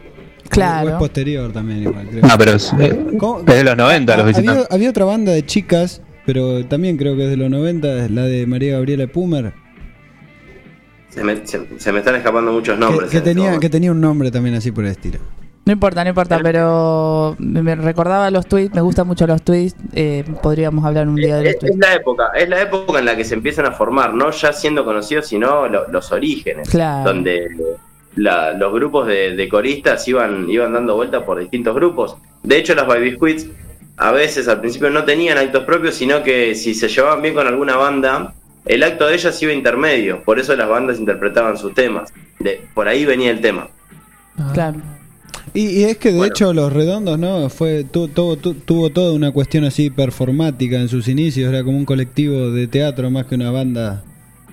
Claro. 0.49 0.86
O 0.86 0.91
es 0.93 0.97
posterior 0.97 1.53
también, 1.53 1.82
igual, 1.82 2.07
creo. 2.09 2.22
Ah, 2.24 2.36
pero 2.39 2.53
es, 2.53 2.72
eh, 2.80 3.07
¿Cómo? 3.18 3.41
es 3.41 3.47
de 3.47 3.64
los 3.64 3.76
90 3.76 4.12
los 4.16 4.18
Ah, 4.18 4.22
había, 4.28 4.39
visitantes. 4.41 4.66
había 4.70 4.91
otra 4.91 5.05
banda 5.05 5.32
de 5.32 5.45
chicas, 5.45 6.01
pero 6.28 6.62
también 6.66 6.98
creo 6.98 7.16
que 7.16 7.24
es 7.24 7.30
de 7.30 7.38
los 7.38 7.48
90, 7.48 8.04
es 8.04 8.10
la 8.10 8.24
de 8.24 8.46
María 8.46 8.74
Gabriela 8.74 9.06
Pumer, 9.06 9.54
Se 11.08 11.24
me, 11.24 11.46
se- 11.46 11.66
se 11.80 11.90
me 11.90 12.00
están 12.00 12.16
escapando 12.16 12.52
muchos 12.52 12.78
nombres. 12.78 13.10
que 13.10 13.16
este 13.16 13.34
tenía, 13.34 13.58
que 13.58 13.70
tenía 13.70 13.90
un 13.92 14.00
nombre 14.02 14.30
también 14.30 14.54
así 14.54 14.70
por 14.70 14.84
el 14.84 14.90
estilo. 14.90 15.18
No 15.64 15.72
importa, 15.72 16.04
no 16.04 16.10
importa, 16.10 16.38
pero 16.42 17.34
me 17.38 17.62
me 17.62 17.74
recordaba 17.76 18.30
los 18.30 18.46
tweets, 18.46 18.74
me 18.74 18.82
gustan 18.82 19.06
mucho 19.06 19.26
los 19.26 19.40
tweets, 19.42 19.74
eh, 19.94 20.22
podríamos 20.42 20.84
hablar 20.84 21.08
un 21.08 21.16
día 21.16 21.36
de 21.38 21.44
los 21.44 21.52
Es, 21.54 21.58
tweets. 21.60 21.74
es 21.76 21.80
la 21.80 21.94
época, 21.94 22.24
es 22.36 22.48
la 22.50 22.60
época 22.60 22.98
en 22.98 23.04
la 23.06 23.16
que 23.16 23.24
se 23.24 23.32
empiezan 23.34 23.64
a 23.64 23.72
formar, 23.72 24.12
no 24.12 24.30
ya 24.30 24.52
siendo 24.52 24.84
conocidos, 24.84 25.26
sino 25.28 25.66
lo- 25.66 25.88
los 25.88 26.12
orígenes, 26.12 26.68
Claro. 26.68 27.08
donde 27.10 27.48
la- 28.16 28.52
los 28.52 28.70
grupos 28.74 29.06
de, 29.06 29.34
de 29.34 29.48
coristas 29.48 30.06
iban, 30.08 30.48
iban 30.50 30.74
dando 30.74 30.94
vueltas 30.94 31.22
por 31.22 31.38
distintos 31.38 31.74
grupos. 31.74 32.16
De 32.42 32.58
hecho, 32.58 32.74
las 32.74 32.86
Baby 32.86 33.12
Squids 33.16 33.46
a 33.99 34.12
veces 34.12 34.49
al 34.49 34.61
principio 34.61 34.90
no 34.90 35.05
tenían 35.05 35.38
actos 35.38 35.64
propios, 35.64 35.94
sino 35.96 36.22
que 36.22 36.55
si 36.55 36.74
se 36.74 36.88
llevaban 36.88 37.20
bien 37.22 37.34
con 37.34 37.46
alguna 37.46 37.76
banda, 37.76 38.34
el 38.64 38.82
acto 38.82 39.07
de 39.07 39.14
ellas 39.14 39.42
iba 39.42 39.53
intermedio, 39.53 40.22
por 40.24 40.38
eso 40.38 40.55
las 40.57 40.68
bandas 40.68 40.99
interpretaban 40.99 41.57
sus 41.57 41.74
temas. 41.74 42.12
De, 42.38 42.61
por 42.74 42.86
ahí 42.86 43.05
venía 43.05 43.30
el 43.30 43.40
tema. 43.40 43.68
Claro. 44.55 44.80
Y, 45.55 45.80
y 45.80 45.84
es 45.84 45.96
que 45.96 46.12
de 46.12 46.26
hecho 46.26 46.53
Los 46.53 46.72
Redondos, 46.72 47.18
¿no? 47.18 47.49
Fue 47.49 47.82
tu- 47.84 48.09
tuvo 48.09 48.90
toda 48.90 49.12
una 49.12 49.32
cuestión 49.32 49.64
así 49.64 49.90
performática 49.90 50.76
en 50.76 50.88
sus 50.88 51.09
inicios, 51.09 51.49
era 51.49 51.64
como 51.64 51.78
un 51.78 51.84
colectivo 51.84 52.51
de 52.51 52.68
teatro 52.68 53.11
más 53.11 53.26
que 53.26 53.34
una 53.34 53.51
banda 53.51 54.05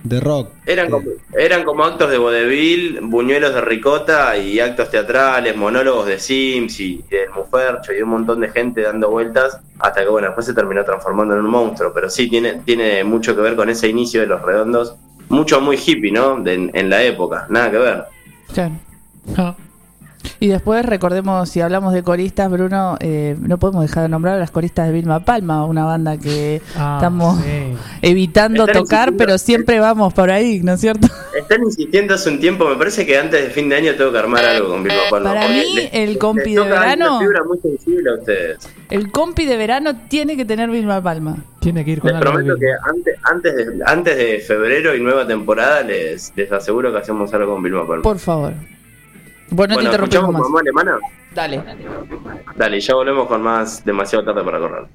de 0.08 0.20
rock. 0.20 0.50
Eran 0.66 0.90
como, 0.90 1.08
eran 1.38 1.64
como 1.64 1.84
actos 1.84 2.10
de 2.10 2.18
vodevil, 2.18 3.00
buñuelos 3.02 3.54
de 3.54 3.60
ricota 3.60 4.36
y 4.36 4.60
actos 4.60 4.90
teatrales, 4.90 5.56
monólogos 5.56 6.06
de 6.06 6.18
Sims 6.18 6.78
y 6.80 7.04
del 7.10 7.30
Mufercho 7.30 7.92
y 7.92 8.02
un 8.02 8.10
montón 8.10 8.40
de 8.40 8.48
gente 8.48 8.82
dando 8.82 9.10
vueltas 9.10 9.58
hasta 9.78 10.02
que 10.02 10.08
bueno, 10.08 10.28
después 10.28 10.46
se 10.46 10.54
terminó 10.54 10.84
transformando 10.84 11.34
en 11.34 11.40
un 11.40 11.50
monstruo. 11.50 11.92
Pero 11.94 12.08
sí, 12.10 12.28
tiene, 12.28 12.62
tiene 12.64 13.02
mucho 13.04 13.34
que 13.34 13.42
ver 13.42 13.56
con 13.56 13.68
ese 13.68 13.88
inicio 13.88 14.20
de 14.20 14.26
los 14.26 14.42
redondos, 14.42 14.94
mucho 15.28 15.60
muy 15.60 15.76
hippie, 15.76 16.12
¿no? 16.12 16.36
De- 16.40 16.54
en, 16.54 16.70
en 16.74 16.88
la 16.90 17.02
época, 17.02 17.46
nada 17.48 17.70
que 17.70 17.78
ver. 17.78 18.04
Claro. 19.34 19.56
Y 20.40 20.48
después 20.48 20.84
recordemos, 20.84 21.48
si 21.48 21.60
hablamos 21.60 21.92
de 21.92 22.02
coristas, 22.02 22.50
Bruno, 22.50 22.96
eh, 23.00 23.36
no 23.40 23.58
podemos 23.58 23.82
dejar 23.82 24.02
de 24.04 24.08
nombrar 24.08 24.34
a 24.34 24.38
las 24.38 24.50
coristas 24.50 24.86
de 24.86 24.92
Vilma 24.92 25.20
Palma, 25.24 25.64
una 25.64 25.84
banda 25.84 26.16
que 26.18 26.60
Ah, 26.76 26.96
estamos 26.98 27.38
sí. 27.42 27.74
evitando 28.02 28.64
Están 28.66 28.82
tocar, 28.82 29.12
pero 29.16 29.38
siempre 29.38 29.80
vamos 29.80 30.12
por 30.14 30.30
ahí, 30.30 30.60
¿no 30.62 30.72
es 30.74 30.80
cierto? 30.80 31.08
Están 31.38 31.62
insistiendo 31.62 32.14
hace 32.14 32.30
un 32.30 32.40
tiempo, 32.40 32.68
me 32.68 32.76
parece 32.76 33.04
que 33.06 33.18
antes 33.18 33.42
de 33.42 33.50
fin 33.50 33.68
de 33.68 33.76
año 33.76 33.94
tengo 33.94 34.12
que 34.12 34.18
armar 34.18 34.44
algo 34.44 34.68
con 34.70 34.82
Vilma 34.82 34.98
Palma. 35.10 35.34
para 35.34 35.48
mí, 35.48 35.62
les- 35.74 35.90
el 35.92 36.18
compi 36.18 36.54
de 36.54 36.62
verano- 36.62 37.16
una 37.18 37.20
fibra 37.20 37.44
muy 37.44 37.58
sensible 37.58 38.10
a 38.10 38.14
ustedes. 38.14 38.58
El 38.90 39.10
compi 39.10 39.44
de 39.46 39.56
verano 39.56 39.96
tiene 40.08 40.36
que 40.36 40.44
tener 40.44 40.70
Vilma 40.70 41.02
Palma. 41.02 41.36
Tiene 41.60 41.84
que 41.84 41.90
ir 41.92 42.04
Les 42.04 42.14
prometo 42.14 42.54
que 42.56 42.66
antes, 42.88 43.14
antes, 43.24 43.54
de, 43.56 43.82
antes 43.84 44.16
de 44.16 44.38
febrero 44.38 44.94
y 44.94 45.00
nueva 45.00 45.26
temporada 45.26 45.82
les, 45.82 46.32
les 46.36 46.52
aseguro 46.52 46.92
que 46.92 46.98
hacemos 46.98 47.32
algo 47.34 47.54
con 47.54 47.62
Vilma 47.62 47.86
Palma. 47.86 48.02
Por 48.02 48.18
favor. 48.20 48.52
Bueno, 49.50 49.74
no 49.74 49.80
te 49.80 49.88
bueno, 49.88 50.04
interrumpimos 50.06 50.24
¿escuchamos 50.24 50.32
más. 50.32 50.42
mamá 50.42 50.60
alemana? 50.60 50.98
Dale. 51.34 51.62
Dale, 52.56 52.80
ya 52.80 52.94
volvemos 52.94 53.28
con 53.28 53.42
más 53.42 53.84
demasiado 53.84 54.24
tarde 54.24 54.42
para 54.44 54.58
correr. 54.58 54.86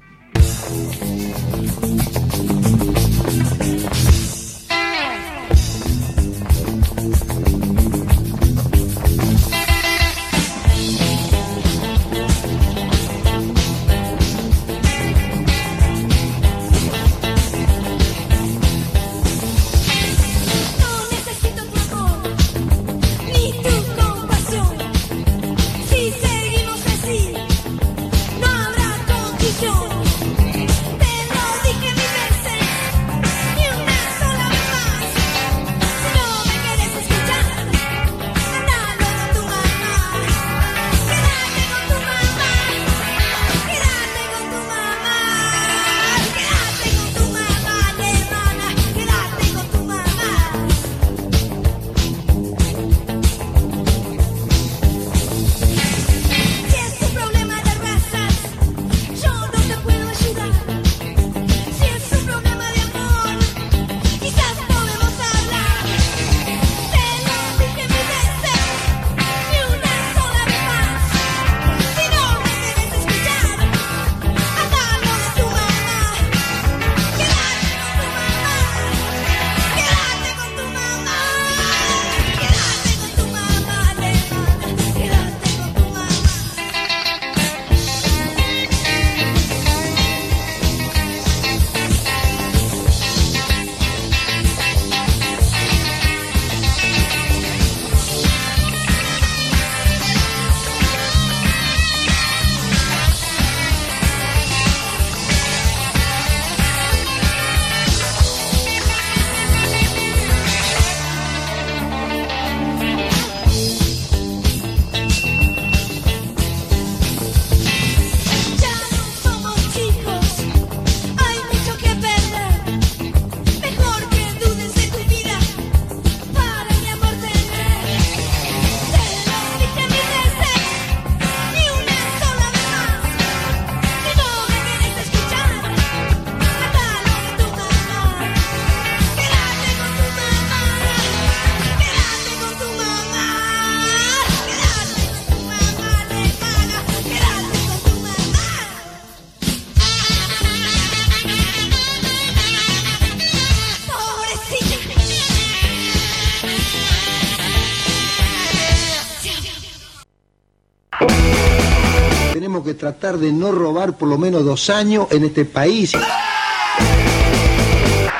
Que 162.72 162.78
tratar 162.78 163.18
de 163.18 163.32
no 163.32 163.52
robar 163.52 163.98
por 163.98 164.08
lo 164.08 164.16
menos 164.16 164.44
dos 164.44 164.70
años 164.70 165.06
en 165.10 165.24
este 165.24 165.44
país. 165.44 165.92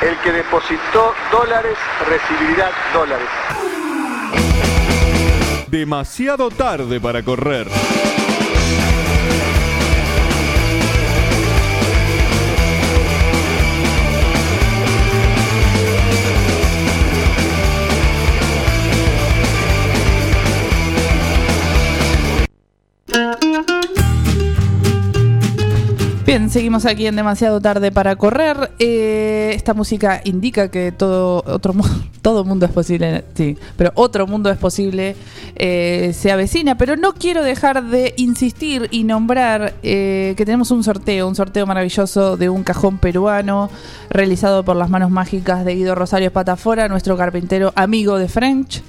El 0.02 0.18
que 0.22 0.32
depositó 0.32 1.14
dólares 1.30 1.76
recibirá 2.06 2.70
dólares. 2.92 3.28
Demasiado 5.68 6.50
tarde 6.50 7.00
para 7.00 7.22
correr. 7.22 7.66
Bien, 26.24 26.50
seguimos 26.50 26.86
aquí 26.86 27.08
en 27.08 27.16
demasiado 27.16 27.60
tarde 27.60 27.90
para 27.90 28.14
correr. 28.14 28.70
Eh, 28.78 29.50
esta 29.54 29.74
música 29.74 30.20
indica 30.22 30.68
que 30.68 30.92
todo 30.92 31.42
otro 31.44 31.74
todo 32.22 32.44
mundo 32.44 32.64
es 32.64 32.70
posible, 32.70 33.24
sí, 33.34 33.58
pero 33.76 33.90
otro 33.96 34.28
mundo 34.28 34.48
es 34.48 34.56
posible 34.56 35.16
eh, 35.56 36.12
se 36.14 36.30
avecina. 36.30 36.76
Pero 36.78 36.96
no 36.96 37.14
quiero 37.14 37.42
dejar 37.42 37.84
de 37.86 38.14
insistir 38.16 38.86
y 38.92 39.02
nombrar 39.02 39.74
eh, 39.82 40.34
que 40.36 40.44
tenemos 40.44 40.70
un 40.70 40.84
sorteo, 40.84 41.26
un 41.26 41.34
sorteo 41.34 41.66
maravilloso 41.66 42.36
de 42.36 42.48
un 42.48 42.62
cajón 42.62 42.98
peruano 42.98 43.68
realizado 44.08 44.64
por 44.64 44.76
las 44.76 44.88
manos 44.88 45.10
mágicas 45.10 45.64
de 45.64 45.74
Guido 45.74 45.96
Rosario 45.96 46.28
Espatafora, 46.28 46.86
nuestro 46.86 47.16
carpintero 47.16 47.72
amigo 47.74 48.16
de 48.18 48.28
French, 48.28 48.80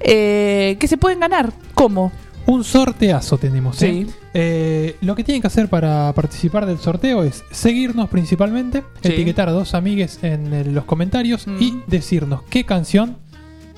que 0.00 0.86
se 0.88 0.96
pueden 0.96 1.20
ganar. 1.20 1.52
¿Cómo? 1.74 2.10
Un 2.46 2.62
sorteazo 2.62 3.38
tenemos. 3.38 3.80
¿eh? 3.82 4.04
Sí. 4.06 4.14
Eh, 4.34 4.96
lo 5.00 5.14
que 5.14 5.24
tienen 5.24 5.40
que 5.40 5.46
hacer 5.46 5.68
para 5.68 6.12
participar 6.12 6.66
del 6.66 6.78
sorteo 6.78 7.22
es 7.22 7.42
seguirnos 7.50 8.08
principalmente, 8.10 8.82
Sí. 9.02 9.12
etiquetar 9.12 9.48
a 9.48 9.52
dos 9.52 9.74
amigues 9.74 10.18
en 10.22 10.52
eh, 10.52 10.64
los 10.64 10.84
comentarios 10.84 11.46
y 11.58 11.80
decirnos 11.86 12.42
qué 12.50 12.64
canción 12.64 13.16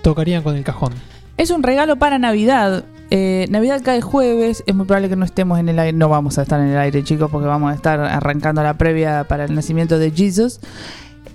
tocarían 0.03 0.43
con 0.43 0.57
el 0.57 0.65
cajón. 0.65 0.93
Es 1.37 1.51
un 1.51 1.63
regalo 1.63 1.97
para 1.97 2.19
Navidad. 2.19 2.85
Eh, 3.11 3.47
Navidad 3.51 3.83
cae 3.85 4.01
jueves, 4.01 4.65
es 4.67 4.75
muy 4.75 4.87
probable 4.87 5.09
que 5.11 5.17
no 5.17 5.25
estemos 5.25 5.61
en 5.61 5.69
el 5.69 5.79
aire, 5.79 5.97
no 5.97 6.09
vamos 6.09 6.39
a 6.39 6.43
estar 6.43 6.61
en 6.61 6.69
el 6.69 6.79
aire 6.79 7.05
chicos 7.05 7.31
porque 7.31 7.47
vamos 7.47 7.71
a 7.71 7.75
estar 7.75 8.01
arrancando 8.01 8.63
la 8.65 8.75
previa 8.79 9.25
para 9.29 9.45
el 9.45 9.55
nacimiento 9.55 9.99
de 9.99 10.11
Jesus. 10.11 10.59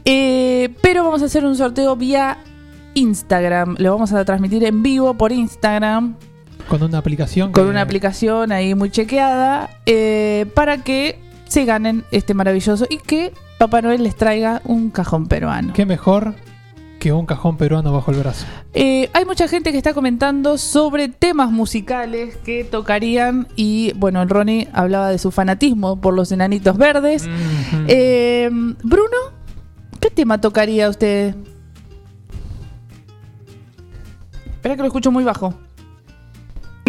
Eh, 0.03 0.73
pero 0.81 1.03
vamos 1.05 1.21
a 1.21 1.25
hacer 1.25 1.45
un 1.45 1.55
sorteo 1.55 1.95
vía 1.95 2.39
Instagram, 2.93 3.75
lo 3.77 3.91
vamos 3.93 4.11
a 4.11 4.25
transmitir 4.25 4.65
en 4.65 4.83
vivo 4.83 5.13
por 5.13 5.31
Instagram 5.31 6.15
Con 6.71 6.83
una 6.83 6.97
aplicación. 6.99 7.51
con 7.51 7.65
que- 7.65 7.69
una 7.69 7.81
aplicación 7.81 8.51
ahí 8.51 8.73
muy 8.75 8.89
chequeada 8.89 9.69
eh, 9.85 10.45
para 10.55 10.77
que 10.77 11.19
se 11.47 11.65
ganen 11.65 12.03
este 12.11 12.33
maravilloso 12.33 12.85
y 12.89 12.97
que 12.97 13.33
Papá 13.59 13.81
Noel 13.81 14.03
les 14.03 14.15
traiga 14.15 14.61
un 14.65 14.89
cajón 14.89 15.27
peruano. 15.27 15.73
¿Qué 15.73 15.85
mejor 15.85 16.33
que 16.99 17.11
un 17.11 17.25
cajón 17.25 17.57
peruano 17.57 17.91
bajo 17.91 18.11
el 18.11 18.17
brazo? 18.19 18.45
Eh, 18.73 19.09
hay 19.13 19.25
mucha 19.25 19.47
gente 19.47 19.71
que 19.71 19.77
está 19.77 19.93
comentando 19.93 20.57
sobre 20.57 21.09
temas 21.09 21.51
musicales 21.51 22.37
que 22.37 22.63
tocarían 22.63 23.47
y 23.55 23.91
bueno, 23.97 24.21
el 24.21 24.29
Ronnie 24.29 24.67
hablaba 24.71 25.09
de 25.09 25.17
su 25.17 25.29
fanatismo 25.31 25.99
por 25.99 26.13
los 26.13 26.31
enanitos 26.31 26.77
verdes. 26.77 27.27
Eh, 27.87 28.49
Bruno, 28.83 29.17
¿qué 29.99 30.09
tema 30.09 30.39
tocaría 30.39 30.89
usted? 30.89 31.35
Espera 34.53 34.75
que 34.75 34.81
lo 34.81 34.87
escucho 34.87 35.11
muy 35.11 35.23
bajo. 35.23 35.53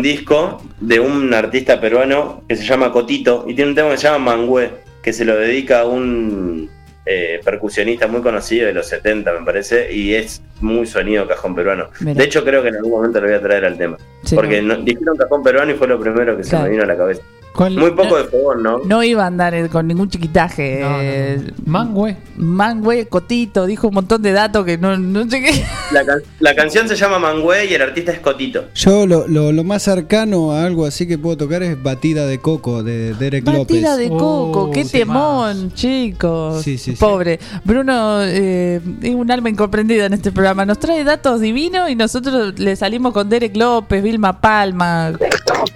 Disco 0.02 0.62
de 0.80 1.00
un 1.00 1.32
artista 1.32 1.80
peruano 1.80 2.42
que 2.48 2.56
se 2.56 2.64
llama 2.64 2.92
Cotito 2.92 3.44
y 3.48 3.54
tiene 3.54 3.70
un 3.70 3.74
tema 3.76 3.90
que 3.90 3.96
se 3.98 4.04
llama 4.08 4.36
Mangüe, 4.36 4.70
que 5.02 5.12
se 5.12 5.24
lo 5.24 5.36
dedica 5.36 5.80
a 5.80 5.86
un 5.86 6.68
eh, 7.06 7.40
percusionista 7.44 8.06
muy 8.06 8.20
conocido 8.20 8.66
de 8.66 8.74
los 8.74 8.86
70, 8.88 9.32
me 9.32 9.44
parece, 9.44 9.92
y 9.92 10.14
es 10.14 10.42
muy 10.60 10.86
sonido 10.86 11.26
cajón 11.26 11.54
peruano. 11.54 11.88
Mira. 12.00 12.14
De 12.14 12.24
hecho, 12.24 12.44
creo 12.44 12.62
que 12.62 12.68
en 12.68 12.76
algún 12.76 12.92
momento 12.92 13.20
lo 13.20 13.26
voy 13.26 13.36
a 13.36 13.40
traer 13.42 13.64
al 13.64 13.76
tema. 13.78 13.96
Sí, 14.24 14.34
porque 14.36 14.62
no. 14.62 14.76
no- 14.76 14.82
dijeron 14.84 15.16
cajón 15.16 15.42
peruano 15.42 15.72
y 15.72 15.74
fue 15.74 15.88
lo 15.88 15.98
primero 15.98 16.36
que 16.36 16.44
se 16.44 16.56
me 16.58 16.68
vino 16.68 16.82
a 16.84 16.86
la 16.86 16.96
cabeza. 16.96 17.22
Muy 17.54 17.90
poco 17.92 18.16
de 18.16 18.24
fogón, 18.24 18.62
¿no? 18.62 18.78
No 18.84 19.02
iba 19.02 19.24
a 19.24 19.26
andar 19.26 19.68
con 19.68 19.86
ningún 19.86 20.08
chiquitaje. 20.08 20.80
eh, 20.82 21.40
Mangüe. 21.66 22.16
Mangüe, 22.36 23.06
Cotito, 23.08 23.66
dijo 23.66 23.88
un 23.88 23.94
montón 23.94 24.22
de 24.22 24.32
datos 24.32 24.64
que 24.64 24.78
no, 24.78 24.96
no 24.96 25.28
sé 25.28 25.42
qué. 25.42 25.64
La, 25.92 26.04
can- 26.04 26.22
la 26.40 26.54
canción 26.54 26.88
se 26.88 26.96
llama 26.96 27.18
Mangüe 27.18 27.66
y 27.66 27.74
el 27.74 27.82
artista 27.82 28.12
es 28.12 28.20
Cotito. 28.20 28.64
Yo 28.74 29.06
lo, 29.06 29.26
lo, 29.28 29.52
lo 29.52 29.64
más 29.64 29.82
cercano 29.82 30.52
a 30.52 30.64
algo 30.64 30.86
así 30.86 31.06
que 31.06 31.18
puedo 31.18 31.36
tocar 31.36 31.62
es 31.62 31.80
Batida 31.82 32.26
de 32.26 32.38
Coco 32.38 32.82
de 32.82 33.14
Derek 33.14 33.44
López. 33.46 33.58
Batida 33.82 33.96
de 33.96 34.08
coco, 34.08 34.62
Oh, 34.64 34.70
qué 34.70 34.84
temón, 34.84 35.72
chicos. 35.74 36.62
Sí, 36.62 36.78
sí, 36.78 36.92
sí. 36.92 36.96
Pobre. 36.98 37.38
Bruno 37.64 38.22
eh, 38.22 38.80
es 39.02 39.14
un 39.14 39.30
alma 39.30 39.50
incomprendida 39.50 40.06
en 40.06 40.14
este 40.14 40.32
programa. 40.32 40.64
Nos 40.64 40.78
trae 40.78 41.04
datos 41.04 41.40
divinos 41.40 41.90
y 41.90 41.94
nosotros 41.96 42.58
le 42.58 42.76
salimos 42.76 43.12
con 43.12 43.28
Derek 43.28 43.56
López, 43.56 44.02
Vilma 44.02 44.40
Palma. 44.40 45.12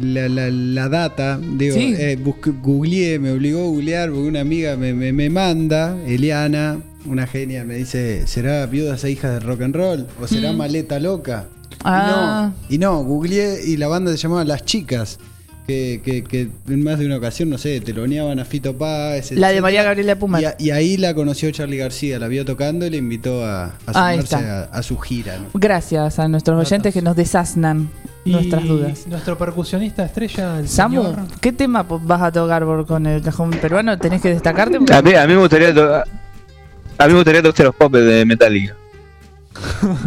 la, 0.01 0.27
la- 0.29 0.49
la 0.49 0.89
data, 0.89 1.39
digo, 1.41 1.75
Sí. 1.75 1.93
eh, 1.97 2.17
busqué- 2.21 2.53
googleé, 2.61 3.19
me 3.19 3.31
obligó 3.31 3.59
a 3.59 3.63
googlear 3.65 4.09
porque 4.09 4.27
una 4.27 4.41
amiga 4.41 4.75
me, 4.77 4.93
me- 4.93 5.13
me 5.13 5.29
manda, 5.29 5.97
Eliana, 6.05 6.79
una 7.05 7.27
genia, 7.27 7.63
me 7.63 7.75
dice, 7.75 8.25
¿será 8.27 8.65
viudas 8.65 9.03
e 9.03 9.11
hijas 9.11 9.33
de 9.33 9.39
rock 9.39 9.61
and 9.61 9.75
roll? 9.75 10.07
¿O 10.21 10.27
será 10.27 10.51
Mm. 10.53 10.57
maleta 10.57 10.99
loca? 10.99 11.45
Ah. 11.83 12.51
Y 12.69 12.77
no, 12.77 12.97
y 12.97 12.99
no, 12.99 13.03
googleé 13.03 13.59
y 13.65 13.77
la 13.77 13.87
banda 13.87 14.11
se 14.11 14.17
llamaba 14.17 14.43
Las 14.43 14.65
Chicas. 14.65 15.19
Que, 15.67 15.99
que, 16.05 16.23
que 16.23 16.47
en 16.69 16.83
más 16.83 16.99
de 16.99 17.07
una 17.07 17.17
ocasión, 17.17 17.49
no 17.49 17.57
sé, 17.57 17.81
teloneaban 17.81 18.37
a 18.39 18.45
Fito 18.45 18.77
Páez. 18.77 19.31
La 19.31 19.49
de. 19.49 19.61
María 19.61 19.81
Gabriela 19.81 20.15
Puma. 20.15 20.39
Y, 20.39 20.45
a- 20.45 20.55
y 20.59 20.69
ahí 20.69 20.95
la 20.95 21.15
conoció 21.15 21.49
Charlie 21.49 21.77
García, 21.77 22.19
la 22.19 22.27
vio 22.27 22.45
tocando 22.45 22.85
y 22.85 22.91
le 22.91 22.97
invitó 22.97 23.43
a, 23.43 23.73
a 23.87 23.93
sumarse 23.93 24.35
a, 24.35 24.61
a 24.71 24.83
su 24.83 24.97
gira. 24.99 25.39
¿no? 25.39 25.45
Gracias 25.55 26.19
a 26.19 26.27
nuestros 26.27 26.59
oyentes 26.63 26.93
que 26.93 27.01
nos 27.01 27.15
desasnan 27.15 27.89
Y 28.25 28.31
nuestras 28.33 28.63
dudas. 28.63 29.07
Nuestro 29.07 29.39
percusionista 29.39 30.05
estrella, 30.05 30.59
el 30.59 30.69
Samu, 30.69 31.01
señor- 31.01 31.27
¿qué 31.41 31.51
tema 31.51 31.81
vas 31.83 32.21
a 32.21 32.31
tocar 32.31 32.63
por- 32.63 32.85
con 32.85 33.07
el 33.07 33.23
cajón 33.23 33.49
peruano? 33.49 33.97
¿Tenés 33.97 34.21
que 34.21 34.29
destacarte? 34.29 34.77
Porque- 34.77 34.93
A 34.93 35.01
mí, 35.01 35.15
a 35.15 35.25
mí 35.25 35.33
me 35.33 35.39
gustaría 35.39 35.73
to- 35.73 35.95
a 35.95 37.07
mí 37.07 37.09
me 37.11 37.15
gustaría 37.15 37.41
tocar 37.41 37.65
los 37.65 37.75
popes 37.75 38.05
de 38.05 38.23
Metallica. 38.23 38.75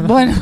Bueno, 0.06 0.34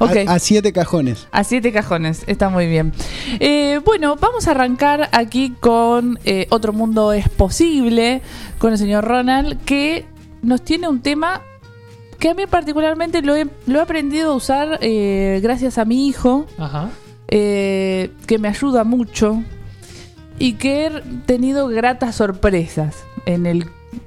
ok. 0.00 0.16
A, 0.28 0.34
a 0.34 0.38
siete 0.38 0.72
cajones. 0.72 1.28
A 1.32 1.44
siete 1.44 1.72
cajones, 1.72 2.22
está 2.26 2.48
muy 2.48 2.66
bien. 2.66 2.92
Eh, 3.40 3.80
bueno, 3.84 4.16
vamos 4.16 4.48
a 4.48 4.52
arrancar 4.52 5.08
aquí 5.12 5.54
con 5.60 6.18
eh, 6.24 6.46
Otro 6.50 6.72
Mundo 6.72 7.12
es 7.12 7.28
Posible, 7.28 8.22
con 8.58 8.72
el 8.72 8.78
señor 8.78 9.04
Ronald, 9.04 9.58
que 9.64 10.06
nos 10.42 10.62
tiene 10.62 10.88
un 10.88 11.00
tema 11.00 11.42
que 12.18 12.30
a 12.30 12.34
mí 12.34 12.46
particularmente 12.46 13.20
lo 13.22 13.36
he, 13.36 13.46
lo 13.66 13.78
he 13.78 13.82
aprendido 13.82 14.32
a 14.32 14.34
usar 14.36 14.78
eh, 14.80 15.40
gracias 15.42 15.76
a 15.78 15.84
mi 15.84 16.06
hijo, 16.08 16.46
Ajá. 16.58 16.90
eh, 17.28 18.10
que 18.26 18.38
me 18.38 18.48
ayuda 18.48 18.84
mucho 18.84 19.42
y 20.38 20.54
que 20.54 20.86
he 20.86 20.90
tenido 21.26 21.66
gratas 21.68 22.16
sorpresas 22.16 22.96
en 23.26 23.46
el 23.46 23.66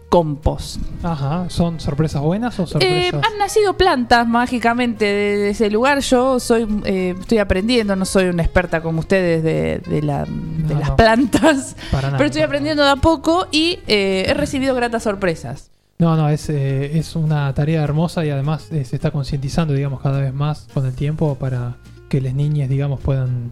compost. 0.10 0.78
Ajá. 1.04 1.46
¿Son 1.50 1.80
sorpresas 1.80 2.22
buenas 2.22 2.60
o 2.60 2.64
Eh, 2.64 2.68
sorpresas? 2.68 3.22
han 3.26 3.38
nacido 3.38 3.78
plantas 3.78 4.28
mágicamente 4.28 5.06
de, 5.06 5.38
de 5.38 5.50
ese 5.52 5.70
lugar. 5.70 6.00
Yo 6.00 6.40
soy, 6.40 6.68
eh, 6.86 7.16
estoy 7.20 7.38
aprendiendo, 7.38 7.96
no 7.96 8.06
soy 8.06 8.26
una 8.26 8.44
experta 8.44 8.82
como 8.82 9.00
ustedes 9.02 9.44
de, 9.44 9.80
de 9.80 10.02
la- 10.02 10.26
de 10.26 10.74
No, 10.74 10.80
las 10.80 10.90
no. 10.90 10.96
plantas, 10.96 11.76
nada, 11.94 12.12
pero 12.18 12.26
estoy 12.26 12.42
aprendiendo 12.42 12.84
de 12.84 12.90
a 12.90 12.96
poco 12.96 13.48
y 13.52 13.80
eh, 13.88 14.26
he 14.28 14.34
recibido 14.34 14.74
gratas 14.76 15.04
sorpresas. 15.04 15.70
No, 16.00 16.16
no, 16.16 16.30
es, 16.30 16.50
eh, 16.50 16.98
es 16.98 17.16
una 17.16 17.54
tarea 17.54 17.84
hermosa 17.84 18.26
y 18.26 18.30
además 18.30 18.64
se 18.70 18.82
está 18.96 19.12
concientizando, 19.12 19.74
digamos, 19.74 20.02
cada 20.02 20.22
vez 20.22 20.34
más 20.34 20.68
con 20.74 20.86
el 20.86 20.94
tiempo 20.94 21.36
para 21.36 21.76
que 22.08 22.22
las 22.22 22.34
niñas, 22.34 22.70
digamos, 22.70 23.00
puedan 23.02 23.52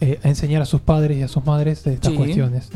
enseñar 0.00 0.60
a 0.62 0.66
sus 0.66 0.80
padres 0.80 1.16
y 1.18 1.22
a 1.22 1.28
sus 1.28 1.44
madres 1.46 1.86
estas 1.86 2.12
Sí. 2.12 2.16
cuestiones. 2.18 2.68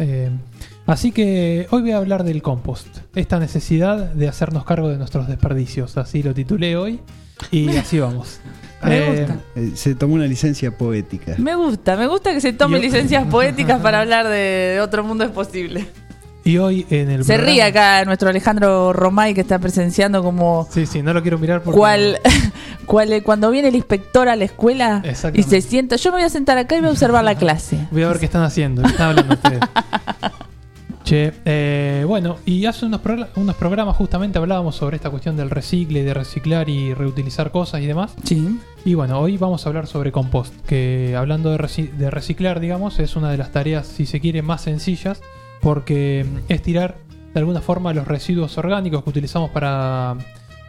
Así 0.87 1.11
que 1.11 1.67
hoy 1.71 1.83
voy 1.83 1.91
a 1.93 1.97
hablar 1.97 2.23
del 2.23 2.43
compost, 2.43 2.87
esta 3.15 3.39
necesidad 3.41 3.97
de 4.13 4.29
hacernos 4.29 4.65
cargo 4.65 4.89
de 4.89 4.97
nuestros 4.99 5.27
desperdicios, 5.27 5.97
así 5.97 6.23
lo 6.23 6.33
titulé 6.33 6.77
hoy 6.77 7.01
y 7.51 7.69
así 7.77 7.99
vamos. 7.99 8.39
Me 8.85 8.99
Eh, 8.99 9.21
gusta. 9.27 9.37
Eh, 9.57 9.71
se 9.75 9.95
tomó 9.97 10.15
una 10.15 10.27
licencia 10.27 10.71
poética. 10.77 11.35
Me 11.39 11.57
gusta, 11.57 11.97
me 11.97 12.07
gusta 12.07 12.33
que 12.33 12.41
se 12.41 12.53
tome 12.53 12.77
Yo- 12.77 12.83
licencias 12.85 13.25
poéticas 13.31 13.81
para 13.81 14.01
hablar 14.03 14.29
de 14.29 14.79
Otro 14.83 15.03
Mundo 15.03 15.25
es 15.25 15.31
Posible. 15.31 15.89
Y 16.45 16.59
hoy 16.59 16.87
en 16.91 17.11
el 17.11 17.25
Se 17.25 17.33
programa- 17.35 17.53
ríe 17.53 17.63
acá 17.65 18.05
nuestro 18.05 18.29
Alejandro 18.29 18.93
Romay 18.93 19.35
que 19.35 19.41
está 19.41 19.59
presenciando 19.59 20.23
como... 20.23 20.69
Sí, 20.71 20.87
sí, 20.87 21.03
no 21.03 21.13
lo 21.13 21.21
quiero 21.23 21.39
mirar 21.41 21.63
porque... 21.63 21.77
Cual, 21.77 22.21
cual, 22.87 23.13
eh, 23.13 23.23
cuando 23.25 23.51
viene 23.51 23.67
el 23.69 23.75
inspector 23.75 24.29
a 24.29 24.37
la 24.37 24.45
escuela 24.45 25.03
y 25.35 25.43
se 25.43 25.61
sienta, 25.63 25.97
yo 25.97 26.13
me 26.13 26.19
voy 26.19 26.27
a 26.27 26.29
sentar 26.31 26.57
acá 26.59 26.77
y 26.77 26.79
voy 26.79 26.91
a 26.91 26.93
observar 26.93 27.25
la 27.25 27.35
clase. 27.35 27.77
Voy 27.91 28.05
a 28.05 28.09
ver 28.09 28.21
qué 28.21 28.27
están 28.27 28.45
haciendo, 28.45 28.83
qué 28.83 28.89
están 28.91 29.09
hablando 29.09 29.35
ustedes. 29.35 29.59
Che, 31.07 31.33
eh, 31.45 32.05
bueno, 32.05 32.39
y 32.45 32.67
hace 32.67 32.85
unos, 32.85 33.01
unos 33.37 33.55
programas 33.55 33.95
justamente 33.95 34.39
hablábamos 34.39 34.75
sobre 34.75 34.97
esta 34.97 35.09
cuestión 35.09 35.37
del 35.37 35.51
recicle, 35.51 36.03
de 36.03 36.13
reciclar 36.13 36.69
y 36.69 36.95
reutilizar 36.95 37.53
cosas 37.53 37.81
y 37.81 37.87
demás. 37.87 38.17
Sí. 38.25 38.59
Y 38.85 38.95
bueno, 38.95 39.21
hoy 39.21 39.37
vamos 39.39 39.65
a 39.65 39.69
hablar 39.69 39.87
sobre 39.87 40.11
compost, 40.11 40.53
que 40.67 41.15
hablando 41.17 41.53
de, 41.53 41.59
reci- 41.59 41.93
de 41.93 42.11
reciclar, 42.11 42.59
digamos, 42.59 42.99
es 42.99 43.15
una 43.15 43.31
de 43.31 43.37
las 43.39 43.53
tareas, 43.53 43.87
si 43.87 44.05
se 44.05 44.19
quiere, 44.19 44.43
más 44.43 44.63
sencillas, 44.63 45.21
porque 45.61 46.27
mm, 46.29 46.39
es 46.53 46.61
tirar 46.63 46.97
de 47.35 47.39
alguna 47.39 47.61
forma 47.61 47.95
los 47.95 48.09
residuos 48.09 48.59
orgánicos 48.59 49.05
que 49.05 49.11
utilizamos 49.11 49.51
para 49.51 50.17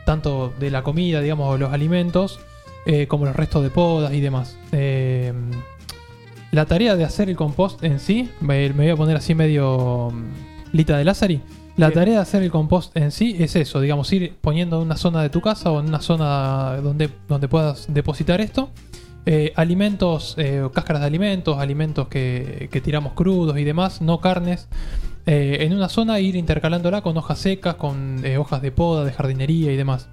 tanto 0.06 0.54
de 0.60 0.70
la 0.70 0.84
comida, 0.84 1.20
digamos, 1.20 1.52
o 1.52 1.58
los 1.58 1.74
alimentos, 1.74 2.40
eh, 2.86 3.08
como 3.08 3.26
los 3.26 3.36
restos 3.36 3.64
de 3.64 3.72
podas 3.72 4.14
y 4.14 4.22
demás. 4.22 4.56
Eh, 4.72 5.34
la 6.58 6.66
tarea 6.66 6.96
de 6.96 7.04
hacer 7.06 7.30
el 7.30 7.36
compost 7.36 7.84
en 7.84 8.00
sí, 8.00 8.30
me, 8.42 8.70
me 8.70 8.84
voy 8.86 8.90
a 8.90 8.96
poner 8.96 9.16
así 9.18 9.34
medio 9.36 10.10
mm, 10.12 10.76
Lita 10.76 10.98
de 10.98 11.06
Lázari. 11.06 11.40
La 11.78 11.92
tarea 11.92 12.16
de 12.16 12.22
hacer 12.22 12.42
el 12.42 12.50
compost 12.52 12.98
en 12.98 13.12
sí 13.12 13.36
es 13.40 13.56
eso, 13.56 13.80
digamos, 13.80 14.12
ir 14.12 14.34
poniendo 14.42 14.78
en 14.78 14.82
una 14.88 14.98
zona 14.98 15.22
de 15.22 15.30
tu 15.30 15.42
casa 15.42 15.70
o 15.72 15.80
en 15.80 15.88
una 15.88 16.02
zona 16.02 16.78
donde, 16.82 17.10
donde 17.30 17.48
puedas 17.48 17.86
depositar 17.94 18.42
esto. 18.42 18.70
eh, 19.30 19.52
alimentos, 19.56 20.36
eh, 20.38 20.68
cáscaras 20.74 21.02
de 21.02 21.08
alimentos, 21.08 21.58
alimentos 21.60 22.08
que, 22.08 22.70
que 22.72 22.80
tiramos 22.82 23.12
crudos 23.14 23.58
y 23.58 23.64
demás, 23.66 24.02
no 24.02 24.20
carnes. 24.22 24.68
eh, 25.28 25.58
en 25.66 25.74
una 25.74 25.90
zona 25.90 26.20
ir 26.22 26.36
intercalándola 26.38 27.02
con 27.02 27.16
hojas 27.18 27.38
secas, 27.40 27.76
con 27.76 28.24
hojas 28.40 28.62
de 28.62 28.72
poda, 28.72 29.04
de 29.06 29.12
jardinería 29.12 29.72
y 29.72 29.76
demás. 29.76 30.08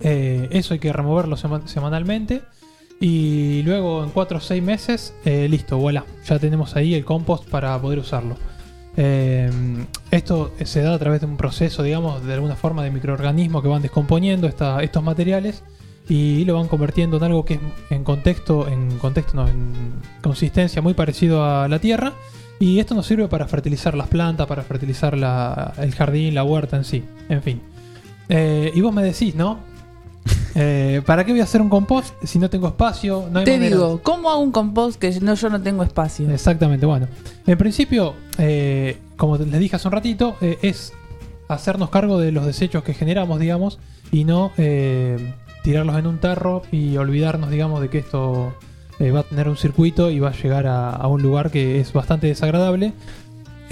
Eso 0.00 0.74
hay 0.74 0.80
que 0.80 0.92
removerlo 0.92 1.36
sema- 1.36 1.66
semanalmente. 1.66 2.42
Y 3.00 3.62
luego 3.62 4.04
en 4.04 4.10
4 4.10 4.38
o 4.38 4.40
6 4.40 4.62
meses, 4.62 5.14
eh, 5.24 5.48
listo, 5.48 5.78
voilà. 5.78 6.04
Ya 6.26 6.38
tenemos 6.38 6.76
ahí 6.76 6.94
el 6.94 7.04
compost 7.04 7.48
para 7.48 7.78
poder 7.80 7.98
usarlo. 7.98 8.36
Eh, 8.96 9.50
esto 10.10 10.52
se 10.64 10.82
da 10.82 10.94
a 10.94 10.98
través 10.98 11.20
de 11.20 11.26
un 11.26 11.36
proceso, 11.36 11.82
digamos, 11.82 12.24
de 12.24 12.34
alguna 12.34 12.54
forma 12.56 12.84
de 12.84 12.90
microorganismos 12.90 13.62
que 13.62 13.68
van 13.68 13.82
descomponiendo 13.82 14.46
estos 14.46 15.02
materiales 15.02 15.64
y 16.08 16.44
lo 16.44 16.54
van 16.54 16.68
convirtiendo 16.68 17.16
en 17.16 17.24
algo 17.24 17.44
que 17.44 17.54
es 17.54 17.60
en 17.90 18.04
contexto, 18.04 18.68
en 18.68 18.98
contexto 18.98 19.34
no, 19.34 19.48
en 19.48 19.94
consistencia 20.22 20.82
muy 20.82 20.94
parecido 20.94 21.44
a 21.44 21.68
la 21.68 21.78
tierra. 21.78 22.12
Y 22.60 22.78
esto 22.78 22.94
nos 22.94 23.06
sirve 23.06 23.26
para 23.26 23.48
fertilizar 23.48 23.96
las 23.96 24.08
plantas, 24.08 24.46
para 24.46 24.62
fertilizar 24.62 25.14
el 25.14 25.94
jardín, 25.94 26.34
la 26.34 26.44
huerta 26.44 26.76
en 26.76 26.84
sí. 26.84 27.04
En 27.28 27.42
fin. 27.42 27.60
Eh, 28.28 28.70
y 28.74 28.80
vos 28.80 28.94
me 28.94 29.02
decís, 29.02 29.34
¿no? 29.34 29.58
Eh, 30.56 31.02
¿Para 31.04 31.24
qué 31.24 31.32
voy 31.32 31.40
a 31.40 31.44
hacer 31.44 31.60
un 31.60 31.68
compost 31.68 32.14
si 32.24 32.38
no 32.38 32.48
tengo 32.48 32.68
espacio? 32.68 33.28
No 33.30 33.40
hay 33.40 33.44
Te 33.44 33.52
manera- 33.54 33.74
digo, 33.76 34.00
¿cómo 34.02 34.30
hago 34.30 34.40
un 34.40 34.52
compost 34.52 34.98
que 35.00 35.10
no, 35.20 35.34
yo 35.34 35.50
no 35.50 35.60
tengo 35.60 35.82
espacio? 35.82 36.30
Exactamente, 36.30 36.86
bueno. 36.86 37.08
En 37.46 37.58
principio, 37.58 38.14
eh, 38.38 38.98
como 39.16 39.36
les 39.36 39.58
dije 39.58 39.76
hace 39.76 39.88
un 39.88 39.92
ratito, 39.92 40.36
eh, 40.40 40.58
es 40.62 40.92
hacernos 41.48 41.90
cargo 41.90 42.18
de 42.18 42.30
los 42.32 42.46
desechos 42.46 42.84
que 42.84 42.94
generamos, 42.94 43.40
digamos, 43.40 43.78
y 44.12 44.24
no 44.24 44.52
tirarlos 45.62 45.98
en 45.98 46.06
un 46.06 46.18
tarro 46.18 46.62
y 46.70 46.96
olvidarnos, 46.96 47.50
digamos, 47.50 47.80
de 47.80 47.88
que 47.90 47.98
esto 47.98 48.54
va 49.00 49.20
a 49.20 49.22
tener 49.24 49.48
un 49.48 49.56
circuito 49.56 50.08
y 50.10 50.20
va 50.20 50.28
a 50.28 50.32
llegar 50.40 50.66
a, 50.68 50.90
a 50.90 51.08
un 51.08 51.20
lugar 51.20 51.50
que 51.50 51.80
es 51.80 51.92
bastante 51.92 52.28
desagradable. 52.28 52.92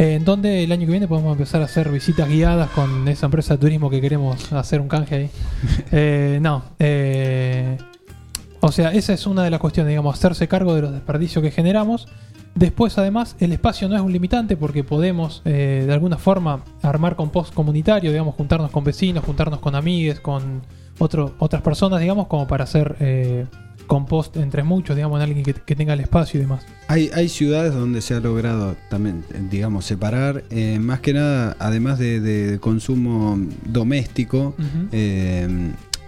Eh, 0.03 0.15
en 0.15 0.25
donde 0.25 0.65
el 0.65 0.73
año 0.73 0.85
que 0.85 0.91
viene 0.91 1.07
podemos 1.07 1.31
empezar 1.31 1.63
a 1.63 1.67
hacer 1.67 1.89
visitas 1.89 2.29
guiadas 2.29 2.69
con 2.71 3.07
esa 3.07 3.27
empresa 3.27 3.55
de 3.55 3.59
turismo 3.59 3.89
que 3.89 4.01
queremos 4.01 4.53
hacer 4.53 4.81
un 4.81 4.89
canje 4.89 5.15
ahí. 5.15 5.31
Eh, 5.93 6.39
no, 6.43 6.65
eh, 6.81 7.77
o 8.61 8.73
sea, 8.73 8.93
esa 8.93 9.13
es 9.13 9.27
una 9.29 9.45
de 9.45 9.51
las 9.51 9.61
cuestiones, 9.61 9.91
digamos, 9.91 10.19
hacerse 10.19 10.49
cargo 10.49 10.75
de 10.75 10.83
los 10.83 10.93
desperdicios 10.93 11.41
que 11.41 11.53
generamos. 11.53 12.09
Después, 12.57 12.99
además, 12.99 13.37
el 13.39 13.53
espacio 13.53 13.89
no 13.89 13.95
es 13.95 14.03
un 14.03 14.13
limitante 14.13 14.57
porque 14.57 14.83
podemos, 14.83 15.41
eh, 15.45 15.85
de 15.87 15.93
alguna 15.93 16.19
forma, 16.19 16.65
armar 16.83 17.15
compost 17.15 17.55
comunitario, 17.55 18.11
digamos, 18.11 18.35
juntarnos 18.35 18.73
con 18.73 18.83
vecinos, 18.83 19.25
juntarnos 19.25 19.61
con 19.61 19.77
amigues, 19.77 20.19
con 20.19 20.63
otro, 20.99 21.35
otras 21.39 21.63
personas, 21.63 22.01
digamos, 22.01 22.27
como 22.27 22.49
para 22.49 22.65
hacer 22.65 22.97
compost 23.93 24.39
entre 24.39 24.63
muchos, 24.63 24.97
digamos, 24.97 25.19
en 25.19 25.25
alguien 25.25 25.45
que, 25.45 25.53
que 25.53 25.77
tenga 25.77 25.93
el 25.93 26.01
espacio 26.01 26.41
y 26.41 26.45
demás. 26.45 26.65
Hay, 26.89 27.11
hay 27.13 27.29
ciudades 27.29 27.75
donde 27.75 28.01
se 28.01 28.15
ha 28.15 28.21
logrado 28.21 28.75
también, 28.89 29.23
digamos, 29.51 29.85
separar, 29.85 30.45
eh, 30.49 30.79
más 30.81 31.01
que 31.01 31.13
nada, 31.13 31.59
además 31.59 31.99
de, 31.99 32.21
de 32.21 32.59
consumo 32.59 33.39
doméstico, 33.67 34.55
eh, 34.93 35.47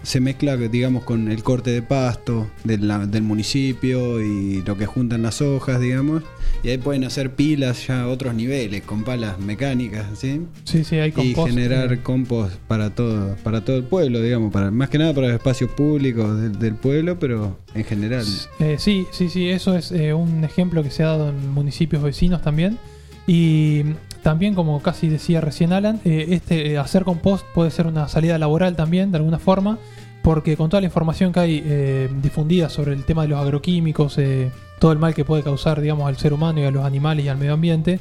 se 0.05 0.21
mezcla, 0.21 0.57
digamos, 0.57 1.05
con 1.05 1.31
el 1.31 1.43
corte 1.43 1.71
de 1.71 1.83
pasto 1.83 2.49
del, 2.63 2.89
del 3.11 3.23
municipio 3.23 4.21
y 4.23 4.63
lo 4.63 4.77
que 4.77 4.87
juntan 4.87 5.23
las 5.23 5.41
hojas, 5.43 5.81
digamos, 5.81 6.23
y 6.63 6.69
ahí 6.69 6.79
pueden 6.79 7.05
hacer 7.05 7.35
pilas 7.35 7.87
ya 7.87 8.03
a 8.03 8.09
otros 8.09 8.35
niveles, 8.35 8.83
con 8.83 9.03
palas 9.05 9.39
mecánicas, 9.39 10.07
¿sí? 10.19 10.43
Sí, 10.65 10.85
sí, 10.85 10.97
hay 10.97 11.09
Y 11.11 11.13
compost. 11.13 11.49
generar 11.49 11.93
eh, 11.93 12.01
compost 12.03 12.55
para 12.69 12.91
todo, 12.95 13.37
para 13.43 13.65
todo 13.65 13.77
el 13.77 13.85
pueblo, 13.85 14.21
digamos, 14.21 14.53
para 14.53 14.71
más 14.71 14.89
que 14.89 14.99
nada 14.99 15.13
para 15.15 15.29
los 15.29 15.37
espacios 15.37 15.71
públicos 15.71 16.41
del, 16.41 16.59
del 16.59 16.75
pueblo, 16.75 17.19
pero 17.19 17.59
en 17.75 17.85
general. 17.85 18.25
Eh, 18.61 18.77
sí, 18.79 19.07
sí, 19.11 19.29
sí, 19.29 19.49
eso 19.49 19.77
es 19.77 19.91
eh, 19.93 20.15
un 20.15 20.45
ejemplo 20.45 20.83
que 20.83 20.91
se 20.91 21.03
ha 21.03 21.07
dado 21.09 21.31
en 21.31 21.51
municipios 21.53 22.03
vecinos 22.03 22.43
también. 22.43 22.79
Y 23.27 23.83
también, 24.25 24.55
como 24.55 24.81
casi 24.81 25.11
decía 25.11 25.43
recién 25.43 25.75
Alan, 25.75 26.01
eh, 26.07 26.29
este 26.31 26.73
eh, 26.73 26.79
hacer 26.79 27.05
compost 27.05 27.45
puede 27.55 27.71
ser 27.71 27.87
una 27.87 28.09
salida 28.09 28.39
laboral 28.39 28.75
también, 28.75 29.13
de 29.13 29.19
alguna 29.19 29.39
forma, 29.39 29.79
porque 30.23 30.57
con 30.57 30.71
toda 30.71 30.81
la 30.81 30.87
información 30.87 31.31
que 31.31 31.41
hay 31.41 31.63
eh, 31.63 32.09
difundida 32.23 32.71
sobre 32.71 32.95
el 32.95 33.05
tema 33.05 33.23
de 33.23 33.29
los 33.29 33.39
agroquímicos, 33.39 34.19
todo 34.79 34.93
el 34.93 34.99
mal 34.99 35.15
que 35.15 35.27
puede 35.27 35.43
causar, 35.43 35.79
digamos, 35.79 36.09
al 36.09 36.17
ser 36.17 36.33
humano 36.33 36.61
y 36.61 36.65
a 36.65 36.71
los 36.71 36.87
animales 36.87 37.27
y 37.27 37.29
al 37.29 37.37
medio 37.37 37.53
ambiente, 37.53 38.01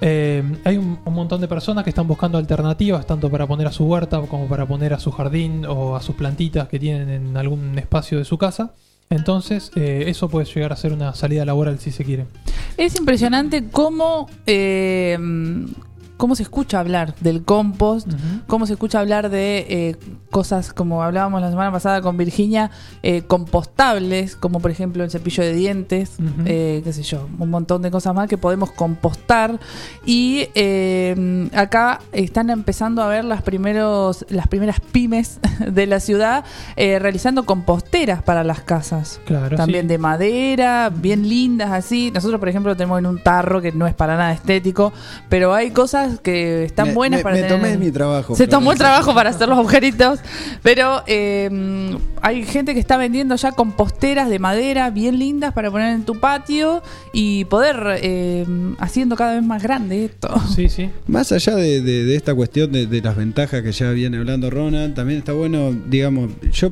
hay 0.00 0.76
un, 0.76 0.98
un 1.04 1.14
montón 1.14 1.40
de 1.40 1.46
personas 1.46 1.84
que 1.84 1.90
están 1.90 2.08
buscando 2.08 2.36
alternativas, 2.36 3.06
tanto 3.06 3.30
para 3.30 3.46
poner 3.46 3.68
a 3.68 3.72
su 3.72 3.84
huerta 3.84 4.20
como 4.22 4.48
para 4.48 4.66
poner 4.66 4.92
a 4.92 4.98
su 4.98 5.12
jardín 5.12 5.64
o 5.66 5.94
a 5.94 6.02
sus 6.02 6.16
plantitas 6.16 6.66
que 6.66 6.80
tienen 6.80 7.10
en 7.10 7.36
algún 7.36 7.78
espacio 7.78 8.18
de 8.18 8.24
su 8.24 8.38
casa. 8.38 8.72
Entonces, 9.10 9.70
eh, 9.74 10.04
eso 10.08 10.28
puede 10.28 10.46
llegar 10.46 10.72
a 10.72 10.76
ser 10.76 10.92
una 10.92 11.14
salida 11.14 11.44
laboral 11.44 11.78
si 11.78 11.90
se 11.90 12.04
quiere. 12.04 12.26
Es 12.76 12.96
impresionante 12.96 13.68
cómo, 13.70 14.28
eh, 14.46 15.18
cómo 16.18 16.34
se 16.34 16.42
escucha 16.42 16.80
hablar 16.80 17.14
del 17.20 17.44
compost, 17.44 18.08
cómo 18.48 18.66
se 18.66 18.74
escucha 18.74 18.98
hablar 18.98 19.30
de 19.30 19.66
eh, 19.68 19.96
cosas 20.30 20.72
como 20.74 21.02
hablábamos 21.02 21.40
la 21.40 21.48
semana 21.48 21.70
pasada 21.70 22.02
con 22.02 22.16
Virginia, 22.16 22.72
eh, 23.04 23.22
compostables, 23.22 24.34
como 24.34 24.58
por 24.58 24.72
ejemplo 24.72 25.04
el 25.04 25.10
cepillo 25.10 25.44
de 25.44 25.54
dientes, 25.54 26.16
eh, 26.44 26.82
qué 26.82 26.92
sé 26.92 27.04
yo, 27.04 27.28
un 27.38 27.48
montón 27.48 27.82
de 27.82 27.92
cosas 27.92 28.14
más 28.14 28.28
que 28.28 28.36
podemos 28.36 28.72
compostar. 28.72 29.60
Y 30.04 30.48
acá 31.54 32.00
están 32.12 32.50
empezando 32.50 33.00
a 33.02 33.06
ver 33.06 33.24
las, 33.24 33.42
primeros, 33.42 34.26
las 34.28 34.48
primeras 34.48 34.80
pymes 34.80 35.38
de 35.66 35.86
la 35.86 36.00
ciudad 36.00 36.44
realizando 36.76 37.46
composteras 37.46 38.22
para 38.24 38.42
las 38.42 38.60
casas. 38.60 39.20
Claro, 39.24 39.56
También 39.56 39.84
sí. 39.84 39.88
de 39.88 39.98
madera, 39.98 40.90
bien 40.90 41.28
lindas 41.28 41.70
así. 41.70 42.10
Nosotros, 42.12 42.40
por 42.40 42.48
ejemplo, 42.48 42.72
lo 42.72 42.76
tenemos 42.76 42.98
en 42.98 43.06
un 43.06 43.22
tarro 43.22 43.62
que 43.62 43.70
no 43.70 43.86
es 43.86 43.94
para 43.94 44.16
nada 44.16 44.32
estético, 44.32 44.92
pero 45.28 45.54
hay 45.54 45.70
cosas 45.70 46.07
que 46.22 46.64
están 46.64 46.88
Me- 46.88 46.94
buenas 46.94 47.18
me- 47.20 47.22
para 47.24 47.34
me 47.36 47.42
tener- 47.42 47.56
tomé 47.60 47.76
mi 47.78 47.90
trabajo, 47.90 48.34
Se 48.34 48.46
tomó 48.46 48.72
el 48.72 48.78
trabajo 48.78 49.14
para 49.14 49.30
hacer 49.30 49.48
los 49.48 49.58
agujeritos, 49.58 50.20
pero 50.62 51.02
eh, 51.06 51.96
hay 52.22 52.44
gente 52.44 52.74
que 52.74 52.80
está 52.80 52.96
vendiendo 52.96 53.36
ya 53.36 53.52
composteras 53.52 54.28
de 54.30 54.38
madera 54.38 54.90
bien 54.90 55.18
lindas 55.18 55.52
para 55.52 55.70
poner 55.70 55.94
en 55.94 56.04
tu 56.04 56.18
patio 56.18 56.82
y 57.12 57.44
poder 57.46 57.98
eh, 58.02 58.46
haciendo 58.78 59.16
cada 59.16 59.34
vez 59.34 59.42
más 59.44 59.62
grande 59.62 60.04
esto. 60.06 60.28
Sí, 60.54 60.68
sí. 60.68 60.90
Más 61.06 61.30
allá 61.32 61.54
de, 61.56 61.80
de- 61.80 62.04
de 62.04 62.16
esta 62.16 62.34
cuestión 62.34 62.72
de, 62.72 62.86
de 62.86 63.00
las 63.02 63.16
ventajas 63.16 63.62
que 63.62 63.72
ya 63.72 63.90
viene 63.90 64.16
hablando 64.18 64.50
Ronald, 64.50 64.94
también 64.94 65.18
está 65.20 65.32
bueno, 65.32 65.72
digamos, 65.88 66.30
yo 66.52 66.70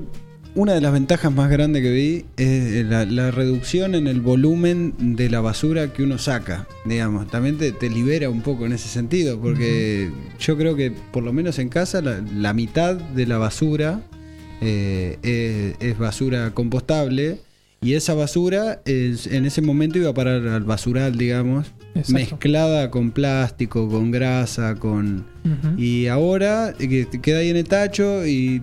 una 0.56 0.72
de 0.72 0.80
las 0.80 0.92
ventajas 0.92 1.32
más 1.32 1.50
grandes 1.50 1.82
que 1.82 1.90
vi 1.92 2.24
es 2.36 2.84
la, 2.86 3.04
la 3.04 3.30
reducción 3.30 3.94
en 3.94 4.06
el 4.08 4.20
volumen 4.20 4.94
de 5.16 5.28
la 5.30 5.40
basura 5.40 5.92
que 5.92 6.02
uno 6.02 6.18
saca, 6.18 6.66
digamos, 6.84 7.28
también 7.30 7.58
te, 7.58 7.72
te 7.72 7.88
libera 7.90 8.28
un 8.30 8.40
poco 8.42 8.66
en 8.66 8.72
ese 8.72 8.88
sentido, 8.88 9.38
porque 9.40 10.10
yo 10.40 10.56
creo 10.56 10.74
que 10.74 10.90
por 11.12 11.22
lo 11.22 11.32
menos 11.32 11.58
en 11.58 11.68
casa 11.68 12.00
la, 12.00 12.22
la 12.34 12.52
mitad 12.54 12.96
de 12.96 13.26
la 13.26 13.38
basura 13.38 14.00
eh, 14.62 15.18
es, 15.78 15.86
es 15.90 15.98
basura 15.98 16.50
compostable. 16.52 17.40
Y 17.82 17.92
esa 17.92 18.14
basura 18.14 18.80
es- 18.86 19.26
en 19.26 19.44
ese 19.44 19.60
momento 19.60 19.98
iba 19.98 20.08
a 20.10 20.14
parar 20.14 20.46
al 20.48 20.64
basural, 20.64 21.18
digamos, 21.18 21.66
Exacto. 22.00 22.12
mezclada 22.36 22.90
con 22.90 23.10
plástico, 23.10 23.88
con 23.88 24.10
grasa, 24.10 24.74
con... 24.76 25.24
Y 25.78 26.06
ahora 26.08 26.74
eh, 26.78 26.88
que 27.10 27.20
queda 27.20 27.38
ahí 27.38 27.50
en 27.50 27.56
el 27.56 27.68
tacho 27.68 28.26
y 28.26 28.60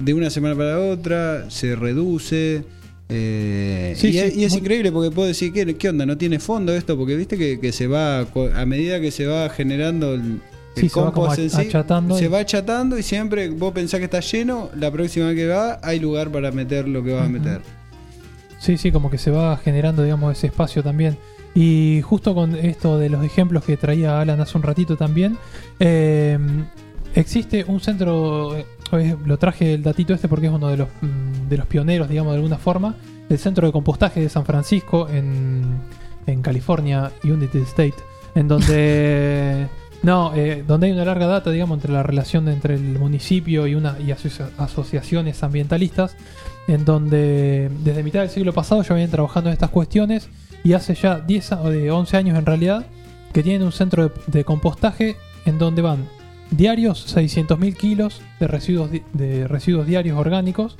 de 0.00 0.12
una 0.14 0.28
semana 0.30 0.54
para 0.54 0.78
otra 0.78 1.46
se 1.50 1.74
reduce. 1.76 2.64
eh, 3.08 3.94
Sí, 3.96 4.08
y, 4.08 4.12
sí, 4.12 4.18
es, 4.18 4.36
y 4.36 4.44
es 4.44 4.52
muy- 4.52 4.60
increíble 4.60 4.92
porque 4.92 5.10
puedo 5.10 5.28
decir, 5.28 5.52
¿qué, 5.52 5.74
¿qué 5.76 5.88
onda? 5.88 6.04
¿No 6.06 6.16
tiene 6.18 6.38
fondo 6.38 6.74
esto? 6.74 6.96
Porque 6.96 7.16
viste 7.16 7.38
que, 7.38 7.58
que 7.60 7.72
se 7.72 7.86
va, 7.86 8.20
a 8.20 8.66
medida 8.66 9.00
que 9.00 9.10
se 9.10 9.26
va 9.26 9.48
generando 9.48 10.14
el, 10.14 10.20
el 10.20 10.40
Sí, 10.76 10.88
se 10.90 11.00
va 11.00 11.12
como 11.12 11.28
compost 11.28 11.38
en 11.38 11.50
sí, 11.50 11.56
achatando 11.68 12.18
se 12.18 12.24
y- 12.26 12.28
va 12.28 12.40
achatando 12.40 12.98
y 12.98 13.02
siempre 13.02 13.48
vos 13.48 13.72
pensás 13.72 13.98
que 13.98 14.04
está 14.04 14.20
lleno, 14.20 14.68
la 14.76 14.90
próxima 14.90 15.26
vez 15.28 15.36
que 15.36 15.46
va 15.48 15.78
hay 15.82 15.98
lugar 16.00 16.30
para 16.30 16.50
meter 16.52 16.86
lo 16.86 17.02
que 17.02 17.12
vas 17.14 17.24
a 17.24 17.28
meter. 17.30 17.60
Sí, 18.58 18.76
sí, 18.76 18.90
como 18.92 19.10
que 19.10 19.18
se 19.18 19.30
va 19.30 19.56
generando, 19.56 20.02
digamos, 20.02 20.36
ese 20.36 20.48
espacio 20.48 20.82
también. 20.82 21.16
Y 21.56 22.02
justo 22.02 22.34
con 22.34 22.54
esto 22.54 22.98
de 22.98 23.08
los 23.08 23.24
ejemplos 23.24 23.64
que 23.64 23.78
traía 23.78 24.20
Alan 24.20 24.38
hace 24.42 24.58
un 24.58 24.62
ratito 24.62 24.96
también, 24.96 25.38
eh, 25.80 26.38
existe 27.14 27.64
un 27.66 27.80
centro, 27.80 28.54
eh, 28.56 29.16
lo 29.24 29.38
traje 29.38 29.72
el 29.74 29.82
datito 29.82 30.12
este 30.12 30.28
porque 30.28 30.46
es 30.48 30.52
uno 30.52 30.68
de 30.68 30.76
los, 30.76 30.88
mm, 31.00 31.48
de 31.48 31.56
los 31.56 31.66
pioneros, 31.66 32.10
digamos, 32.10 32.32
de 32.32 32.36
alguna 32.36 32.58
forma, 32.58 32.94
el 33.30 33.38
centro 33.38 33.66
de 33.66 33.72
compostaje 33.72 34.20
de 34.20 34.28
San 34.28 34.44
Francisco 34.44 35.08
en, 35.08 35.64
en 36.26 36.42
California, 36.42 37.10
United 37.24 37.62
State, 37.62 37.94
en 38.34 38.48
donde... 38.48 39.66
No, 40.02 40.32
eh, 40.36 40.62
donde 40.64 40.86
hay 40.88 40.92
una 40.92 41.06
larga 41.06 41.26
data, 41.26 41.50
digamos, 41.50 41.78
entre 41.78 41.90
la 41.90 42.02
relación 42.02 42.48
entre 42.48 42.74
el 42.74 42.98
municipio 42.98 43.66
y 43.66 43.74
una 43.74 43.96
y 43.98 44.10
asocia- 44.12 44.50
asociaciones 44.58 45.42
ambientalistas, 45.42 46.14
en 46.68 46.84
donde 46.84 47.70
desde 47.82 48.02
mitad 48.04 48.20
del 48.20 48.28
siglo 48.28 48.52
pasado 48.52 48.82
ya 48.82 48.94
vienen 48.94 49.10
trabajando 49.10 49.48
en 49.48 49.54
estas 49.54 49.70
cuestiones 49.70 50.28
y 50.66 50.72
hace 50.72 50.96
ya 50.96 51.20
10 51.20 51.52
a- 51.52 51.62
o 51.62 51.70
de 51.70 51.92
11 51.92 52.16
años 52.16 52.36
en 52.36 52.44
realidad 52.44 52.86
que 53.32 53.44
tienen 53.44 53.62
un 53.62 53.70
centro 53.70 54.10
de, 54.26 54.42
compostaje 54.42 55.14
en 55.44 55.58
donde 55.58 55.80
van 55.80 56.08
diarios 56.50 57.06
600.000 57.06 57.76
kilos 57.76 58.20
de 58.40 58.48
residuos 58.48 58.90
de 59.12 59.46
residuos 59.46 59.86
diarios 59.86 60.18
orgánicos. 60.18 60.76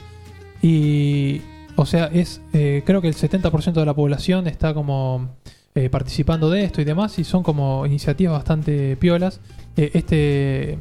Y 0.61 1.41
o 1.77 1.87
sea 1.87 2.07
es 2.07 2.41
eh, 2.53 2.83
creo 2.85 3.01
que 3.01 3.07
el 3.07 3.15
70% 3.15 3.75
de 3.75 3.87
la 3.87 3.95
población 3.95 4.49
está 4.49 4.75
como 4.75 5.37
eh, 5.77 5.89
participando 5.89 6.51
de 6.51 6.65
esto 6.65 6.81
y 6.81 6.85
demás 6.85 7.17
y 7.21 7.25
son 7.25 7.45
como 7.45 7.87
iniciativas 7.87 8.33
bastante 8.33 8.97
piolas. 8.97 9.39
Eh, 9.77 9.93
este 9.95 10.79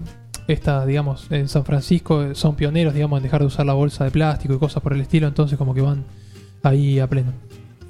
esta 0.48 0.84
digamos 0.84 1.28
en 1.30 1.48
San 1.48 1.64
Francisco 1.64 2.34
son 2.34 2.56
pioneros 2.56 2.96
digamos 2.96 3.18
en 3.18 3.24
dejar 3.24 3.42
de 3.42 3.48
usar 3.48 3.68
la 3.68 3.74
bolsa 3.74 4.04
de 4.04 4.10
plástico 4.10 4.56
y 4.56 4.58
cosas 4.58 4.82
por 4.82 4.94
el 4.94 5.02
estilo 5.02 5.28
entonces 5.28 5.60
como 5.60 5.76
que 5.76 5.82
van 5.82 6.06
ahí 6.64 6.98
a 7.00 7.08
pleno 7.08 7.34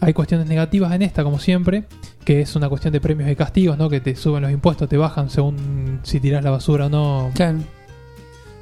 hay 0.05 0.13
cuestiones 0.13 0.45
negativas 0.47 0.93
en 0.93 1.01
esta, 1.01 1.23
como 1.23 1.39
siempre, 1.39 1.85
que 2.23 2.41
es 2.41 2.55
una 2.55 2.69
cuestión 2.69 2.93
de 2.93 3.01
premios 3.01 3.27
y 3.29 3.35
castigos, 3.35 3.75
¿no? 3.75 3.89
Que 3.89 3.99
te 4.01 4.15
suben 4.15 4.43
los 4.43 4.51
impuestos, 4.51 4.87
te 4.87 4.97
bajan 4.97 5.31
según 5.31 5.99
si 6.03 6.19
tirás 6.19 6.43
la 6.43 6.51
basura 6.51 6.85
o 6.85 6.89
no. 6.89 7.31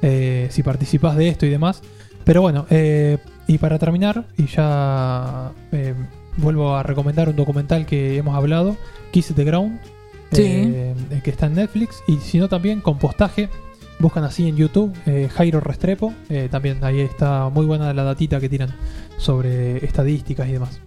Eh, 0.00 0.48
si 0.50 0.62
participas 0.62 1.16
de 1.16 1.28
esto 1.28 1.44
y 1.44 1.50
demás. 1.50 1.82
Pero 2.24 2.40
bueno, 2.40 2.64
eh, 2.70 3.18
y 3.46 3.58
para 3.58 3.78
terminar, 3.78 4.24
y 4.38 4.46
ya 4.46 5.52
eh, 5.72 5.92
vuelvo 6.38 6.74
a 6.76 6.82
recomendar 6.82 7.28
un 7.28 7.36
documental 7.36 7.84
que 7.84 8.16
hemos 8.16 8.34
hablado, 8.34 8.76
Kiss 9.10 9.32
the 9.36 9.44
Ground, 9.44 9.78
Sí. 10.32 10.72
que 11.22 11.30
está 11.30 11.46
en 11.46 11.54
Netflix, 11.54 12.02
y 12.08 12.16
si 12.16 12.38
no 12.38 12.48
también 12.48 12.80
compostaje. 12.80 13.50
Buscan 14.00 14.24
así 14.24 14.48
en 14.48 14.56
YouTube, 14.56 14.92
eh, 15.06 15.28
Jairo 15.32 15.60
Restrepo, 15.60 16.12
eh, 16.28 16.48
también 16.50 16.82
ahí 16.82 17.00
está 17.00 17.48
muy 17.50 17.64
buena 17.66 17.92
la 17.94 18.02
datita 18.02 18.40
que 18.40 18.48
tiran 18.48 18.70
sobre 19.18 19.84
estadísticas 19.84 20.48
y 20.48 20.52
demás. 20.52 20.80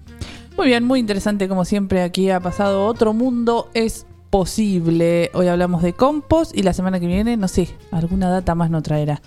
Muy 0.58 0.66
bien, 0.66 0.84
muy 0.84 1.00
interesante 1.00 1.48
como 1.48 1.66
siempre. 1.66 2.02
Aquí 2.02 2.32
ha 2.32 2.40
pasado 2.40 2.86
otro 2.88 3.14
mundo 3.14 3.70
es 3.76 4.08
posible. 4.32 5.30
Hoy 5.36 5.48
hablamos 5.48 5.84
de 5.84 5.94
compost 5.94 6.58
y 6.58 6.64
la 6.64 6.74
semana 6.74 7.00
que 7.00 7.06
viene, 7.06 7.38
no 7.38 7.48
sé, 7.48 7.70
alguna 7.92 8.30
data 8.30 8.56
más 8.56 8.72
no 8.72 8.82
traerá. 8.82 9.22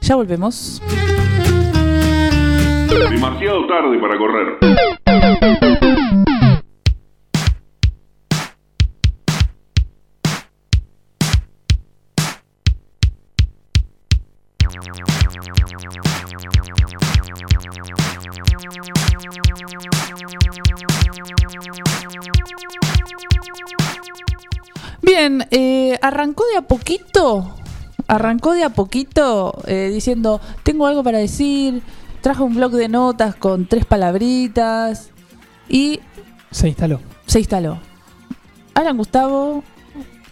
Ya 0.00 0.16
volvemos. 0.16 0.82
Demasiado 2.88 3.66
tarde 3.68 3.98
para 4.00 4.18
correr. 4.18 4.58
Bien, 25.14 25.46
eh, 25.50 25.98
arrancó 26.00 26.42
de 26.50 26.56
a 26.56 26.62
poquito. 26.62 27.54
Arrancó 28.08 28.54
de 28.54 28.64
a 28.64 28.70
poquito 28.70 29.54
eh, 29.66 29.90
diciendo, 29.92 30.40
tengo 30.62 30.86
algo 30.86 31.02
para 31.02 31.18
decir. 31.18 31.82
Trajo 32.22 32.44
un 32.44 32.54
blog 32.54 32.72
de 32.72 32.88
notas 32.88 33.34
con 33.34 33.66
tres 33.66 33.84
palabritas. 33.84 35.10
Y 35.68 36.00
Se 36.50 36.66
instaló. 36.66 36.98
se 37.26 37.40
instaló. 37.40 37.78
Alan 38.72 38.96
Gustavo, 38.96 39.62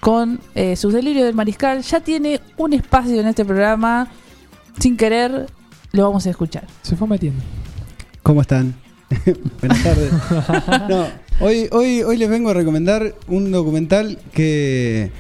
con 0.01 0.40
eh, 0.55 0.77
sus 0.77 0.94
delirios 0.94 1.27
del 1.27 1.35
mariscal, 1.35 1.82
ya 1.82 2.01
tiene 2.01 2.40
un 2.57 2.73
espacio 2.73 3.20
en 3.20 3.27
este 3.27 3.44
programa. 3.44 4.09
Sin 4.78 4.97
querer, 4.97 5.47
lo 5.93 6.05
vamos 6.05 6.27
a 6.27 6.31
escuchar. 6.31 6.65
Se 6.81 6.97
fue 6.97 7.07
metiendo. 7.07 7.43
¿Cómo 8.23 8.40
están? 8.40 8.74
Buenas 9.61 9.82
tardes. 9.82 10.11
No, 10.89 11.07
hoy, 11.40 11.68
hoy, 11.72 12.02
hoy 12.02 12.16
les 12.16 12.28
vengo 12.28 12.50
a 12.50 12.54
recomendar 12.54 13.14
un 13.28 13.50
documental 13.50 14.18
que, 14.32 15.10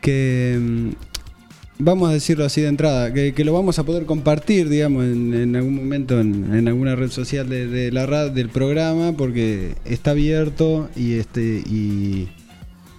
que 0.00 0.58
mm, 0.60 0.90
vamos 1.78 2.10
a 2.10 2.12
decirlo 2.12 2.44
así 2.44 2.60
de 2.60 2.68
entrada, 2.68 3.12
que, 3.12 3.44
lo 3.44 3.52
vamos 3.52 3.78
a 3.78 3.84
poder 3.84 4.04
compartir, 4.06 4.68
digamos, 4.68 5.04
en, 5.04 5.56
algún 5.56 5.74
momento 5.74 6.20
en, 6.20 6.68
alguna 6.68 6.96
red 6.96 7.10
social 7.10 7.48
de, 7.48 7.90
la 7.92 8.06
radio, 8.06 8.30
del 8.30 8.48
programa, 8.48 9.12
porque 9.12 9.74
está 9.84 10.12
abierto 10.12 10.88
y 10.96 11.14
este 11.14 11.62
y, 11.66 12.28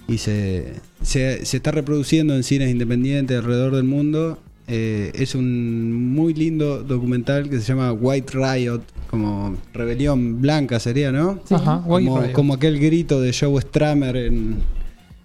y 0.07 0.17
se, 0.17 0.73
se, 1.01 1.45
se 1.45 1.57
está 1.57 1.71
reproduciendo 1.71 2.35
en 2.35 2.43
cines 2.43 2.69
independientes 2.69 3.37
alrededor 3.37 3.75
del 3.75 3.85
mundo. 3.85 4.39
Eh, 4.71 5.11
es 5.15 5.33
un 5.33 6.13
muy 6.13 6.33
lindo 6.33 6.83
documental 6.83 7.49
que 7.49 7.59
se 7.59 7.65
llama 7.73 7.91
White 7.91 8.33
Riot, 8.33 8.81
como 9.09 9.57
rebelión 9.73 10.41
blanca 10.41 10.79
sería, 10.79 11.11
¿no? 11.11 11.39
Sí. 11.45 11.55
Ajá, 11.55 11.83
como, 11.87 12.31
como 12.33 12.53
aquel 12.53 12.79
grito 12.79 13.19
de 13.19 13.33
Joe 13.33 13.59
Stramer 13.61 14.15
en, 14.15 14.57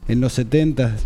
en 0.09 0.21
los 0.21 0.33
70 0.33 0.97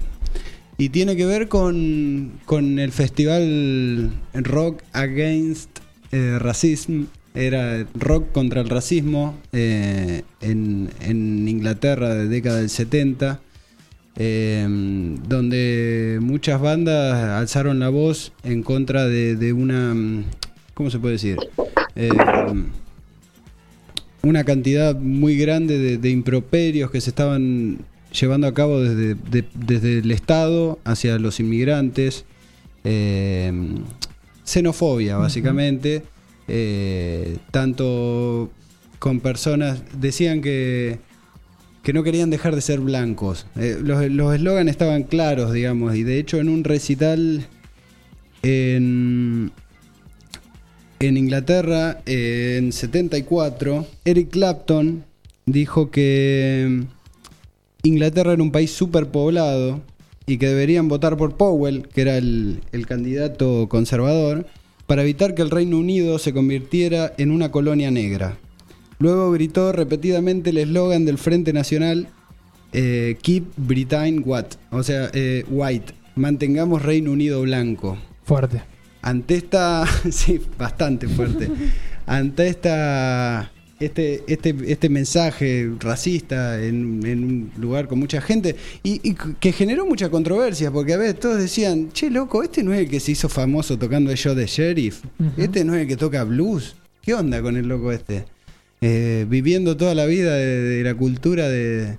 y 0.81 0.91
tiene 0.91 1.17
que 1.17 1.27
ver 1.27 1.49
con, 1.49 2.35
con 2.45 2.79
el 2.79 2.93
festival 2.93 4.13
Rock 4.33 4.83
Against 4.93 5.81
eh, 6.13 6.39
Racism. 6.39 7.07
Era 7.35 7.85
rock 7.95 8.33
contra 8.33 8.61
el 8.61 8.69
racismo 8.69 9.37
eh, 9.53 10.23
en, 10.41 10.89
en 11.01 11.49
Inglaterra 11.49 12.15
de 12.15 12.29
década 12.29 12.59
del 12.59 12.71
70. 12.71 13.41
Eh, 14.21 14.67
donde 15.29 16.19
muchas 16.21 16.61
bandas 16.61 17.15
alzaron 17.25 17.79
la 17.79 17.89
voz 17.89 18.33
en 18.43 18.63
contra 18.63 19.07
de, 19.07 19.37
de 19.37 19.53
una. 19.53 19.95
mm, 19.95 20.25
¿Cómo 20.75 20.91
se 20.91 20.99
puede 20.99 21.13
decir? 21.15 21.39
Eh, 21.97 22.13
una 24.23 24.45
cantidad 24.45 24.97
muy 24.97 25.37
grande 25.37 25.79
de, 25.79 25.99
de 25.99 26.11
improperios 26.11 26.91
que 26.91 27.01
se 27.01 27.11
estaban 27.11 27.79
llevando 28.19 28.47
a 28.47 28.55
cabo 28.55 28.81
desde, 28.81 29.15
de- 29.15 29.45
desde 29.55 29.99
el 29.99 30.11
Estado 30.11 30.79
hacia 30.85 31.19
los 31.19 31.41
inmigrantes. 31.41 32.25
eh, 32.85 33.53
xenofobia, 34.45 35.17
básicamente. 35.17 36.03
eh, 36.49 37.37
tanto 37.51 38.51
con 38.99 39.21
personas. 39.21 39.83
Decían 40.01 40.41
que, 40.41 40.99
que 41.89 41.95
no 41.95 42.03
querían 42.03 42.29
dejar 42.29 42.55
de 42.55 42.61
ser 42.61 42.81
blancos. 42.81 43.47
Eh, 43.57 43.79
los 43.81 44.05
eslogans 44.05 44.69
estaban 44.69 45.05
claros, 45.05 45.55
digamos, 45.55 45.97
y 45.97 46.03
de 46.03 46.19
hecho 46.19 46.37
en 46.37 46.51
un 46.51 46.63
recital 46.63 47.47
en, 48.43 49.51
en 51.01 51.17
Inglaterra, 51.17 52.03
eh, 52.05 52.57
en 52.59 52.73
74, 52.73 53.87
Eric 54.05 54.29
Clapton 54.29 55.03
dijo 55.47 55.91
que 55.91 56.83
Inglaterra 57.85 58.35
era 58.35 58.43
un 58.43 58.53
país 58.53 58.71
superpoblado 58.71 59.81
y 60.27 60.37
que 60.37 60.49
deberían 60.49 60.89
votar 60.89 61.17
por 61.17 61.39
Powell, 61.39 61.89
que 61.89 62.03
era 62.03 62.19
el, 62.19 62.61
el 62.71 62.87
candidato 62.87 63.67
conservador, 63.71 64.45
para 64.87 65.01
evitar 65.01 65.35
que 65.35 65.41
el 65.41 65.49
Reino 65.49 65.79
Unido 65.79 66.19
se 66.19 66.35
convirtiera 66.35 67.15
en 67.17 67.31
una 67.31 67.51
colonia 67.51 67.91
negra. 67.91 68.37
Luego 68.99 69.31
gritó 69.33 69.73
repetidamente 69.73 70.51
el 70.51 70.59
eslogan 70.59 71.05
del 71.05 71.19
Frente 71.19 71.53
Nacional, 71.53 72.09
eh, 72.73 73.17
Keep 73.23 73.45
Britain 73.57 74.23
What, 74.25 74.47
o 74.71 74.83
sea, 74.83 75.11
eh, 75.15 75.45
White, 75.49 75.95
mantengamos 76.17 76.83
Reino 76.83 77.13
Unido 77.13 77.43
blanco. 77.43 77.97
Fuerte. 78.25 78.63
Ante 79.03 79.37
esta, 79.37 79.87
sí, 80.11 80.41
bastante 80.59 81.07
fuerte. 81.07 81.49
Ante 82.07 82.49
esta, 82.49 83.53
este, 83.79 84.25
este, 84.27 84.57
este 84.67 84.89
mensaje 84.89 85.71
racista 85.79 86.61
en, 86.61 87.07
en 87.07 87.23
un 87.23 87.53
lugar 87.59 87.87
con 87.87 88.01
mucha 88.01 88.21
gente 88.21 88.57
y, 88.83 89.09
y 89.09 89.15
que 89.15 89.53
generó 89.53 89.87
mucha 89.87 90.11
controversia, 90.11 90.73
porque 90.73 90.95
a 90.95 90.97
ver, 90.97 91.15
todos 91.15 91.39
decían, 91.39 91.93
che, 91.93 92.11
loco, 92.11 92.43
este 92.43 92.65
no 92.65 92.73
es 92.73 92.81
el 92.81 92.89
que 92.89 92.99
se 92.99 93.13
hizo 93.13 93.29
famoso 93.29 93.79
tocando 93.79 94.11
el 94.11 94.17
show 94.17 94.35
de 94.35 94.47
sheriff, 94.47 95.03
este 95.37 95.65
no 95.65 95.75
es 95.77 95.83
el 95.83 95.89
que 95.89 95.97
toca 95.97 96.25
blues. 96.25 96.75
¿Qué 97.03 97.15
onda 97.15 97.41
con 97.41 97.57
el 97.57 97.69
loco 97.69 97.93
este? 97.93 98.25
Eh, 98.81 99.27
viviendo 99.29 99.77
toda 99.77 99.95
la 99.95 100.07
vida 100.07 100.37
de, 100.37 100.83
la 100.85 100.95
cultura 100.95 101.49
de, 101.49 101.99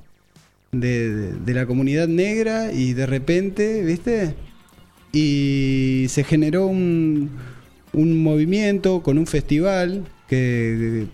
de, 0.71 1.53
la 1.53 1.65
comunidad 1.65 2.07
negra 2.07 2.71
y 2.71 2.93
de 2.93 3.05
repente, 3.05 3.83
¿viste? 3.83 4.33
Y 5.11 6.05
se 6.07 6.23
generó 6.23 6.67
un, 6.67 7.31
un 7.91 8.23
movimiento 8.23 9.03
con 9.03 9.17
un 9.17 9.27
festival 9.27 10.05
que 10.29 11.07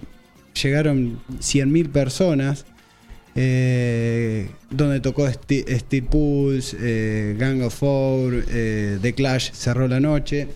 llegaron 0.61 1.19
100.000 1.39 1.89
personas 1.89 2.65
eh, 3.33 4.49
donde 4.69 4.99
tocó 5.01 5.27
Steel 5.27 6.03
Pulse, 6.03 6.77
eh, 6.79 7.35
Gang 7.37 7.61
of 7.63 7.73
Four, 7.73 8.45
The 8.45 9.13
Clash 9.15 9.51
cerró 9.51 9.87
la 9.87 9.99
noche. 9.99 10.47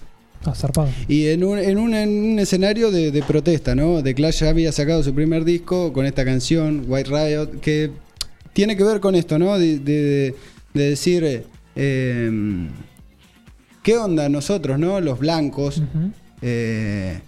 Ah, 0.45 0.55
zarpado. 0.55 0.89
Y 1.07 1.27
en 1.27 1.43
un, 1.43 1.57
en 1.59 1.77
un, 1.77 1.93
en 1.93 2.09
un 2.33 2.39
escenario 2.39 2.91
de, 2.91 3.11
de 3.11 3.21
protesta, 3.23 3.75
¿no? 3.75 4.01
The 4.01 4.15
Clash 4.15 4.39
ya 4.41 4.49
había 4.49 4.71
sacado 4.71 5.03
su 5.03 5.13
primer 5.13 5.43
disco 5.43 5.91
con 5.91 6.05
esta 6.05 6.23
canción, 6.23 6.85
White 6.87 7.09
Riot, 7.09 7.59
que 7.61 7.91
tiene 8.53 8.77
que 8.77 8.83
ver 8.83 8.99
con 9.01 9.15
esto, 9.15 9.37
¿no? 9.37 9.57
De, 9.59 9.79
de- 9.79 10.35
de 10.73 10.89
decir, 10.91 11.23
eh, 11.25 11.43
em, 11.75 12.69
¿qué 13.83 13.97
onda 13.97 14.29
nosotros, 14.29 14.77
¿no? 14.79 15.01
Los 15.01 15.19
blancos, 15.19 15.81
eh, 16.41 17.19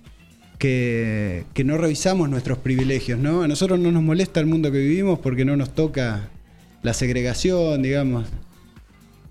que, 0.59 1.43
que 1.53 1.63
no 1.63 1.77
revisamos 1.77 2.29
nuestros 2.29 2.59
privilegios, 2.59 3.19
¿no? 3.19 3.41
A 3.41 3.47
nosotros 3.47 3.79
no 3.79 3.91
nos 3.91 4.03
molesta 4.03 4.39
el 4.39 4.45
mundo 4.45 4.71
que 4.71 4.77
vivimos 4.77 5.17
porque 5.19 5.43
no 5.43 5.57
nos 5.57 5.73
toca 5.73 6.29
la 6.83 6.93
segregación, 6.93 7.81
digamos, 7.81 8.27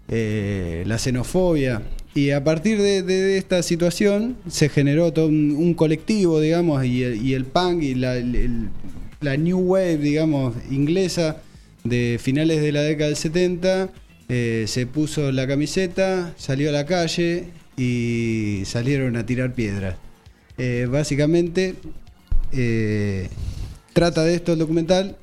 eh, 0.09 0.82
la 0.86 0.98
xenofobia. 0.98 1.82
Y 2.15 2.31
a 2.31 2.43
partir 2.43 2.81
de, 2.81 3.39
esta 3.39 3.62
situación 3.62 4.37
se 4.49 4.69
generó 4.69 5.12
todo 5.12 5.27
un, 5.27 5.74
colectivo, 5.74 6.41
digamos, 6.41 6.85
y 6.85 7.05
el, 7.05 7.24
y 7.24 7.35
el 7.35 7.45
punk 7.45 7.82
y 7.82 7.95
la 7.95 9.37
new 9.37 9.59
wave, 9.59 9.99
digamos, 9.99 10.55
inglesa 10.70 11.37
de 11.85 12.19
finales 12.20 12.62
de 12.62 12.73
la 12.73 12.82
década 12.82 13.09
del 13.09 13.16
70, 13.16 13.91
eh, 14.28 14.65
se 14.69 14.87
puso 14.87 15.32
la 15.32 15.47
camiseta, 15.47 16.35
salió 16.37 16.69
a 16.69 16.73
la 16.73 16.87
calle 16.87 17.47
y 17.77 18.62
salieron 18.65 19.16
a 19.16 19.27
tirar 19.27 19.55
piedras. 19.55 19.97
Eh, 20.59 20.87
básicamente 20.91 21.74
eh, 22.53 23.28
trata 23.93 24.23
de 24.24 24.35
esto 24.35 24.53
el 24.53 24.59
documental. 24.59 25.16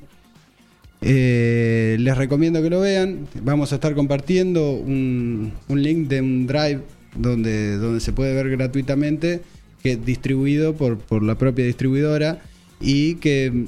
Eh, 1.00 1.96
les 2.00 2.16
recomiendo 2.16 2.62
que 2.62 2.70
lo 2.70 2.80
vean. 2.80 3.26
Vamos 3.42 3.72
a 3.72 3.76
estar 3.76 3.94
compartiendo 3.94 4.72
un, 4.72 5.52
un 5.68 5.82
link 5.82 6.08
de 6.08 6.20
un 6.20 6.46
drive 6.46 6.80
donde, 7.16 7.76
donde 7.76 8.00
se 8.00 8.12
puede 8.12 8.34
ver 8.34 8.50
gratuitamente, 8.50 9.42
que 9.82 9.96
distribuido 9.96 10.74
por, 10.74 10.98
por 10.98 11.22
la 11.22 11.36
propia 11.36 11.64
distribuidora 11.64 12.40
y 12.80 13.14
que 13.16 13.66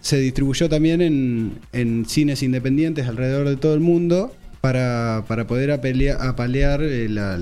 se 0.00 0.18
distribuyó 0.20 0.68
también 0.68 1.00
en, 1.02 1.52
en 1.72 2.04
cines 2.06 2.42
independientes 2.42 3.06
alrededor 3.08 3.48
de 3.48 3.56
todo 3.56 3.74
el 3.74 3.80
mundo 3.80 4.32
para, 4.60 5.24
para 5.26 5.46
poder 5.46 5.70
apelea- 5.72 6.16
apalear 6.28 6.82
eh, 6.82 7.08
la, 7.08 7.38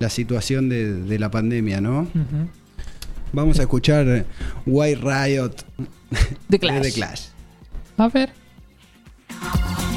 la 0.00 0.10
situación 0.10 0.68
de, 0.68 0.94
de 0.94 1.18
la 1.18 1.30
pandemia, 1.30 1.80
¿no? 1.80 2.08
Vamos 3.32 3.58
a 3.58 3.62
escuchar 3.62 4.26
White 4.66 5.00
Riot 5.00 5.54
Clash. 6.58 6.74
de 6.74 6.80
The 6.80 6.92
Clash. 6.92 7.20
A 7.96 8.08
ver. 8.08 8.30
Thank 9.40 9.88
you. 9.88 9.93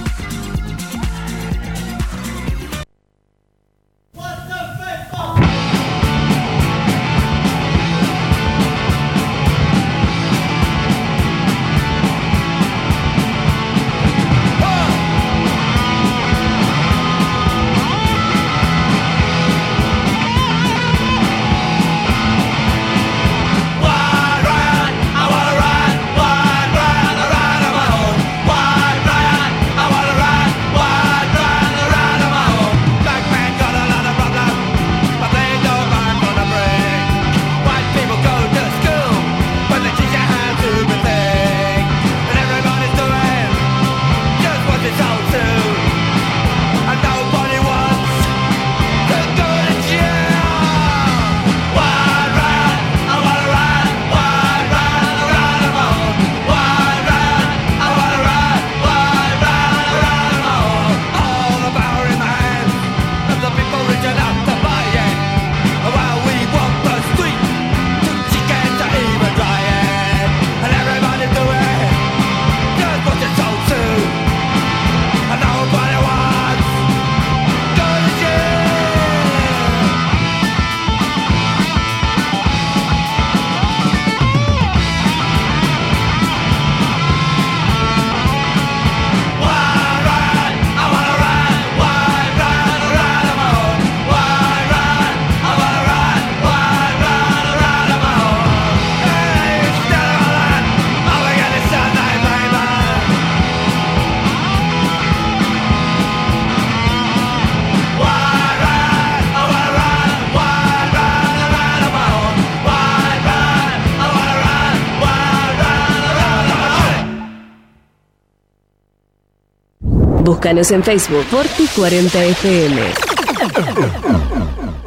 Búscanos 120.27 120.71
en 120.71 120.83
Facebook 120.83 121.25
Forti40fm. 121.31 124.26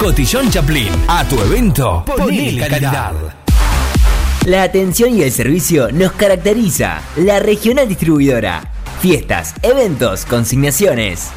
Cotillón 0.00 0.50
Chaplin. 0.50 0.88
A 1.08 1.28
tu 1.28 1.38
evento, 1.42 2.02
ponele 2.06 2.66
calidad. 2.66 3.12
La 4.46 4.62
atención 4.62 5.14
y 5.14 5.22
el 5.22 5.30
servicio 5.30 5.92
nos 5.92 6.12
caracteriza. 6.12 7.02
La 7.16 7.38
regional 7.38 7.86
distribuidora. 7.86 8.62
Fiestas, 9.02 9.54
eventos, 9.60 10.24
consignaciones. 10.24 11.28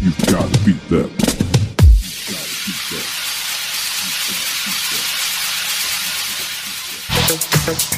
You've 0.00 0.16
got 0.26 0.52
to 0.52 0.64
beat 0.64 0.88
them. 0.88 1.10
you. 7.92 7.97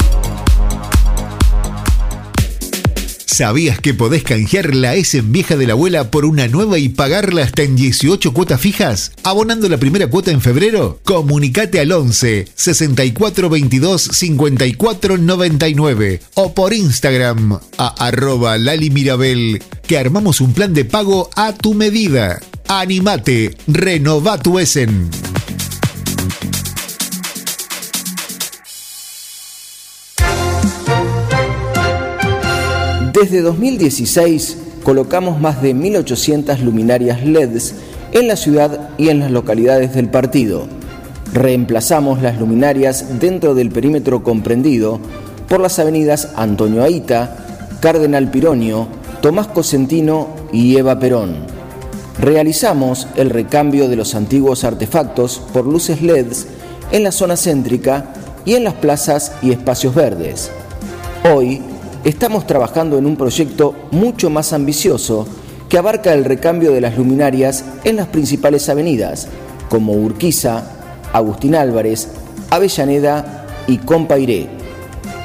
¿Sabías 3.31 3.79
que 3.79 3.93
podés 3.93 4.23
canjear 4.23 4.75
la 4.75 4.95
S 4.95 5.17
en 5.17 5.31
vieja 5.31 5.55
de 5.55 5.65
la 5.65 5.71
abuela 5.71 6.11
por 6.11 6.25
una 6.25 6.49
nueva 6.49 6.79
y 6.79 6.89
pagarla 6.89 7.43
hasta 7.43 7.63
en 7.63 7.77
18 7.77 8.33
cuotas 8.33 8.59
fijas? 8.59 9.13
¿Abonando 9.23 9.69
la 9.69 9.77
primera 9.77 10.07
cuota 10.07 10.31
en 10.31 10.41
febrero? 10.41 10.99
Comunicate 11.05 11.79
al 11.79 11.93
11 11.93 12.49
64 12.53 13.49
22 13.49 14.01
54 14.01 15.17
99 15.17 16.19
o 16.33 16.53
por 16.53 16.73
Instagram 16.73 17.57
a 17.77 17.87
arroba 18.05 18.57
Lali 18.57 18.89
Mirabel 18.89 19.63
que 19.87 19.97
armamos 19.97 20.41
un 20.41 20.51
plan 20.51 20.73
de 20.73 20.83
pago 20.83 21.29
a 21.37 21.53
tu 21.53 21.73
medida. 21.73 22.41
Animate, 22.67 23.55
renova 23.65 24.39
tu 24.39 24.59
Essen. 24.59 25.09
Desde 33.13 33.41
2016 33.41 34.57
colocamos 34.83 35.41
más 35.41 35.61
de 35.61 35.75
1.800 35.75 36.59
luminarias 36.59 37.25
LEDs 37.25 37.73
en 38.13 38.27
la 38.29 38.37
ciudad 38.37 38.91
y 38.97 39.09
en 39.09 39.19
las 39.19 39.31
localidades 39.31 39.93
del 39.93 40.07
partido. 40.09 40.67
Reemplazamos 41.33 42.21
las 42.21 42.39
luminarias 42.39 43.19
dentro 43.19 43.53
del 43.53 43.69
perímetro 43.69 44.23
comprendido 44.23 44.99
por 45.49 45.59
las 45.59 45.77
avenidas 45.79 46.29
Antonio 46.35 46.83
Aita, 46.83 47.35
Cardenal 47.81 48.31
Pironio, 48.31 48.87
Tomás 49.21 49.47
Cosentino 49.47 50.29
y 50.53 50.77
Eva 50.77 50.97
Perón. 50.97 51.35
Realizamos 52.17 53.07
el 53.15 53.29
recambio 53.29 53.89
de 53.89 53.97
los 53.97 54.15
antiguos 54.15 54.63
artefactos 54.63 55.41
por 55.51 55.65
luces 55.65 56.01
LEDs 56.01 56.47
en 56.93 57.03
la 57.03 57.11
zona 57.11 57.35
céntrica 57.35 58.13
y 58.45 58.53
en 58.53 58.63
las 58.63 58.75
plazas 58.75 59.33
y 59.41 59.51
espacios 59.51 59.95
verdes. 59.95 60.49
Hoy 61.33 61.61
estamos 62.03 62.47
trabajando 62.47 62.97
en 62.97 63.05
un 63.05 63.15
proyecto 63.15 63.75
mucho 63.91 64.29
más 64.29 64.53
ambicioso 64.53 65.27
que 65.69 65.77
abarca 65.77 66.13
el 66.13 66.25
recambio 66.25 66.71
de 66.71 66.81
las 66.81 66.97
luminarias 66.97 67.63
en 67.83 67.95
las 67.95 68.07
principales 68.07 68.67
avenidas, 68.69 69.27
como 69.69 69.93
Urquiza, 69.93 70.63
Agustín 71.13 71.55
Álvarez, 71.55 72.09
Avellaneda 72.49 73.47
y 73.67 73.77
Compairé. 73.77 74.49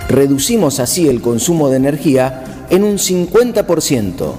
Reducimos 0.09 0.79
así 0.79 1.09
el 1.09 1.21
consumo 1.21 1.69
de 1.69 1.79
energía 1.79 2.67
en 2.71 2.85
un 2.85 2.99
50%. 2.99 4.33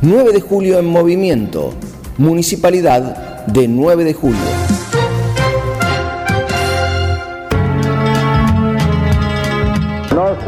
9 0.00 0.32
de 0.32 0.40
julio 0.40 0.78
en 0.78 0.86
movimiento, 0.86 1.72
Municipalidad 2.18 3.46
de 3.46 3.68
9 3.68 4.04
de 4.04 4.14
julio. 4.14 4.57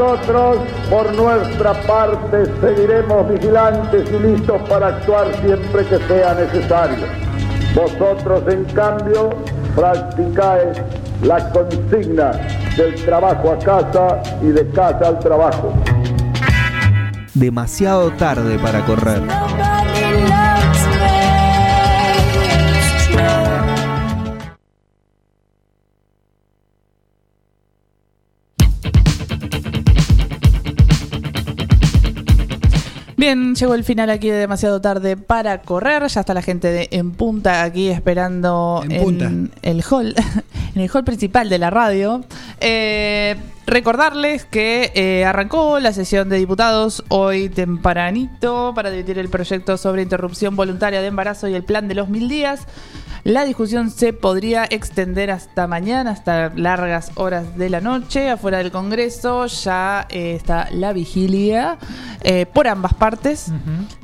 Nosotros, 0.00 0.56
por 0.88 1.14
nuestra 1.14 1.74
parte, 1.82 2.46
seguiremos 2.62 3.28
vigilantes 3.28 4.10
y 4.10 4.18
listos 4.18 4.62
para 4.66 4.86
actuar 4.86 5.26
siempre 5.44 5.84
que 5.84 5.98
sea 6.08 6.32
necesario. 6.32 7.06
Vosotros, 7.74 8.42
en 8.48 8.64
cambio, 8.72 9.28
practicáis 9.76 10.78
la 11.22 11.50
consigna 11.50 12.30
del 12.78 12.94
trabajo 13.04 13.50
a 13.50 13.58
casa 13.58 14.22
y 14.40 14.46
de 14.46 14.66
casa 14.70 15.08
al 15.08 15.18
trabajo. 15.18 15.74
Demasiado 17.34 18.10
tarde 18.12 18.58
para 18.58 18.82
correr. 18.86 19.20
Bien, 33.32 33.54
llegó 33.54 33.74
el 33.76 33.84
final 33.84 34.10
aquí 34.10 34.28
de 34.28 34.38
demasiado 34.38 34.80
tarde 34.80 35.16
para 35.16 35.62
correr. 35.62 36.04
Ya 36.08 36.18
está 36.18 36.34
la 36.34 36.42
gente 36.42 36.66
de 36.72 36.88
En 36.90 37.12
Punta 37.12 37.62
aquí 37.62 37.88
esperando 37.88 38.82
En 38.88 39.52
el 39.62 39.84
hall, 39.88 40.16
en 40.74 40.82
el 40.82 40.90
hall 40.92 41.04
principal 41.04 41.48
de 41.48 41.58
la 41.60 41.70
radio. 41.70 42.24
Eh, 42.58 43.36
recordarles 43.66 44.44
que 44.44 44.92
eh, 44.94 45.24
arrancó 45.24 45.78
la 45.80 45.92
sesión 45.92 46.28
de 46.28 46.36
diputados 46.38 47.04
hoy 47.08 47.48
tempranito 47.48 48.72
para 48.74 48.90
debatir 48.90 49.18
el 49.18 49.28
proyecto 49.28 49.76
sobre 49.76 50.02
interrupción 50.02 50.56
voluntaria 50.56 51.00
de 51.00 51.06
embarazo 51.06 51.48
y 51.48 51.54
el 51.54 51.64
plan 51.64 51.88
de 51.88 51.94
los 51.94 52.08
mil 52.08 52.28
días. 52.28 52.66
La 53.24 53.44
discusión 53.44 53.90
se 53.90 54.12
podría 54.12 54.64
extender 54.64 55.30
hasta 55.30 55.66
mañana, 55.66 56.10
hasta 56.10 56.52
largas 56.56 57.12
horas 57.16 57.56
de 57.56 57.68
la 57.68 57.80
noche. 57.80 58.30
Afuera 58.30 58.58
del 58.58 58.70
Congreso 58.70 59.46
ya 59.46 60.06
eh, 60.08 60.34
está 60.34 60.68
la 60.72 60.92
vigilia 60.92 61.78
eh, 62.22 62.46
por 62.46 62.66
ambas 62.66 62.94
partes. 62.94 63.52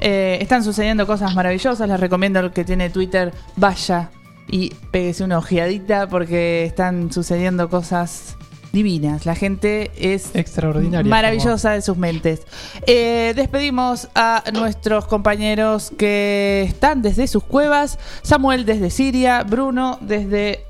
Eh, 0.01 0.39
están 0.41 0.63
sucediendo 0.63 1.07
cosas 1.07 1.35
maravillosas. 1.35 1.89
Les 1.89 1.99
recomiendo 1.99 2.41
al 2.41 2.53
que 2.53 2.65
tiene 2.65 2.91
Twitter, 2.91 3.33
vaya 3.57 4.11
y 4.49 4.75
péguese 4.91 5.25
una 5.25 5.39
ojeadita 5.39 6.09
porque 6.09 6.65
están 6.65 7.11
sucediendo 7.11 7.69
cosas 7.71 8.37
divinas. 8.77 9.25
La 9.25 9.35
gente 9.35 9.91
es 9.97 10.35
Extraordinaria. 10.35 11.09
maravillosa 11.09 11.73
de 11.73 11.81
sus 11.81 11.97
mentes. 11.97 12.43
Eh, 12.87 13.33
despedimos 13.35 14.09
a 14.15 14.45
nuestros 14.53 15.07
compañeros 15.07 15.93
que 15.97 16.65
están 16.69 17.01
desde 17.01 17.27
sus 17.27 17.43
cuevas. 17.43 17.99
Samuel 18.23 18.67
desde 18.67 18.91
Siria, 18.91 19.43
Bruno 19.43 19.99
desde... 20.03 20.65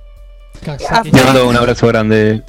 Le 1.13 1.23
mando 1.25 1.49
un 1.49 1.57
abrazo 1.57 1.89
grande. 1.89 2.43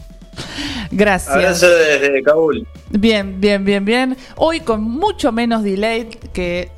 Gracias. 0.92 1.36
Abrazo 1.36 1.68
desde 1.68 2.22
Kabul. 2.24 2.68
Bien, 2.92 3.42
bien, 3.42 3.66
bien, 3.66 3.84
bien. 3.84 4.18
Hoy 4.36 4.60
con 4.62 4.84
mucho 4.84 5.32
menos 5.32 5.64
delay 5.64 6.06
que 6.32 6.70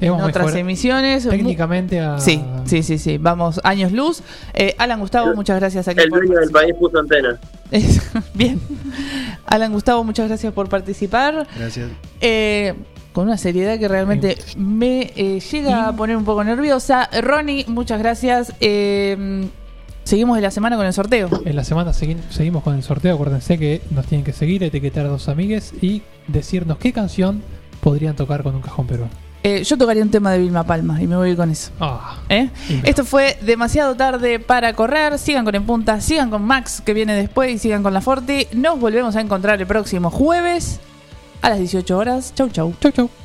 en 0.00 0.12
otras 0.12 0.54
emisiones. 0.54 1.28
Técnicamente 1.28 2.00
a. 2.00 2.18
Sí, 2.18 2.44
sí, 2.64 2.82
sí, 2.82 2.98
sí. 2.98 3.18
Vamos, 3.18 3.60
años 3.64 3.92
luz. 3.92 4.22
Eh, 4.52 4.74
Alan 4.78 5.00
Gustavo, 5.00 5.34
muchas 5.34 5.58
gracias 5.60 5.86
aquí 5.88 6.00
El 6.00 6.08
por 6.10 6.26
dueño 6.26 6.40
del 6.40 6.50
país 6.50 6.74
puso 6.78 6.98
antena. 6.98 7.38
Bien. 8.34 8.60
Alan 9.46 9.72
Gustavo, 9.72 10.04
muchas 10.04 10.28
gracias 10.28 10.52
por 10.52 10.68
participar. 10.68 11.46
Gracias. 11.56 11.90
Eh, 12.20 12.74
con 13.12 13.28
una 13.28 13.38
seriedad 13.38 13.78
que 13.78 13.86
realmente 13.86 14.36
me 14.56 15.12
eh, 15.14 15.38
llega 15.40 15.88
a 15.88 15.92
poner 15.94 16.16
un 16.16 16.24
poco 16.24 16.42
nerviosa. 16.42 17.08
Ronnie, 17.22 17.64
muchas 17.68 18.00
gracias. 18.00 18.52
Eh, 18.60 19.46
seguimos 20.02 20.34
de 20.36 20.42
la 20.42 20.50
semana 20.50 20.76
con 20.76 20.84
el 20.84 20.92
sorteo. 20.92 21.28
En 21.44 21.54
la 21.54 21.62
semana 21.62 21.92
segui- 21.92 22.20
seguimos 22.30 22.64
con 22.64 22.74
el 22.74 22.82
sorteo. 22.82 23.14
Acuérdense 23.14 23.56
que 23.58 23.80
nos 23.92 24.06
tienen 24.06 24.24
que 24.24 24.32
seguir, 24.32 24.64
etiquetar 24.64 25.06
a 25.06 25.10
dos 25.10 25.28
amigues 25.28 25.72
y 25.80 26.02
decirnos 26.26 26.78
qué 26.78 26.92
canción 26.92 27.42
podrían 27.80 28.16
tocar 28.16 28.42
con 28.42 28.56
un 28.56 28.62
cajón 28.62 28.86
peruano. 28.88 29.12
Eh, 29.46 29.62
yo 29.62 29.76
tocaría 29.76 30.02
un 30.02 30.10
tema 30.10 30.32
de 30.32 30.38
Vilma 30.38 30.64
Palma 30.64 31.02
y 31.02 31.06
me 31.06 31.16
voy 31.16 31.36
con 31.36 31.50
eso. 31.50 31.70
Ah, 31.78 32.16
¿Eh? 32.30 32.48
Esto 32.82 33.04
fue 33.04 33.36
demasiado 33.42 33.94
tarde 33.94 34.40
para 34.40 34.72
correr. 34.72 35.18
Sigan 35.18 35.44
con 35.44 35.54
En 35.54 35.66
Punta, 35.66 36.00
sigan 36.00 36.30
con 36.30 36.42
Max 36.42 36.80
que 36.80 36.94
viene 36.94 37.14
después 37.14 37.52
y 37.52 37.58
sigan 37.58 37.82
con 37.82 37.92
la 37.92 38.00
Forti. 38.00 38.48
Nos 38.54 38.80
volvemos 38.80 39.16
a 39.16 39.20
encontrar 39.20 39.60
el 39.60 39.66
próximo 39.66 40.10
jueves 40.10 40.80
a 41.42 41.50
las 41.50 41.58
18 41.58 41.98
horas. 41.98 42.32
Chau, 42.34 42.48
chau. 42.48 42.72
Chau, 42.80 42.90
chau. 42.90 43.23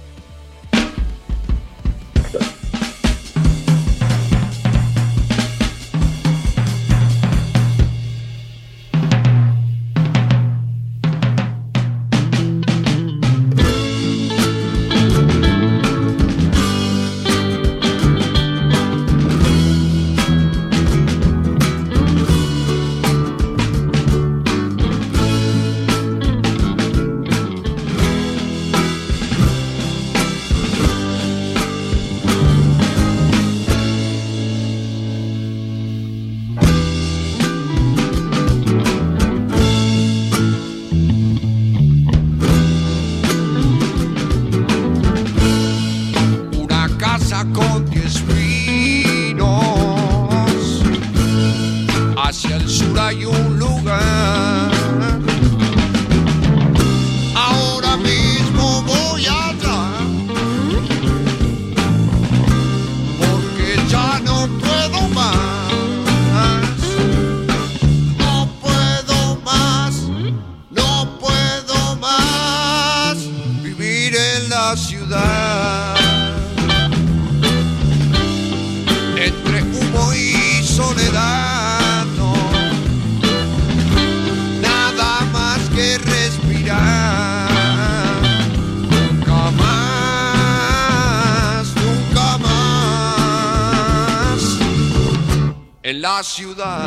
En 95.89 96.03
la 96.03 96.21
ciudad. 96.21 96.85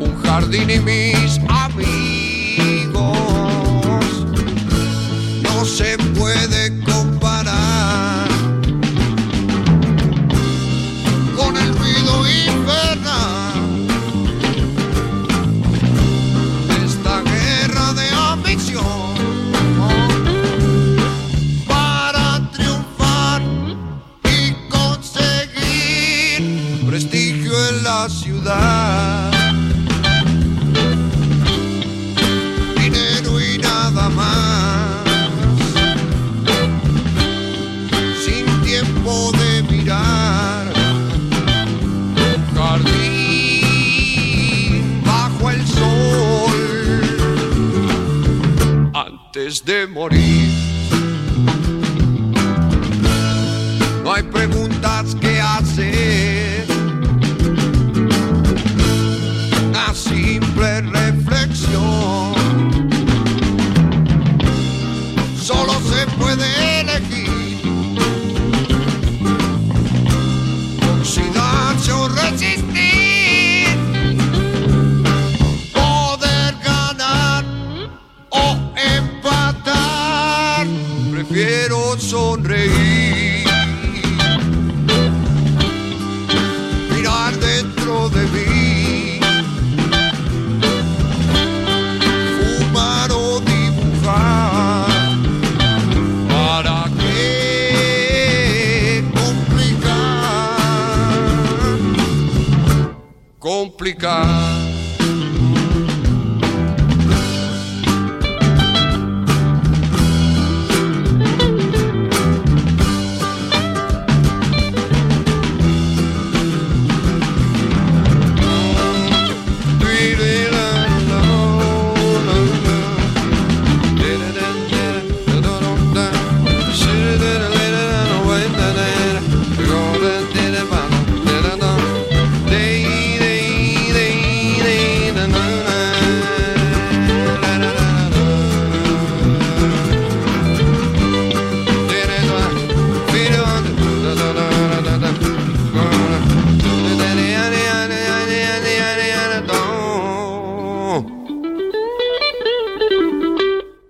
un 0.00 0.20
jardín 0.24 0.68
y 0.68 0.80
mis 0.80 1.38